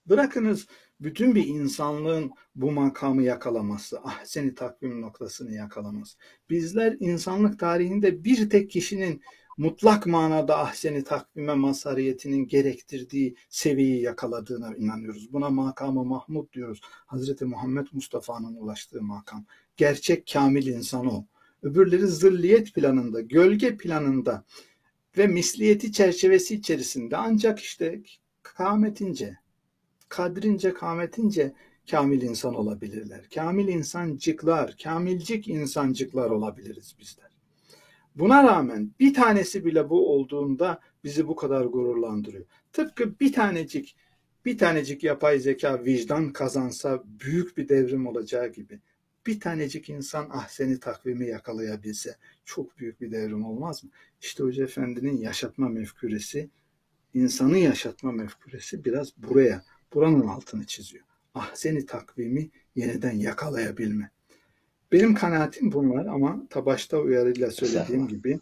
Bırakınız 0.06 0.66
bütün 1.00 1.34
bir 1.34 1.46
insanlığın 1.46 2.30
bu 2.54 2.72
makamı 2.72 3.22
yakalaması, 3.22 4.00
ah 4.04 4.24
seni 4.24 4.54
takvim 4.54 5.00
noktasını 5.00 5.52
yakalaması. 5.52 6.18
Bizler 6.50 6.96
insanlık 7.00 7.58
tarihinde 7.58 8.24
bir 8.24 8.50
tek 8.50 8.70
kişinin 8.70 9.22
mutlak 9.58 10.06
manada 10.06 10.58
ahseni 10.58 11.04
takvime 11.04 11.54
mazhariyetinin 11.54 12.46
gerektirdiği 12.46 13.36
seviyeyi 13.48 14.02
yakaladığına 14.02 14.76
inanıyoruz. 14.76 15.32
Buna 15.32 15.50
makamı 15.50 16.04
Mahmud 16.04 16.52
diyoruz. 16.52 16.80
Hazreti 17.06 17.44
Muhammed 17.44 17.86
Mustafa'nın 17.92 18.56
ulaştığı 18.56 19.02
makam. 19.02 19.44
Gerçek 19.76 20.30
kamil 20.32 20.66
insan 20.66 21.06
o. 21.06 21.24
Öbürleri 21.62 22.06
zırliyet 22.06 22.74
planında, 22.74 23.20
gölge 23.20 23.76
planında 23.76 24.44
ve 25.18 25.26
misliyeti 25.26 25.92
çerçevesi 25.92 26.54
içerisinde 26.54 27.16
ancak 27.16 27.58
işte 27.58 28.02
kâmetince, 28.42 29.36
kadrince, 30.08 30.74
kâmetince 30.74 31.52
kamil 31.90 32.22
insan 32.22 32.54
olabilirler. 32.54 33.28
Kamil 33.34 33.68
insancıklar, 33.68 34.76
kamilcik 34.82 35.48
insancıklar 35.48 36.30
olabiliriz 36.30 36.96
bizler. 36.98 37.30
Buna 38.14 38.44
rağmen 38.44 38.90
bir 39.00 39.14
tanesi 39.14 39.64
bile 39.64 39.90
bu 39.90 40.12
olduğunda 40.14 40.80
bizi 41.04 41.28
bu 41.28 41.36
kadar 41.36 41.64
gururlandırıyor. 41.64 42.44
Tıpkı 42.72 43.20
bir 43.20 43.32
tanecik 43.32 43.96
bir 44.44 44.58
tanecik 44.58 45.04
yapay 45.04 45.38
zeka 45.38 45.84
vicdan 45.84 46.32
kazansa 46.32 47.02
büyük 47.04 47.56
bir 47.56 47.68
devrim 47.68 48.06
olacağı 48.06 48.48
gibi 48.48 48.80
bir 49.26 49.40
tanecik 49.40 49.88
insan 49.88 50.30
ahseni 50.30 50.80
takvimi 50.80 51.26
yakalayabilse 51.26 52.16
çok 52.44 52.78
büyük 52.78 53.00
bir 53.00 53.10
devrim 53.10 53.44
olmaz 53.44 53.84
mı? 53.84 53.90
İşte 54.20 54.44
Hoca 54.44 54.64
Efendi'nin 54.64 55.16
yaşatma 55.16 55.68
mefküresi, 55.68 56.50
insanı 57.14 57.58
yaşatma 57.58 58.12
mefküresi 58.12 58.84
biraz 58.84 59.12
buraya, 59.16 59.64
buranın 59.94 60.26
altını 60.26 60.66
çiziyor. 60.66 61.04
Ahseni 61.34 61.86
takvimi 61.86 62.50
yeniden 62.76 63.12
yakalayabilme. 63.12 64.10
Benim 64.92 65.14
kanaatim 65.14 65.72
bunlar 65.72 66.06
ama 66.06 66.46
ta 66.50 66.66
başta 66.66 66.98
uyarıyla 66.98 67.50
söylediğim 67.50 68.08
gibi 68.08 68.38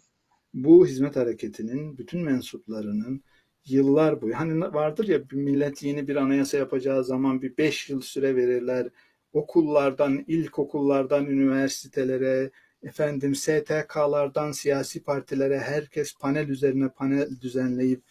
bu 0.53 0.87
hizmet 0.87 1.15
hareketinin 1.15 1.97
bütün 1.97 2.23
mensuplarının 2.23 3.23
yıllar 3.65 4.21
boyu 4.21 4.39
hani 4.39 4.61
vardır 4.61 5.07
ya 5.07 5.29
bir 5.29 5.35
millet 5.35 5.83
yeni 5.83 6.07
bir 6.07 6.15
anayasa 6.15 6.57
yapacağı 6.57 7.03
zaman 7.03 7.41
bir 7.41 7.57
beş 7.57 7.89
yıl 7.89 8.01
süre 8.01 8.35
verirler. 8.35 8.89
Okullardan, 9.33 10.23
ilkokullardan 10.27 11.25
üniversitelere, 11.25 12.51
efendim 12.83 13.35
STK'lardan 13.35 14.51
siyasi 14.51 15.03
partilere 15.03 15.59
herkes 15.59 16.15
panel 16.15 16.49
üzerine 16.49 16.89
panel 16.89 17.41
düzenleyip 17.41 18.01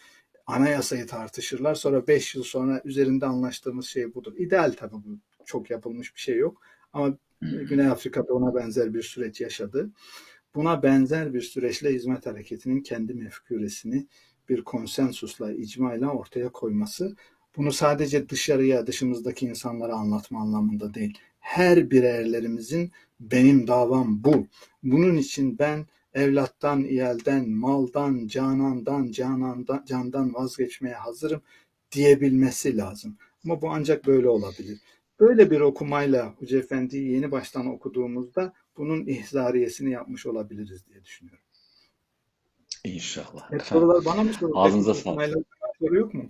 anayasayı 0.47 1.07
tartışırlar. 1.07 1.75
Sonra 1.75 2.07
beş 2.07 2.35
yıl 2.35 2.43
sonra 2.43 2.81
üzerinde 2.85 3.25
anlaştığımız 3.25 3.85
şey 3.85 4.15
budur. 4.15 4.33
İdeal 4.37 4.73
tabii 4.77 4.95
bu. 4.95 5.19
Çok 5.45 5.69
yapılmış 5.69 6.15
bir 6.15 6.19
şey 6.19 6.37
yok. 6.37 6.61
Ama 6.93 7.17
Güney 7.41 7.87
Afrika'da 7.87 8.33
ona 8.33 8.55
benzer 8.55 8.93
bir 8.93 9.01
süreç 9.01 9.41
yaşadı. 9.41 9.89
Buna 10.55 10.83
benzer 10.83 11.33
bir 11.33 11.41
süreçle 11.41 11.93
hizmet 11.93 12.25
hareketinin 12.25 12.81
kendi 12.81 13.13
mefküresini 13.13 14.07
bir 14.49 14.63
konsensusla, 14.63 15.51
icmayla 15.51 16.09
ortaya 16.09 16.49
koyması 16.49 17.15
bunu 17.57 17.71
sadece 17.71 18.29
dışarıya, 18.29 18.87
dışımızdaki 18.87 19.45
insanlara 19.45 19.95
anlatma 19.95 20.41
anlamında 20.41 20.93
değil. 20.93 21.17
Her 21.39 21.91
birerlerimizin 21.91 22.91
benim 23.19 23.67
davam 23.67 24.23
bu. 24.23 24.47
Bunun 24.83 25.17
için 25.17 25.59
ben 25.59 25.85
evlattan, 26.17 26.83
iyelden, 26.83 27.49
maldan, 27.49 28.27
canandan, 28.27 29.11
canandan, 29.11 29.85
candan 29.87 30.33
vazgeçmeye 30.33 30.95
hazırım. 30.95 31.41
diyebilmesi 31.91 32.77
lazım. 32.77 33.17
Ama 33.45 33.61
bu 33.61 33.69
ancak 33.69 34.07
böyle 34.07 34.29
olabilir. 34.29 34.79
Böyle 35.19 35.51
bir 35.51 35.59
okumayla 35.59 36.33
Hoca 36.39 36.59
Efendi'yi 36.59 37.11
yeni 37.11 37.31
baştan 37.31 37.67
okuduğumuzda 37.67 38.53
bunun 38.77 39.05
ihzariyesini 39.05 39.91
yapmış 39.91 40.25
olabiliriz 40.25 40.87
diye 40.87 41.03
düşünüyorum. 41.03 41.43
İnşallah. 42.83 43.51
Hep 43.51 43.61
sorular 43.61 44.05
bana 44.05 44.23
mı 44.23 44.33
sorulacak? 44.33 44.65
Ağzınıza 44.65 44.93
sağlık. 44.93 45.47
Soru 45.79 45.95
yok 45.95 46.13
mu? 46.13 46.25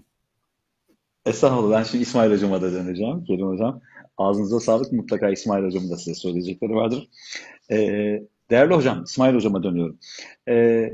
Estağfurullah. 1.25 1.79
Ben 1.79 1.83
şimdi 1.83 2.01
İsmail 2.01 2.31
Hocam'a 2.31 2.61
da 2.61 2.71
döneceğim. 2.71 3.23
Kerim 3.23 3.47
Hocam. 3.47 3.81
Ağzınıza 4.17 4.59
sağlık. 4.59 4.91
Mutlaka 4.91 5.29
İsmail 5.29 5.65
Hocam 5.65 5.89
da 5.89 5.97
size 5.97 6.15
söyleyecekleri 6.15 6.75
vardır. 6.75 7.09
Ee, 7.71 8.23
değerli 8.51 8.73
Hocam, 8.73 9.03
İsmail 9.03 9.35
Hocam'a 9.35 9.63
dönüyorum. 9.63 9.99
Ee, 10.47 10.93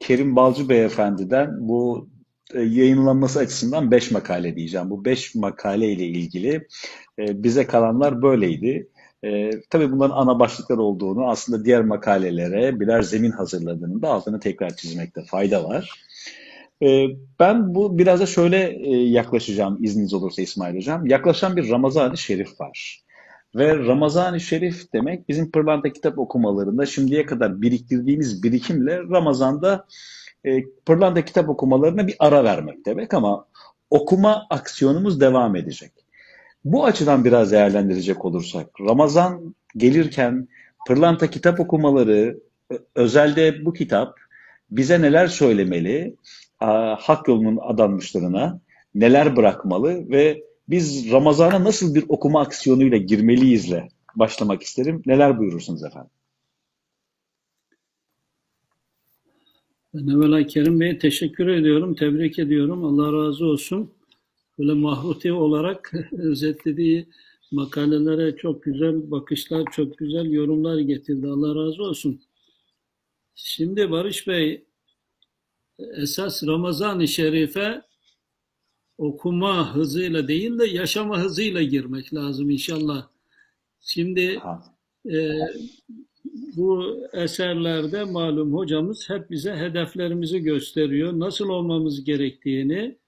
Kerim 0.00 0.36
Balcı 0.36 0.68
Beyefendi'den 0.68 1.68
bu 1.68 2.08
e, 2.54 2.60
yayınlanması 2.60 3.38
açısından 3.38 3.90
5 3.90 4.10
makale 4.10 4.56
diyeceğim. 4.56 4.90
Bu 4.90 5.04
5 5.04 5.34
makale 5.34 5.92
ile 5.92 6.06
ilgili 6.06 6.66
e, 7.18 7.42
bize 7.42 7.66
kalanlar 7.66 8.22
böyleydi. 8.22 8.88
E, 9.24 9.50
tabii 9.70 9.92
bunların 9.92 10.16
ana 10.16 10.38
başlıklar 10.38 10.78
olduğunu 10.78 11.28
aslında 11.28 11.64
diğer 11.64 11.84
makalelere 11.84 12.80
birer 12.80 13.02
zemin 13.02 13.30
hazırladığını 13.30 14.02
da 14.02 14.08
altını 14.08 14.40
tekrar 14.40 14.76
çizmekte 14.76 15.22
fayda 15.24 15.64
var. 15.64 16.04
E, 16.82 17.06
ben 17.40 17.74
bu 17.74 17.98
biraz 17.98 18.20
da 18.20 18.26
şöyle 18.26 18.70
e, 18.86 18.96
yaklaşacağım 18.96 19.84
izniniz 19.84 20.14
olursa 20.14 20.42
İsmail 20.42 20.76
Hocam. 20.76 21.06
Yaklaşan 21.06 21.56
bir 21.56 21.70
Ramazan-ı 21.70 22.18
Şerif 22.18 22.60
var. 22.60 23.00
Ve 23.54 23.78
Ramazan-ı 23.78 24.40
Şerif 24.40 24.92
demek 24.92 25.28
bizim 25.28 25.50
Pırlanta 25.50 25.92
kitap 25.92 26.18
okumalarında 26.18 26.86
şimdiye 26.86 27.26
kadar 27.26 27.62
biriktirdiğimiz 27.62 28.42
birikimle 28.42 28.98
Ramazan'da 28.98 29.86
e, 30.44 30.64
Pırlanta 30.86 31.24
kitap 31.24 31.48
okumalarına 31.48 32.06
bir 32.06 32.16
ara 32.18 32.44
vermek 32.44 32.86
demek 32.86 33.14
ama 33.14 33.46
okuma 33.90 34.46
aksiyonumuz 34.50 35.20
devam 35.20 35.56
edecek. 35.56 35.92
Bu 36.64 36.84
açıdan 36.84 37.24
biraz 37.24 37.52
değerlendirecek 37.52 38.24
olursak, 38.24 38.80
Ramazan 38.80 39.54
gelirken 39.76 40.48
Pırlanta 40.86 41.30
kitap 41.30 41.60
okumaları, 41.60 42.38
özelde 42.94 43.64
bu 43.64 43.72
kitap 43.72 44.18
bize 44.70 45.02
neler 45.02 45.26
söylemeli, 45.26 46.16
hak 46.98 47.28
yolunun 47.28 47.58
adanmışlarına 47.62 48.60
neler 48.94 49.36
bırakmalı 49.36 50.10
ve 50.10 50.42
biz 50.68 51.10
Ramazan'a 51.12 51.64
nasıl 51.64 51.94
bir 51.94 52.04
okuma 52.08 52.40
aksiyonuyla 52.40 52.98
girmeliyizle 52.98 53.88
başlamak 54.16 54.62
isterim. 54.62 55.02
Neler 55.06 55.38
buyurursunuz 55.38 55.84
efendim? 55.84 56.10
Ben 59.94 60.06
evvela 60.06 60.46
Kerim 60.46 60.80
Bey'e 60.80 60.98
teşekkür 60.98 61.48
ediyorum, 61.48 61.94
tebrik 61.94 62.38
ediyorum. 62.38 62.84
Allah 62.84 63.12
razı 63.12 63.46
olsun. 63.46 63.90
Böyle 64.58 64.72
mahruti 64.72 65.32
olarak 65.32 65.92
özetlediği 66.12 67.08
makalelere 67.50 68.36
çok 68.36 68.62
güzel 68.62 69.10
bakışlar, 69.10 69.64
çok 69.72 69.98
güzel 69.98 70.30
yorumlar 70.30 70.78
getirdi. 70.78 71.26
Allah 71.26 71.54
razı 71.54 71.82
olsun. 71.82 72.20
Şimdi 73.34 73.90
Barış 73.90 74.26
Bey, 74.26 74.64
esas 75.78 76.46
Ramazan-ı 76.46 77.08
Şerif'e 77.08 77.82
okuma 78.98 79.74
hızıyla 79.74 80.28
değil 80.28 80.58
de 80.58 80.66
yaşama 80.66 81.18
hızıyla 81.20 81.62
girmek 81.62 82.14
lazım 82.14 82.50
inşallah. 82.50 83.08
Şimdi 83.80 84.40
e, 85.12 85.38
bu 86.56 87.00
eserlerde 87.12 88.04
malum 88.04 88.54
hocamız 88.54 89.10
hep 89.10 89.30
bize 89.30 89.56
hedeflerimizi 89.56 90.40
gösteriyor. 90.40 91.12
Nasıl 91.18 91.48
olmamız 91.48 92.04
gerektiğini. 92.04 92.98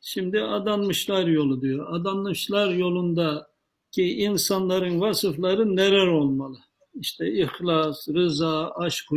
Şimdi 0.00 0.42
adanmışlar 0.42 1.26
yolu 1.26 1.62
diyor. 1.62 1.86
Adanmışlar 1.90 2.74
yolunda 2.74 3.50
ki 3.90 4.14
insanların 4.18 5.00
vasıfları 5.00 5.76
neler 5.76 6.06
olmalı? 6.06 6.58
İşte 6.94 7.32
ihlas, 7.32 8.08
rıza, 8.08 8.70
aşk-ı 8.70 9.16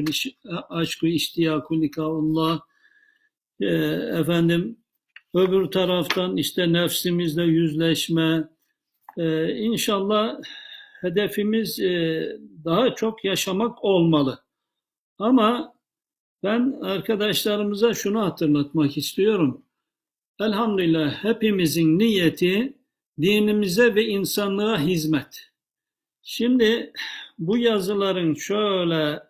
aşk 0.70 1.04
iştiyakul 1.04 1.90
Allah, 1.98 2.60
e, 3.60 3.66
efendim 4.20 4.78
öbür 5.36 5.66
taraftan 5.72 6.38
işte 6.38 6.74
nefsimizle 6.74 7.44
yüzleşme. 7.44 8.50
E, 9.18 9.56
inşallah 9.56 10.42
hedefimiz 11.02 11.80
e, 11.80 12.26
daha 12.66 12.96
çok 12.96 13.26
yaşamak 13.26 13.84
olmalı. 13.84 14.44
Ama 15.20 15.74
ben 16.44 16.80
arkadaşlarımıza 16.82 17.94
şunu 17.94 18.22
hatırlatmak 18.22 18.98
istiyorum. 18.98 19.66
Elhamdülillah 20.40 21.24
hepimizin 21.24 22.00
niyeti 22.00 22.74
dinimize 23.22 23.96
ve 23.96 24.06
insanlığa 24.06 24.80
hizmet. 24.80 25.52
Şimdi 26.22 26.94
bu 27.38 27.58
yazıların 27.58 28.34
şöyle 28.34 29.24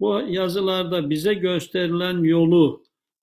bu 0.00 0.20
yazılarda 0.28 1.10
bize 1.10 1.34
gösterilen 1.34 2.22
yolu 2.22 2.81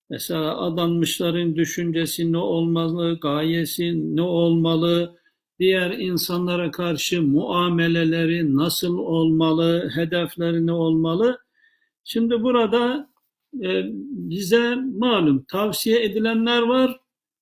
mesela 0.10 0.58
adanmışların 0.58 1.56
düşüncesi 1.56 2.32
ne 2.32 2.38
olmalı, 2.38 3.20
gayesi 3.22 4.16
ne 4.16 4.22
olmalı, 4.22 5.20
diğer 5.60 5.92
insanlara 5.92 6.72
karşı 6.72 7.22
muameleleri 7.22 8.56
nasıl 8.56 8.98
olmalı, 8.98 9.92
hedefleri 9.96 10.68
ne 10.68 10.72
olmalı? 10.72 11.40
Şimdi 12.04 12.44
burada 12.44 13.10
e, 13.64 13.84
bize 14.30 14.76
malum 14.76 15.44
tavsiye 15.44 16.04
edilenler 16.04 16.62
var. 16.62 17.00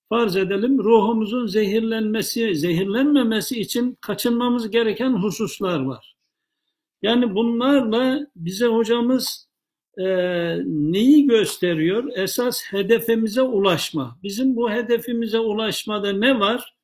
Farz 0.09 0.35
edelim 0.35 0.79
ruhumuzun 0.79 1.47
zehirlenmesi, 1.47 2.55
zehirlenmemesi 2.55 3.59
için 3.61 3.97
kaçınmamız 4.01 4.69
gereken 4.69 5.13
hususlar 5.13 5.79
var. 5.79 6.15
Yani 7.01 7.35
bunlarla 7.35 8.27
bize 8.35 8.65
hocamız 8.65 9.46
e, 9.97 10.05
neyi 10.65 11.27
gösteriyor? 11.27 12.03
Esas 12.15 12.61
hedefimize 12.69 13.41
ulaşma. 13.41 14.17
Bizim 14.23 14.55
bu 14.55 14.71
hedefimize 14.71 15.39
ulaşmada 15.39 16.13
ne 16.13 16.39
var? 16.39 16.75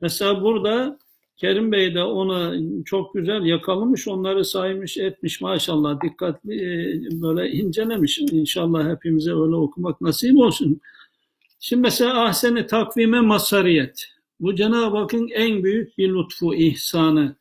Mesela 0.00 0.42
burada 0.42 0.98
Kerim 1.36 1.72
Bey 1.72 1.94
de 1.94 2.02
ona 2.02 2.54
çok 2.84 3.14
güzel 3.14 3.44
yakalamış, 3.44 4.08
onları 4.08 4.44
saymış, 4.44 4.98
etmiş 4.98 5.40
maşallah 5.40 6.00
dikkatli 6.02 6.54
e, 6.54 7.22
böyle 7.22 7.50
incelemiş. 7.50 8.18
İnşallah 8.18 8.90
hepimize 8.90 9.30
öyle 9.30 9.54
okumak 9.54 10.00
nasip 10.00 10.38
olsun. 10.38 10.80
Şimdi 11.60 11.82
mesela 11.82 12.24
ahseni 12.24 12.66
takvime 12.66 13.20
masariyet. 13.20 14.08
Bu 14.40 14.54
Cenab-ı 14.54 14.96
Hakk'ın 14.96 15.28
en 15.28 15.64
büyük 15.64 15.98
bir 15.98 16.08
lütfu, 16.08 16.54
ihsanı. 16.54 17.36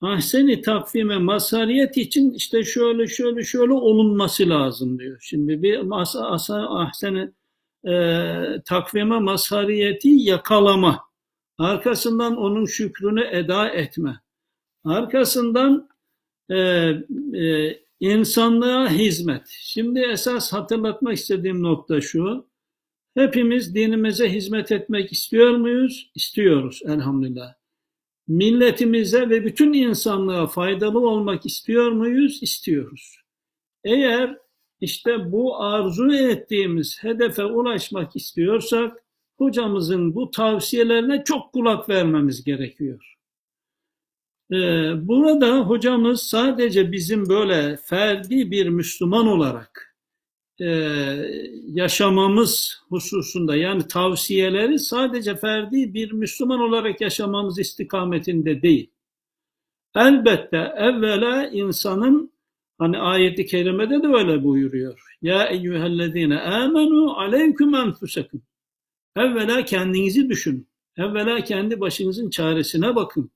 Ahseni 0.00 0.60
takvime 0.62 1.18
masariyet 1.18 1.96
için 1.96 2.30
işte 2.30 2.64
şöyle 2.64 3.06
şöyle 3.06 3.44
şöyle 3.44 3.72
olunması 3.72 4.48
lazım 4.48 4.98
diyor. 4.98 5.18
Şimdi 5.20 5.62
bir 5.62 5.78
masa, 5.80 6.26
ahseni 6.68 7.32
e, 7.88 7.92
takvime 8.64 9.18
masariyeti 9.18 10.08
yakalama. 10.08 11.08
Arkasından 11.58 12.36
onun 12.36 12.66
şükrünü 12.66 13.24
eda 13.30 13.68
etme. 13.68 14.20
Arkasından 14.84 15.88
e, 16.50 16.56
e, 17.38 17.80
insanlığa 18.00 18.90
hizmet. 18.90 19.46
Şimdi 19.48 20.00
esas 20.00 20.52
hatırlatmak 20.52 21.14
istediğim 21.14 21.62
nokta 21.62 22.00
şu. 22.00 22.48
Hepimiz 23.14 23.74
dinimize 23.74 24.32
hizmet 24.32 24.72
etmek 24.72 25.12
istiyor 25.12 25.50
muyuz? 25.50 26.10
İstiyoruz 26.14 26.82
elhamdülillah. 26.84 27.57
Milletimize 28.28 29.30
ve 29.30 29.44
bütün 29.44 29.72
insanlığa 29.72 30.46
faydalı 30.46 31.08
olmak 31.08 31.46
istiyor 31.46 31.92
muyuz? 31.92 32.38
İstiyoruz. 32.42 33.16
Eğer 33.84 34.38
işte 34.80 35.32
bu 35.32 35.62
arzu 35.62 36.12
ettiğimiz 36.12 36.98
hedefe 37.02 37.44
ulaşmak 37.44 38.16
istiyorsak 38.16 39.04
hocamızın 39.38 40.14
bu 40.14 40.30
tavsiyelerine 40.30 41.24
çok 41.24 41.52
kulak 41.52 41.88
vermemiz 41.88 42.44
gerekiyor. 42.44 43.14
Ee, 44.52 44.56
burada 45.08 45.58
hocamız 45.58 46.22
sadece 46.22 46.92
bizim 46.92 47.28
böyle 47.28 47.76
ferdi 47.76 48.50
bir 48.50 48.68
Müslüman 48.68 49.26
olarak 49.26 49.87
e, 50.60 50.66
yaşamamız 51.66 52.80
hususunda 52.88 53.56
yani 53.56 53.86
tavsiyeleri 53.86 54.78
sadece 54.78 55.36
ferdi 55.36 55.94
bir 55.94 56.12
Müslüman 56.12 56.60
olarak 56.60 57.00
yaşamamız 57.00 57.58
istikametinde 57.58 58.62
değil. 58.62 58.90
Elbette 59.96 60.56
evvela 60.76 61.48
insanın 61.48 62.32
hani 62.78 62.98
ayeti 62.98 63.46
kerimede 63.46 64.02
de 64.02 64.06
öyle 64.06 64.44
buyuruyor. 64.44 65.16
Ya 65.22 65.46
eyyühellezine 65.46 66.40
amenu 66.40 67.18
aleyküm 67.18 67.74
enfusekum. 67.74 68.42
Evvela 69.16 69.64
kendinizi 69.64 70.28
düşün. 70.28 70.68
Evvela 70.96 71.44
kendi 71.44 71.80
başınızın 71.80 72.30
çaresine 72.30 72.96
bakın. 72.96 73.30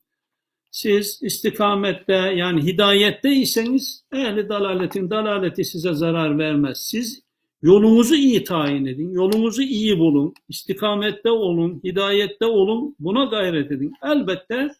Siz 0.72 1.18
istikamette 1.22 2.12
yani 2.12 2.62
hidayetteyseniz 2.62 4.04
ehli 4.12 4.48
dalaletin 4.48 5.10
dalaleti 5.10 5.64
size 5.64 5.92
zarar 5.92 6.38
vermez. 6.38 6.78
Siz 6.78 7.22
Yolunuzu 7.62 8.14
iyi 8.14 8.44
tayin 8.44 8.86
edin, 8.86 9.10
yolunuzu 9.10 9.62
iyi 9.62 9.98
bulun, 9.98 10.34
istikamette 10.48 11.30
olun, 11.30 11.80
hidayette 11.84 12.46
olun, 12.46 12.96
buna 12.98 13.24
gayret 13.24 13.72
edin. 13.72 13.92
Elbette 14.02 14.70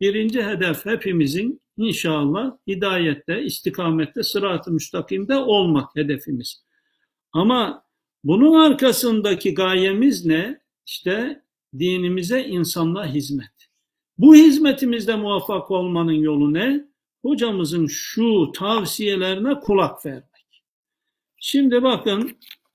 birinci 0.00 0.42
hedef 0.42 0.86
hepimizin 0.86 1.60
inşallah 1.76 2.56
hidayette, 2.66 3.42
istikamette, 3.42 4.22
sırat-ı 4.22 4.70
müstakimde 4.70 5.36
olmak 5.36 5.96
hedefimiz. 5.96 6.64
Ama 7.32 7.84
bunun 8.24 8.60
arkasındaki 8.60 9.54
gayemiz 9.54 10.26
ne? 10.26 10.60
İşte 10.86 11.42
dinimize, 11.78 12.44
insanlığa 12.44 13.06
hizmet. 13.06 13.57
Bu 14.18 14.34
hizmetimizde 14.34 15.16
muvaffak 15.16 15.70
olmanın 15.70 16.12
yolu 16.12 16.54
ne? 16.54 16.84
Hocamızın 17.22 17.86
şu 17.86 18.52
tavsiyelerine 18.54 19.60
kulak 19.60 20.06
vermek. 20.06 20.62
Şimdi 21.36 21.82
bakın 21.82 22.30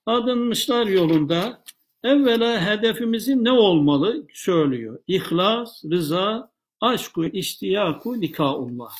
adınmışlar 0.05 0.87
yolunda 0.87 1.63
evvela 2.03 2.65
hedefimizin 2.65 3.45
ne 3.45 3.51
olmalı 3.51 4.27
söylüyor. 4.33 4.99
İhlas, 5.07 5.83
rıza, 5.91 6.51
aşku, 6.81 7.25
iştiyaku, 7.25 8.21
nikaullah. 8.21 8.91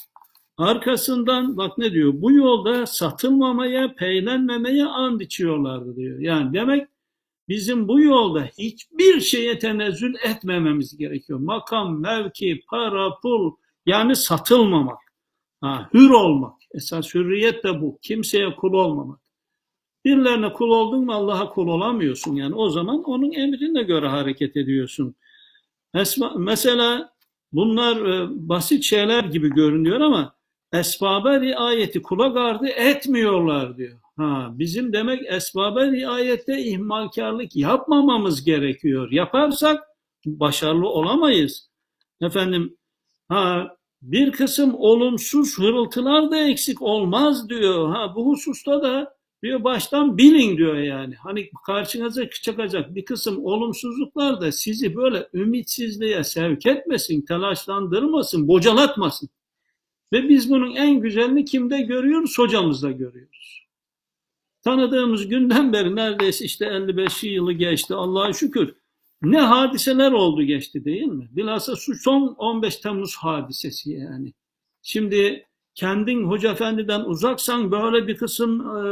Arkasından 0.58 1.58
bak 1.58 1.78
ne 1.78 1.92
diyor? 1.92 2.14
Bu 2.16 2.32
yolda 2.32 2.86
satılmamaya, 2.86 3.96
peylenmemeye 3.96 4.86
and 4.86 5.22
içiyorlardı 5.22 5.96
diyor. 5.96 6.20
Yani 6.20 6.54
demek 6.54 6.88
bizim 7.48 7.88
bu 7.88 8.02
yolda 8.02 8.44
hiçbir 8.58 9.20
şeye 9.22 9.60
tenezzül 9.60 10.16
etmememiz 10.24 10.98
gerekiyor. 10.98 11.40
Makam, 11.40 12.02
mevki, 12.02 12.62
para, 12.70 13.20
pul 13.22 13.52
yani 13.86 14.16
satılmamak. 14.16 15.00
Ha, 15.62 15.90
hür 15.94 16.10
olmak. 16.10 16.54
Esas 16.74 17.16
hürriyet 17.16 17.64
de 17.64 17.82
bu. 17.82 18.00
Kimseye 18.02 18.56
kul 18.56 18.74
olmamak. 18.74 19.20
Birilerine 20.06 20.54
kul 20.54 20.70
oldun 20.70 21.06
mu 21.06 21.14
Allah'a 21.14 21.50
kul 21.50 21.68
olamıyorsun. 21.68 22.36
Yani 22.36 22.56
o 22.56 22.70
zaman 22.70 23.04
onun 23.04 23.32
emrine 23.32 23.84
göre 23.84 24.08
hareket 24.08 24.58
ediyorsun. 24.58 25.16
Mesela 26.38 27.14
bunlar 27.52 27.98
e, 28.06 28.28
basit 28.50 28.84
şeyler 28.84 29.24
gibi 29.24 29.50
görünüyor 29.50 30.02
ama 30.02 30.36
esbaba 30.74 31.42
riayeti 31.42 32.02
kula 32.02 32.28
gardı 32.28 32.68
etmiyorlar 32.68 33.78
diyor. 33.78 34.00
Ha, 34.18 34.50
bizim 34.54 34.94
demek 34.94 35.22
esbaba 35.34 35.92
riayette 35.92 36.64
ihmalkarlık 36.64 37.56
yapmamamız 37.56 38.44
gerekiyor. 38.44 39.12
Yaparsak 39.12 39.84
başarılı 40.26 40.90
olamayız. 40.90 41.70
Efendim 42.22 42.78
ha 43.30 43.76
bir 44.02 44.32
kısım 44.32 44.76
olumsuz 44.76 45.60
hırıltılar 45.60 46.32
da 46.32 46.38
eksik 46.38 46.82
olmaz 46.82 47.50
diyor. 47.50 47.90
Ha 47.96 48.14
bu 48.16 48.28
hususta 48.28 48.84
da 48.84 49.16
diyor 49.44 49.64
baştan 49.64 50.18
bilin 50.18 50.58
diyor 50.58 50.76
yani. 50.76 51.16
Hani 51.16 51.50
karşınıza 51.66 52.30
çıkacak 52.30 52.96
bir 52.96 53.06
kısım 53.06 53.46
olumsuzluklar 53.46 54.42
da 54.42 54.52
sizi 54.52 54.96
böyle 54.96 55.28
ümitsizliğe 55.34 56.24
sevk 56.24 56.66
etmesin, 56.66 57.26
telaşlandırmasın, 57.26 58.48
bocalatmasın. 58.48 59.30
Ve 60.14 60.30
biz 60.30 60.50
bunun 60.50 60.76
en 60.76 61.00
güzelini 61.00 61.46
kimde 61.46 61.82
görüyoruz? 61.82 62.40
Hocamızda 62.40 62.92
görüyoruz. 62.92 63.43
Tanıdığımız 64.64 65.28
günden 65.28 65.74
beri 65.74 65.96
neredeyse 65.96 66.46
işte 66.46 66.66
55 66.66 67.24
yılı 67.24 67.54
geçti 67.54 67.94
Allah'a 67.94 68.34
şükür. 68.34 68.76
Ne 69.22 69.40
hadiseler 69.40 70.12
oldu 70.12 70.44
geçti 70.44 70.86
değil 70.86 71.04
mi? 71.04 71.28
Bilhassa 71.32 71.76
son 72.04 72.28
15 72.28 72.78
Temmuz 72.78 73.16
hadisesi 73.16 73.92
yani. 73.92 74.34
Şimdi 74.82 75.46
kendin 75.76 76.24
Hoca 76.24 76.52
Efendi'den 76.52 77.02
uzaksan 77.02 77.72
böyle 77.72 78.08
bir 78.08 78.18
kısım 78.18 78.78
e, 78.78 78.84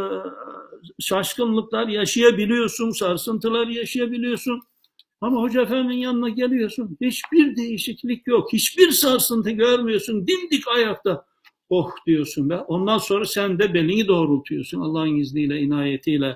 şaşkınlıklar 0.99 1.87
yaşayabiliyorsun, 1.87 2.89
sarsıntılar 2.89 3.67
yaşayabiliyorsun. 3.67 4.61
Ama 5.21 5.41
Hoca 5.41 5.61
Efendi'nin 5.61 5.97
yanına 5.97 6.29
geliyorsun, 6.29 6.97
hiçbir 7.01 7.55
değişiklik 7.55 8.27
yok, 8.27 8.53
hiçbir 8.53 8.91
sarsıntı 8.91 9.51
görmüyorsun, 9.51 10.27
dimdik 10.27 10.67
ayakta. 10.67 11.25
Oh 11.71 11.91
diyorsun 12.07 12.49
be. 12.49 12.57
Ondan 12.57 12.97
sonra 12.97 13.25
sen 13.25 13.59
de 13.59 13.73
belini 13.73 14.07
doğrultuyorsun 14.07 14.81
Allah'ın 14.81 15.15
izniyle, 15.15 15.59
inayetiyle. 15.59 16.35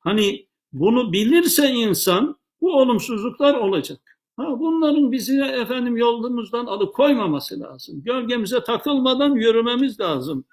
Hani 0.00 0.46
bunu 0.72 1.12
bilirse 1.12 1.70
insan 1.70 2.36
bu 2.60 2.72
olumsuzluklar 2.76 3.54
olacak. 3.54 3.98
Ha, 4.36 4.60
bunların 4.60 5.12
bizi 5.12 5.40
efendim 5.40 5.96
yolumuzdan 5.96 6.66
alıkoymaması 6.66 7.60
lazım. 7.60 8.02
Gölgemize 8.04 8.64
takılmadan 8.64 9.34
yürümemiz 9.34 10.00
lazım. 10.00 10.44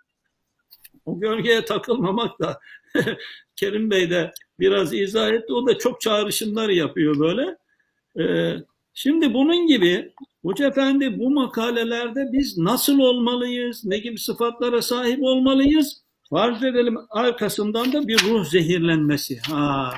O 1.06 1.20
gölgeye 1.20 1.66
takılmamak 1.66 2.40
da 2.40 2.60
Kerim 3.56 3.92
Bey 3.92 4.10
de 4.10 4.32
biraz 4.60 4.94
izah 4.94 5.30
etti. 5.30 5.54
O 5.54 5.68
da 5.68 5.78
çok 5.78 6.02
çağrışımlar 6.02 6.70
yapıyor 6.70 7.20
böyle. 7.20 7.58
Ee, 8.20 8.58
şimdi 9.00 9.34
bunun 9.34 9.68
gibi 9.68 10.14
Hoca 10.44 10.68
Efendi 10.68 11.20
bu 11.20 11.30
makalelerde 11.30 12.30
biz 12.34 12.58
nasıl 12.58 13.00
olmalıyız, 13.00 13.86
ne 13.86 13.98
gibi 13.98 14.20
sıfatlara 14.20 14.82
sahip 14.82 15.24
olmalıyız? 15.24 16.04
Farz 16.30 16.64
edelim 16.64 16.98
arkasından 17.10 17.94
da 17.94 18.08
bir 18.08 18.24
ruh 18.24 18.46
zehirlenmesi. 18.46 19.40
Ha, 19.40 19.94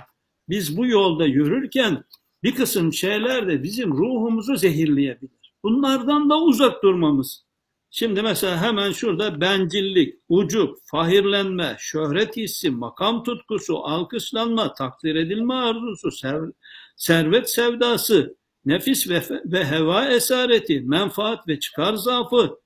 biz 0.50 0.78
bu 0.78 0.88
yolda 0.88 1.26
yürürken 1.26 2.04
bir 2.44 2.56
kısım 2.56 2.94
şeyler 2.94 3.48
de 3.48 3.64
bizim 3.64 3.92
ruhumuzu 3.92 4.56
zehirleyebilir. 4.56 5.54
Bunlardan 5.64 6.30
da 6.30 6.42
uzak 6.42 6.84
durmamız. 6.84 7.46
Şimdi 7.90 8.22
mesela 8.22 8.62
hemen 8.62 8.92
şurada 8.92 9.42
bencillik, 9.42 10.16
ucup, 10.30 10.78
fahirlenme, 10.86 11.76
şöhret 11.80 12.38
hissi, 12.38 12.70
makam 12.70 13.24
tutkusu, 13.24 13.78
alkışlanma, 13.78 14.74
takdir 14.74 15.16
edilme 15.16 15.54
arzusu, 15.54 16.10
servet 16.96 17.50
sevdası, 17.50 18.41
nefis 18.66 19.10
ve, 19.10 19.22
ve 19.46 19.66
heva 19.66 20.08
esareti, 20.08 20.82
menfaat 20.82 21.48
ve 21.48 21.60
çıkar 21.60 21.94
zaafı, 21.94 22.60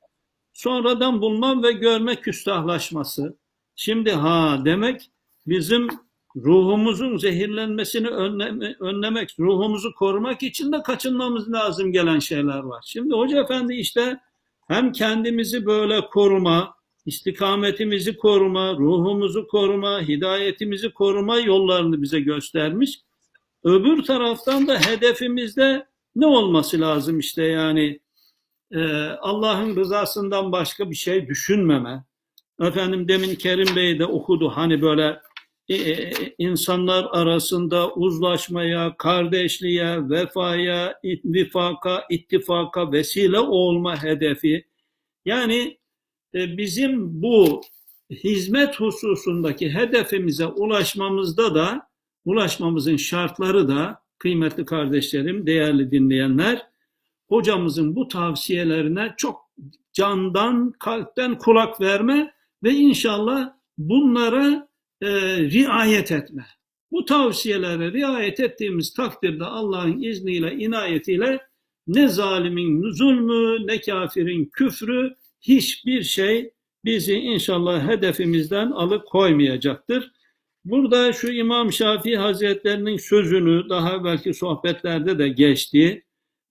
sonradan 0.53 1.21
bulma 1.21 1.63
ve 1.63 1.71
görme 1.71 2.15
küstahlaşması. 2.15 3.37
Şimdi 3.75 4.11
ha 4.11 4.61
demek 4.65 5.11
bizim 5.47 5.87
ruhumuzun 6.35 7.17
zehirlenmesini 7.17 8.07
önleme, 8.07 8.75
önlemek, 8.79 9.39
ruhumuzu 9.39 9.93
korumak 9.95 10.43
için 10.43 10.71
de 10.71 10.81
kaçınmamız 10.83 11.51
lazım 11.51 11.91
gelen 11.91 12.19
şeyler 12.19 12.59
var. 12.59 12.83
Şimdi 12.87 13.13
Hoca 13.13 13.43
Efendi 13.43 13.73
işte 13.73 14.19
hem 14.67 14.91
kendimizi 14.91 15.65
böyle 15.65 16.07
koruma, 16.07 16.75
istikametimizi 17.05 18.17
koruma, 18.17 18.73
ruhumuzu 18.73 19.47
koruma, 19.47 20.01
hidayetimizi 20.01 20.93
koruma 20.93 21.39
yollarını 21.39 22.01
bize 22.01 22.19
göstermiş. 22.19 22.99
Öbür 23.65 24.03
taraftan 24.03 24.67
da 24.67 24.79
hedefimizde 24.79 25.85
ne 26.15 26.25
olması 26.25 26.81
lazım 26.81 27.19
işte 27.19 27.43
yani 27.43 27.99
e, 28.71 28.81
Allah'ın 29.21 29.75
rızasından 29.75 30.51
başka 30.51 30.89
bir 30.89 30.95
şey 30.95 31.27
düşünmeme. 31.27 32.03
Efendim 32.61 33.07
demin 33.07 33.35
Kerim 33.35 33.75
Bey 33.75 33.99
de 33.99 34.05
okudu 34.05 34.49
hani 34.49 34.81
böyle 34.81 35.19
e, 35.69 35.75
e, 35.75 36.13
insanlar 36.37 37.07
arasında 37.11 37.93
uzlaşmaya, 37.93 38.97
kardeşliğe, 38.97 40.09
vefaya, 40.09 40.99
ittifaka, 41.03 42.03
ittifaka 42.09 42.91
vesile 42.91 43.39
olma 43.39 44.03
hedefi. 44.03 44.65
Yani 45.25 45.77
e, 46.35 46.57
bizim 46.57 47.21
bu 47.21 47.61
hizmet 48.09 48.79
hususundaki 48.79 49.69
hedefimize 49.69 50.45
ulaşmamızda 50.45 51.55
da 51.55 51.87
ulaşmamızın 52.25 52.97
şartları 52.97 53.67
da 53.67 53.99
kıymetli 54.17 54.65
kardeşlerim, 54.65 55.47
değerli 55.47 55.91
dinleyenler, 55.91 56.61
hocamızın 57.27 57.95
bu 57.95 58.07
tavsiyelerine 58.07 59.13
çok 59.17 59.51
candan, 59.93 60.73
kalpten 60.79 61.37
kulak 61.37 61.81
verme 61.81 62.33
ve 62.63 62.71
inşallah 62.71 63.53
bunlara 63.77 64.67
e, 65.01 65.09
riayet 65.37 66.11
etme. 66.11 66.45
Bu 66.91 67.05
tavsiyelere 67.05 67.91
riayet 67.91 68.39
ettiğimiz 68.39 68.93
takdirde 68.93 69.45
Allah'ın 69.45 70.01
izniyle, 70.01 70.53
inayetiyle 70.53 71.39
ne 71.87 72.07
zalimin 72.07 72.91
zulmü, 72.91 73.67
ne 73.67 73.81
kafirin 73.81 74.45
küfrü, 74.45 75.15
hiçbir 75.41 76.03
şey 76.03 76.51
bizi 76.85 77.13
inşallah 77.13 77.87
hedefimizden 77.87 78.71
alıkoymayacaktır. 78.71 80.11
Burada 80.65 81.13
şu 81.13 81.31
İmam 81.31 81.71
Şafii 81.71 82.17
Hazretlerinin 82.17 82.97
sözünü 82.97 83.69
daha 83.69 84.03
belki 84.03 84.33
sohbetlerde 84.33 85.19
de 85.19 85.29
geçti. 85.29 86.05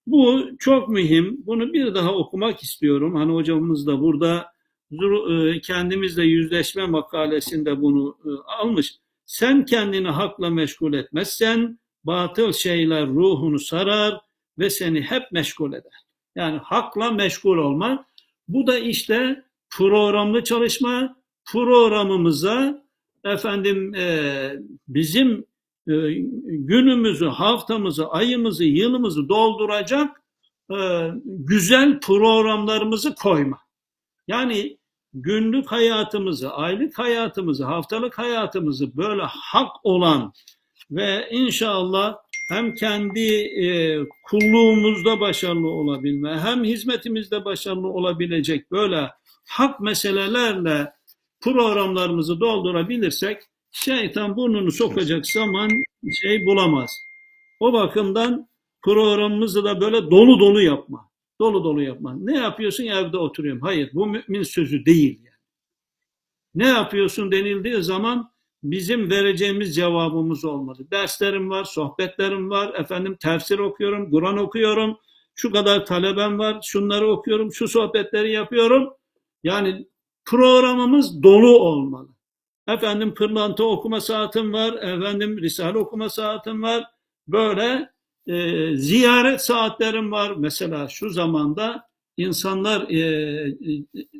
Bu 0.07 0.49
çok 0.59 0.89
mühim. 0.89 1.37
Bunu 1.45 1.73
bir 1.73 1.95
daha 1.95 2.15
okumak 2.15 2.63
istiyorum. 2.63 3.15
Hani 3.15 3.33
hocamız 3.33 3.87
da 3.87 4.01
burada 4.01 4.51
e, 4.91 5.61
kendimizle 5.61 6.23
yüzleşme 6.23 6.85
makalesinde 6.87 7.81
bunu 7.81 8.17
e, 8.25 8.29
almış. 8.61 8.95
Sen 9.25 9.65
kendini 9.65 10.07
hakla 10.07 10.49
meşgul 10.49 10.93
etmezsen 10.93 11.79
batıl 12.03 12.53
şeyler 12.53 13.07
ruhunu 13.07 13.59
sarar 13.59 14.21
ve 14.59 14.69
seni 14.69 15.01
hep 15.01 15.31
meşgul 15.31 15.73
eder. 15.73 16.05
Yani 16.35 16.57
hakla 16.57 17.11
meşgul 17.11 17.57
olma. 17.57 18.05
Bu 18.47 18.67
da 18.67 18.79
işte 18.79 19.43
programlı 19.69 20.43
çalışma, 20.43 21.15
programımıza 21.45 22.84
efendim 23.25 23.95
e, 23.95 24.55
bizim 24.87 25.45
e, 25.87 25.93
günümüzü, 26.45 27.25
haftamızı, 27.25 28.07
ayımızı, 28.07 28.63
yılımızı 28.63 29.29
dolduracak 29.29 30.21
e, 30.71 31.09
güzel 31.25 31.99
programlarımızı 31.99 33.15
koyma. 33.15 33.57
Yani 34.27 34.77
günlük 35.13 35.71
hayatımızı, 35.71 36.53
aylık 36.53 36.99
hayatımızı, 36.99 37.65
haftalık 37.65 38.17
hayatımızı 38.17 38.97
böyle 38.97 39.21
hak 39.25 39.71
olan 39.83 40.33
ve 40.91 41.27
inşallah 41.31 42.15
hem 42.49 42.75
kendi 42.75 43.33
e, 43.35 43.99
kulluğumuzda 44.23 45.19
başarılı 45.19 45.69
olabilme, 45.69 46.39
hem 46.39 46.63
hizmetimizde 46.63 47.45
başarılı 47.45 47.87
olabilecek 47.87 48.71
böyle 48.71 49.11
hak 49.47 49.79
meselelerle 49.79 50.93
programlarımızı 51.45 52.39
doldurabilirsek 52.39 53.41
şeytan 53.71 54.37
burnunu 54.37 54.71
sokacak 54.71 55.27
zaman 55.27 55.69
şey 56.21 56.45
bulamaz. 56.45 57.01
O 57.59 57.73
bakımdan 57.73 58.49
programımızı 58.81 59.63
da 59.63 59.81
böyle 59.81 60.11
dolu 60.11 60.39
dolu 60.39 60.61
yapma. 60.61 61.09
Dolu 61.41 61.63
dolu 61.63 61.81
yapma. 61.81 62.15
Ne 62.19 62.37
yapıyorsun 62.37 62.83
evde 62.83 63.17
oturuyorum. 63.17 63.61
Hayır 63.61 63.89
bu 63.93 64.07
mümin 64.07 64.43
sözü 64.43 64.85
değil. 64.85 65.19
Yani. 65.23 65.35
Ne 66.55 66.67
yapıyorsun 66.67 67.31
denildiği 67.31 67.83
zaman 67.83 68.31
bizim 68.63 69.11
vereceğimiz 69.11 69.75
cevabımız 69.75 70.45
olmadı. 70.45 70.87
Derslerim 70.91 71.49
var, 71.49 71.63
sohbetlerim 71.63 72.49
var, 72.49 72.73
efendim 72.73 73.17
tefsir 73.21 73.59
okuyorum, 73.59 74.11
Kur'an 74.11 74.37
okuyorum, 74.37 74.97
şu 75.35 75.51
kadar 75.51 75.85
talebem 75.85 76.39
var, 76.39 76.61
şunları 76.63 77.07
okuyorum, 77.07 77.53
şu 77.53 77.67
sohbetleri 77.67 78.31
yapıyorum. 78.31 78.89
Yani 79.43 79.87
programımız 80.25 81.23
dolu 81.23 81.59
olmalı. 81.59 82.09
Efendim 82.67 83.13
pırlanta 83.13 83.63
okuma 83.63 84.01
saatim 84.01 84.53
var, 84.53 84.73
efendim 84.73 85.41
risale 85.41 85.77
okuma 85.77 86.09
saatim 86.09 86.63
var. 86.63 86.83
Böyle 87.27 87.89
e, 88.27 88.77
ziyaret 88.77 89.41
saatlerim 89.41 90.11
var. 90.11 90.33
Mesela 90.37 90.87
şu 90.87 91.09
zamanda 91.09 91.87
insanlar 92.17 92.89
e, 92.89 92.99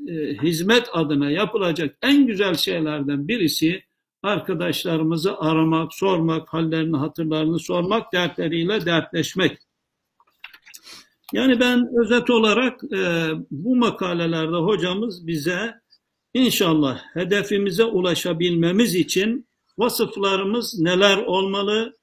e, 0.07 0.37
hizmet 0.43 0.89
adına 0.93 1.31
yapılacak 1.31 1.97
en 2.01 2.27
güzel 2.27 2.55
şeylerden 2.55 3.27
birisi 3.27 3.83
arkadaşlarımızı 4.23 5.37
aramak, 5.37 5.93
sormak, 5.93 6.53
hallerini, 6.53 6.97
hatırlarını 6.97 7.59
sormak, 7.59 8.13
dertleriyle 8.13 8.85
dertleşmek. 8.85 9.57
Yani 11.33 11.59
ben 11.59 11.89
özet 12.01 12.29
olarak 12.29 12.83
e, 12.83 13.29
bu 13.51 13.75
makalelerde 13.75 14.55
hocamız 14.55 15.27
bize 15.27 15.73
inşallah 16.35 17.01
hedefimize 17.13 17.83
ulaşabilmemiz 17.83 18.95
için 18.95 19.47
vasıflarımız 19.77 20.79
neler 20.79 21.17
olmalı, 21.17 21.97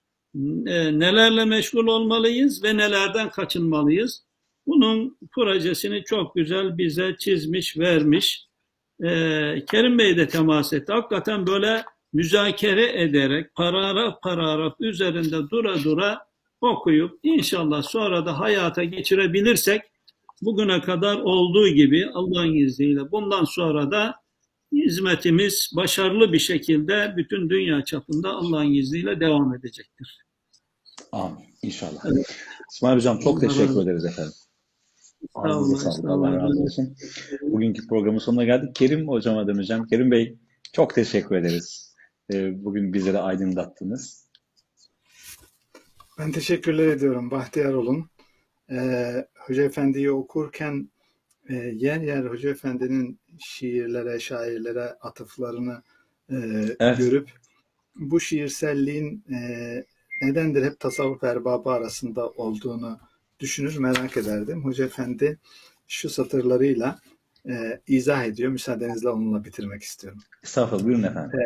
e, 0.66 0.98
nelerle 0.98 1.44
meşgul 1.44 1.86
olmalıyız 1.86 2.64
ve 2.64 2.76
nelerden 2.76 3.30
kaçınmalıyız. 3.30 4.24
Bunun 4.66 5.18
projesini 5.34 6.04
çok 6.04 6.34
güzel 6.34 6.78
bize 6.78 7.16
çizmiş, 7.18 7.78
vermiş. 7.78 8.46
E, 9.04 9.08
Kerim 9.70 9.98
Bey 9.98 10.16
de 10.16 10.28
temas 10.28 10.72
etti. 10.72 10.92
Hakikaten 10.92 11.46
böyle 11.46 11.84
müzakere 12.12 13.02
ederek 13.02 13.54
paragraf 13.54 14.22
paragraf 14.22 14.74
üzerinde 14.80 15.50
dura 15.50 15.84
dura 15.84 16.26
okuyup 16.60 17.18
inşallah 17.22 17.82
sonra 17.82 18.26
da 18.26 18.40
hayata 18.40 18.84
geçirebilirsek 18.84 19.82
bugüne 20.42 20.80
kadar 20.80 21.16
olduğu 21.16 21.68
gibi 21.68 22.10
Allah'ın 22.14 22.54
izniyle 22.54 23.10
bundan 23.10 23.44
sonra 23.44 23.90
da 23.90 24.21
hizmetimiz 24.72 25.70
başarılı 25.76 26.32
bir 26.32 26.38
şekilde 26.38 27.14
bütün 27.16 27.50
dünya 27.50 27.84
çapında 27.84 28.30
Allah'ın 28.30 28.74
izniyle 28.74 29.20
devam 29.20 29.54
edecektir. 29.54 30.24
Amin. 31.12 31.52
İnşallah. 31.62 32.04
Evet. 32.04 32.36
İsmail 32.72 32.96
Hocam 32.96 33.18
çok 33.18 33.40
teşekkür 33.40 33.82
ederiz 33.82 34.04
efendim. 34.04 34.32
Ağzınıza 35.34 35.90
sağlık. 35.90 36.10
Allah 36.10 36.36
razı 36.36 36.60
olsun. 36.60 36.96
Bugünkü 37.42 37.86
programın 37.86 38.18
sonuna 38.18 38.44
geldik. 38.44 38.74
Kerim 38.74 39.08
Hocam'a 39.08 39.46
döneceğim. 39.46 39.86
Kerim 39.86 40.10
Bey 40.10 40.38
çok 40.72 40.94
teşekkür 40.94 41.36
ederiz. 41.36 41.94
Ee, 42.32 42.64
bugün 42.64 42.92
bizleri 42.92 43.18
aydınlattınız. 43.18 44.28
Ben 46.18 46.32
teşekkürler 46.32 46.86
ediyorum. 46.86 47.30
Bahtiyar 47.30 47.72
olun. 47.72 48.10
Ee, 48.70 49.26
Hoca 49.38 49.62
Efendi'yi 49.62 50.10
okurken 50.10 50.91
e, 51.48 51.54
yer 51.54 52.00
yer 52.00 52.24
Hoca 52.24 52.50
Efendi'nin 52.50 53.18
şiirlere, 53.38 54.20
şairlere 54.20 54.84
atıflarını 54.84 55.82
e, 56.30 56.36
evet. 56.80 56.98
görüp 56.98 57.30
bu 57.96 58.20
şiirselliğin 58.20 59.24
e, 59.32 59.38
nedendir 60.22 60.64
hep 60.64 60.80
tasavvuf 60.80 61.24
erbabı 61.24 61.70
arasında 61.70 62.28
olduğunu 62.28 63.00
düşünür, 63.40 63.78
merak 63.78 64.16
ederdim. 64.16 64.64
Hoca 64.64 64.84
Efendi 64.84 65.38
şu 65.88 66.10
satırlarıyla 66.10 66.98
e, 67.48 67.80
izah 67.86 68.24
ediyor. 68.24 68.52
Müsaadenizle 68.52 69.08
onunla 69.08 69.44
bitirmek 69.44 69.82
istiyorum. 69.82 70.20
Estağfurullah, 70.44 70.84
buyurun 70.84 71.02
efendim. 71.02 71.40
E, 71.40 71.44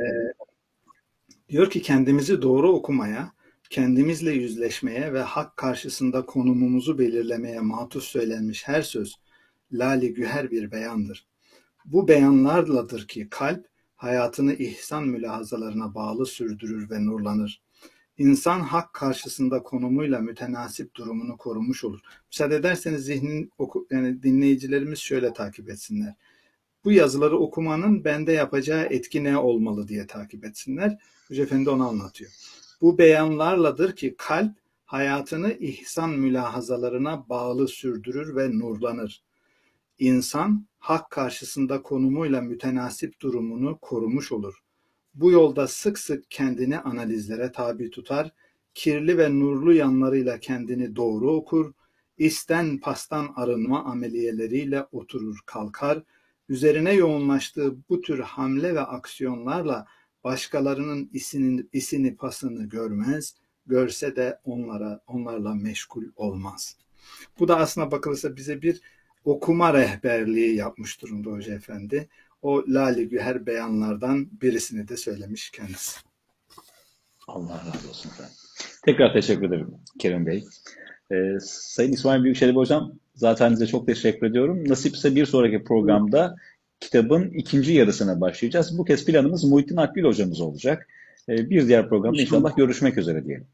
diyor 1.48 1.70
ki 1.70 1.82
kendimizi 1.82 2.42
doğru 2.42 2.72
okumaya, 2.72 3.32
kendimizle 3.70 4.32
yüzleşmeye 4.32 5.12
ve 5.12 5.20
hak 5.20 5.56
karşısında 5.56 6.26
konumumuzu 6.26 6.98
belirlemeye 6.98 7.60
matuf 7.60 8.02
söylenmiş 8.02 8.68
her 8.68 8.82
söz 8.82 9.14
lali 9.72 10.14
güher 10.14 10.50
bir 10.50 10.70
beyandır. 10.70 11.26
Bu 11.84 12.08
beyanlarladır 12.08 13.08
ki 13.08 13.28
kalp 13.30 13.66
hayatını 13.96 14.54
ihsan 14.54 15.08
mülahazalarına 15.08 15.94
bağlı 15.94 16.26
sürdürür 16.26 16.90
ve 16.90 17.06
nurlanır. 17.06 17.62
İnsan 18.18 18.60
hak 18.60 18.94
karşısında 18.94 19.62
konumuyla 19.62 20.20
mütenasip 20.20 20.94
durumunu 20.94 21.36
korumuş 21.36 21.84
olur. 21.84 22.00
Müsaade 22.32 22.56
ederseniz 22.56 23.04
zihnin 23.04 23.50
yani 23.90 24.22
dinleyicilerimiz 24.22 24.98
şöyle 24.98 25.32
takip 25.32 25.70
etsinler. 25.70 26.14
Bu 26.84 26.92
yazıları 26.92 27.38
okumanın 27.38 28.04
bende 28.04 28.32
yapacağı 28.32 28.84
etki 28.84 29.24
ne 29.24 29.38
olmalı 29.38 29.88
diye 29.88 30.06
takip 30.06 30.44
etsinler. 30.44 30.98
Hoca 31.28 31.42
Efendi 31.42 31.70
onu 31.70 31.88
anlatıyor. 31.88 32.30
Bu 32.80 32.98
beyanlarladır 32.98 33.96
ki 33.96 34.14
kalp 34.18 34.56
hayatını 34.84 35.52
ihsan 35.52 36.10
mülahazalarına 36.10 37.28
bağlı 37.28 37.68
sürdürür 37.68 38.36
ve 38.36 38.58
nurlanır. 38.58 39.22
İnsan 39.98 40.66
hak 40.78 41.10
karşısında 41.10 41.82
konumuyla 41.82 42.40
mütenasip 42.40 43.20
durumunu 43.20 43.78
korumuş 43.78 44.32
olur. 44.32 44.62
Bu 45.14 45.30
yolda 45.30 45.68
sık 45.68 45.98
sık 45.98 46.30
kendini 46.30 46.78
analizlere 46.78 47.52
tabi 47.52 47.90
tutar, 47.90 48.32
kirli 48.74 49.18
ve 49.18 49.40
nurlu 49.40 49.72
yanlarıyla 49.72 50.40
kendini 50.40 50.96
doğru 50.96 51.30
okur, 51.30 51.72
isten 52.18 52.78
pastan 52.78 53.32
arınma 53.36 53.84
ameliyeleriyle 53.84 54.86
oturur 54.92 55.38
kalkar, 55.46 56.02
üzerine 56.48 56.92
yoğunlaştığı 56.92 57.76
bu 57.88 58.00
tür 58.00 58.18
hamle 58.18 58.74
ve 58.74 58.80
aksiyonlarla 58.80 59.86
başkalarının 60.24 61.10
isinin, 61.12 61.68
isini 61.72 62.16
pasını 62.16 62.68
görmez, 62.68 63.34
görse 63.66 64.16
de 64.16 64.40
onlara 64.44 65.00
onlarla 65.06 65.54
meşgul 65.54 66.04
olmaz. 66.16 66.76
Bu 67.38 67.48
da 67.48 67.56
aslına 67.58 67.90
bakılırsa 67.90 68.36
bize 68.36 68.62
bir 68.62 68.80
okuma 69.26 69.74
rehberliği 69.74 70.56
yapmış 70.56 71.02
durumda 71.02 71.30
Hoca 71.30 71.54
Efendi. 71.54 72.08
O 72.42 72.64
Lali 72.68 73.08
Güher 73.08 73.46
beyanlardan 73.46 74.28
birisini 74.42 74.88
de 74.88 74.96
söylemiş 74.96 75.50
kendisi. 75.50 76.00
Allah 77.28 77.62
razı 77.66 77.88
olsun 77.88 78.10
efendim. 78.10 78.34
Tekrar 78.84 79.12
teşekkür 79.12 79.48
ederim 79.48 79.74
Kerim 79.98 80.26
Bey. 80.26 80.44
Ee, 81.12 81.38
Sayın 81.40 81.92
İsmail 81.92 82.22
Büyükşehir 82.22 82.54
Hocam 82.54 82.92
zaten 83.14 83.50
size 83.50 83.66
çok 83.66 83.86
teşekkür 83.86 84.26
ediyorum. 84.26 84.68
Nasipse 84.68 85.14
bir 85.14 85.26
sonraki 85.26 85.64
programda 85.64 86.36
kitabın 86.80 87.30
ikinci 87.30 87.72
yarısına 87.72 88.20
başlayacağız. 88.20 88.78
Bu 88.78 88.84
kez 88.84 89.04
planımız 89.04 89.44
Muhittin 89.44 89.76
Akgül 89.76 90.04
hocamız 90.04 90.40
olacak. 90.40 90.88
Ee, 91.28 91.50
bir 91.50 91.68
diğer 91.68 91.88
programda 91.88 92.20
inşallah. 92.20 92.40
inşallah 92.40 92.56
görüşmek 92.56 92.98
üzere 92.98 93.24
diyelim. 93.24 93.46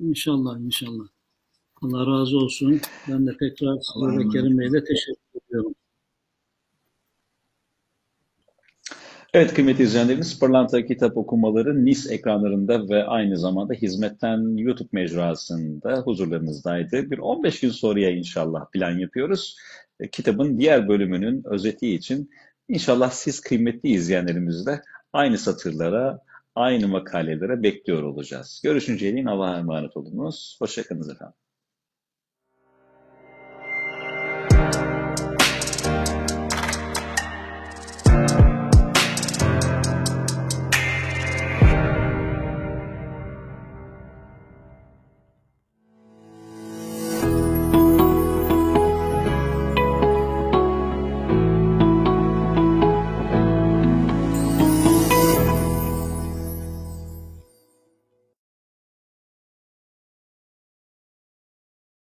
İnşallah, 0.00 0.60
inşallah. 0.60 1.04
Allah 1.82 2.06
razı 2.06 2.36
olsun. 2.36 2.80
Ben 3.08 3.26
de 3.26 3.36
tekrar 3.36 3.78
size 3.80 4.18
ve 4.18 4.28
Kerim 4.28 4.58
Bey'le 4.58 4.84
teşekkür 4.84 5.40
ediyorum. 5.46 5.74
Evet 9.34 9.54
kıymetli 9.54 9.84
izleyenlerimiz 9.84 10.40
Pırlanta 10.40 10.86
kitap 10.86 11.16
okumaları 11.16 11.84
NIS 11.84 12.10
ekranlarında 12.10 12.88
ve 12.88 13.04
aynı 13.04 13.38
zamanda 13.38 13.74
hizmetten 13.74 14.56
YouTube 14.56 14.88
mecrasında 14.92 16.02
huzurlarınızdaydı. 16.04 17.10
Bir 17.10 17.18
15 17.18 17.60
gün 17.60 17.70
sonraya 17.70 18.10
inşallah 18.10 18.70
plan 18.72 18.98
yapıyoruz. 18.98 19.56
E, 20.00 20.08
kitabın 20.10 20.58
diğer 20.58 20.88
bölümünün 20.88 21.42
özeti 21.44 21.94
için 21.94 22.30
inşallah 22.68 23.10
siz 23.10 23.40
kıymetli 23.40 23.88
izleyenlerimizle 23.88 24.82
aynı 25.12 25.38
satırlara, 25.38 26.20
aynı 26.54 26.88
makalelere 26.88 27.62
bekliyor 27.62 28.02
olacağız. 28.02 28.60
Görüşünceye 28.64 29.14
değin 29.14 29.26
Allah'a 29.26 29.58
emanet 29.58 29.96
olunuz. 29.96 30.56
Hoşçakalınız 30.60 31.10
efendim. 31.10 31.34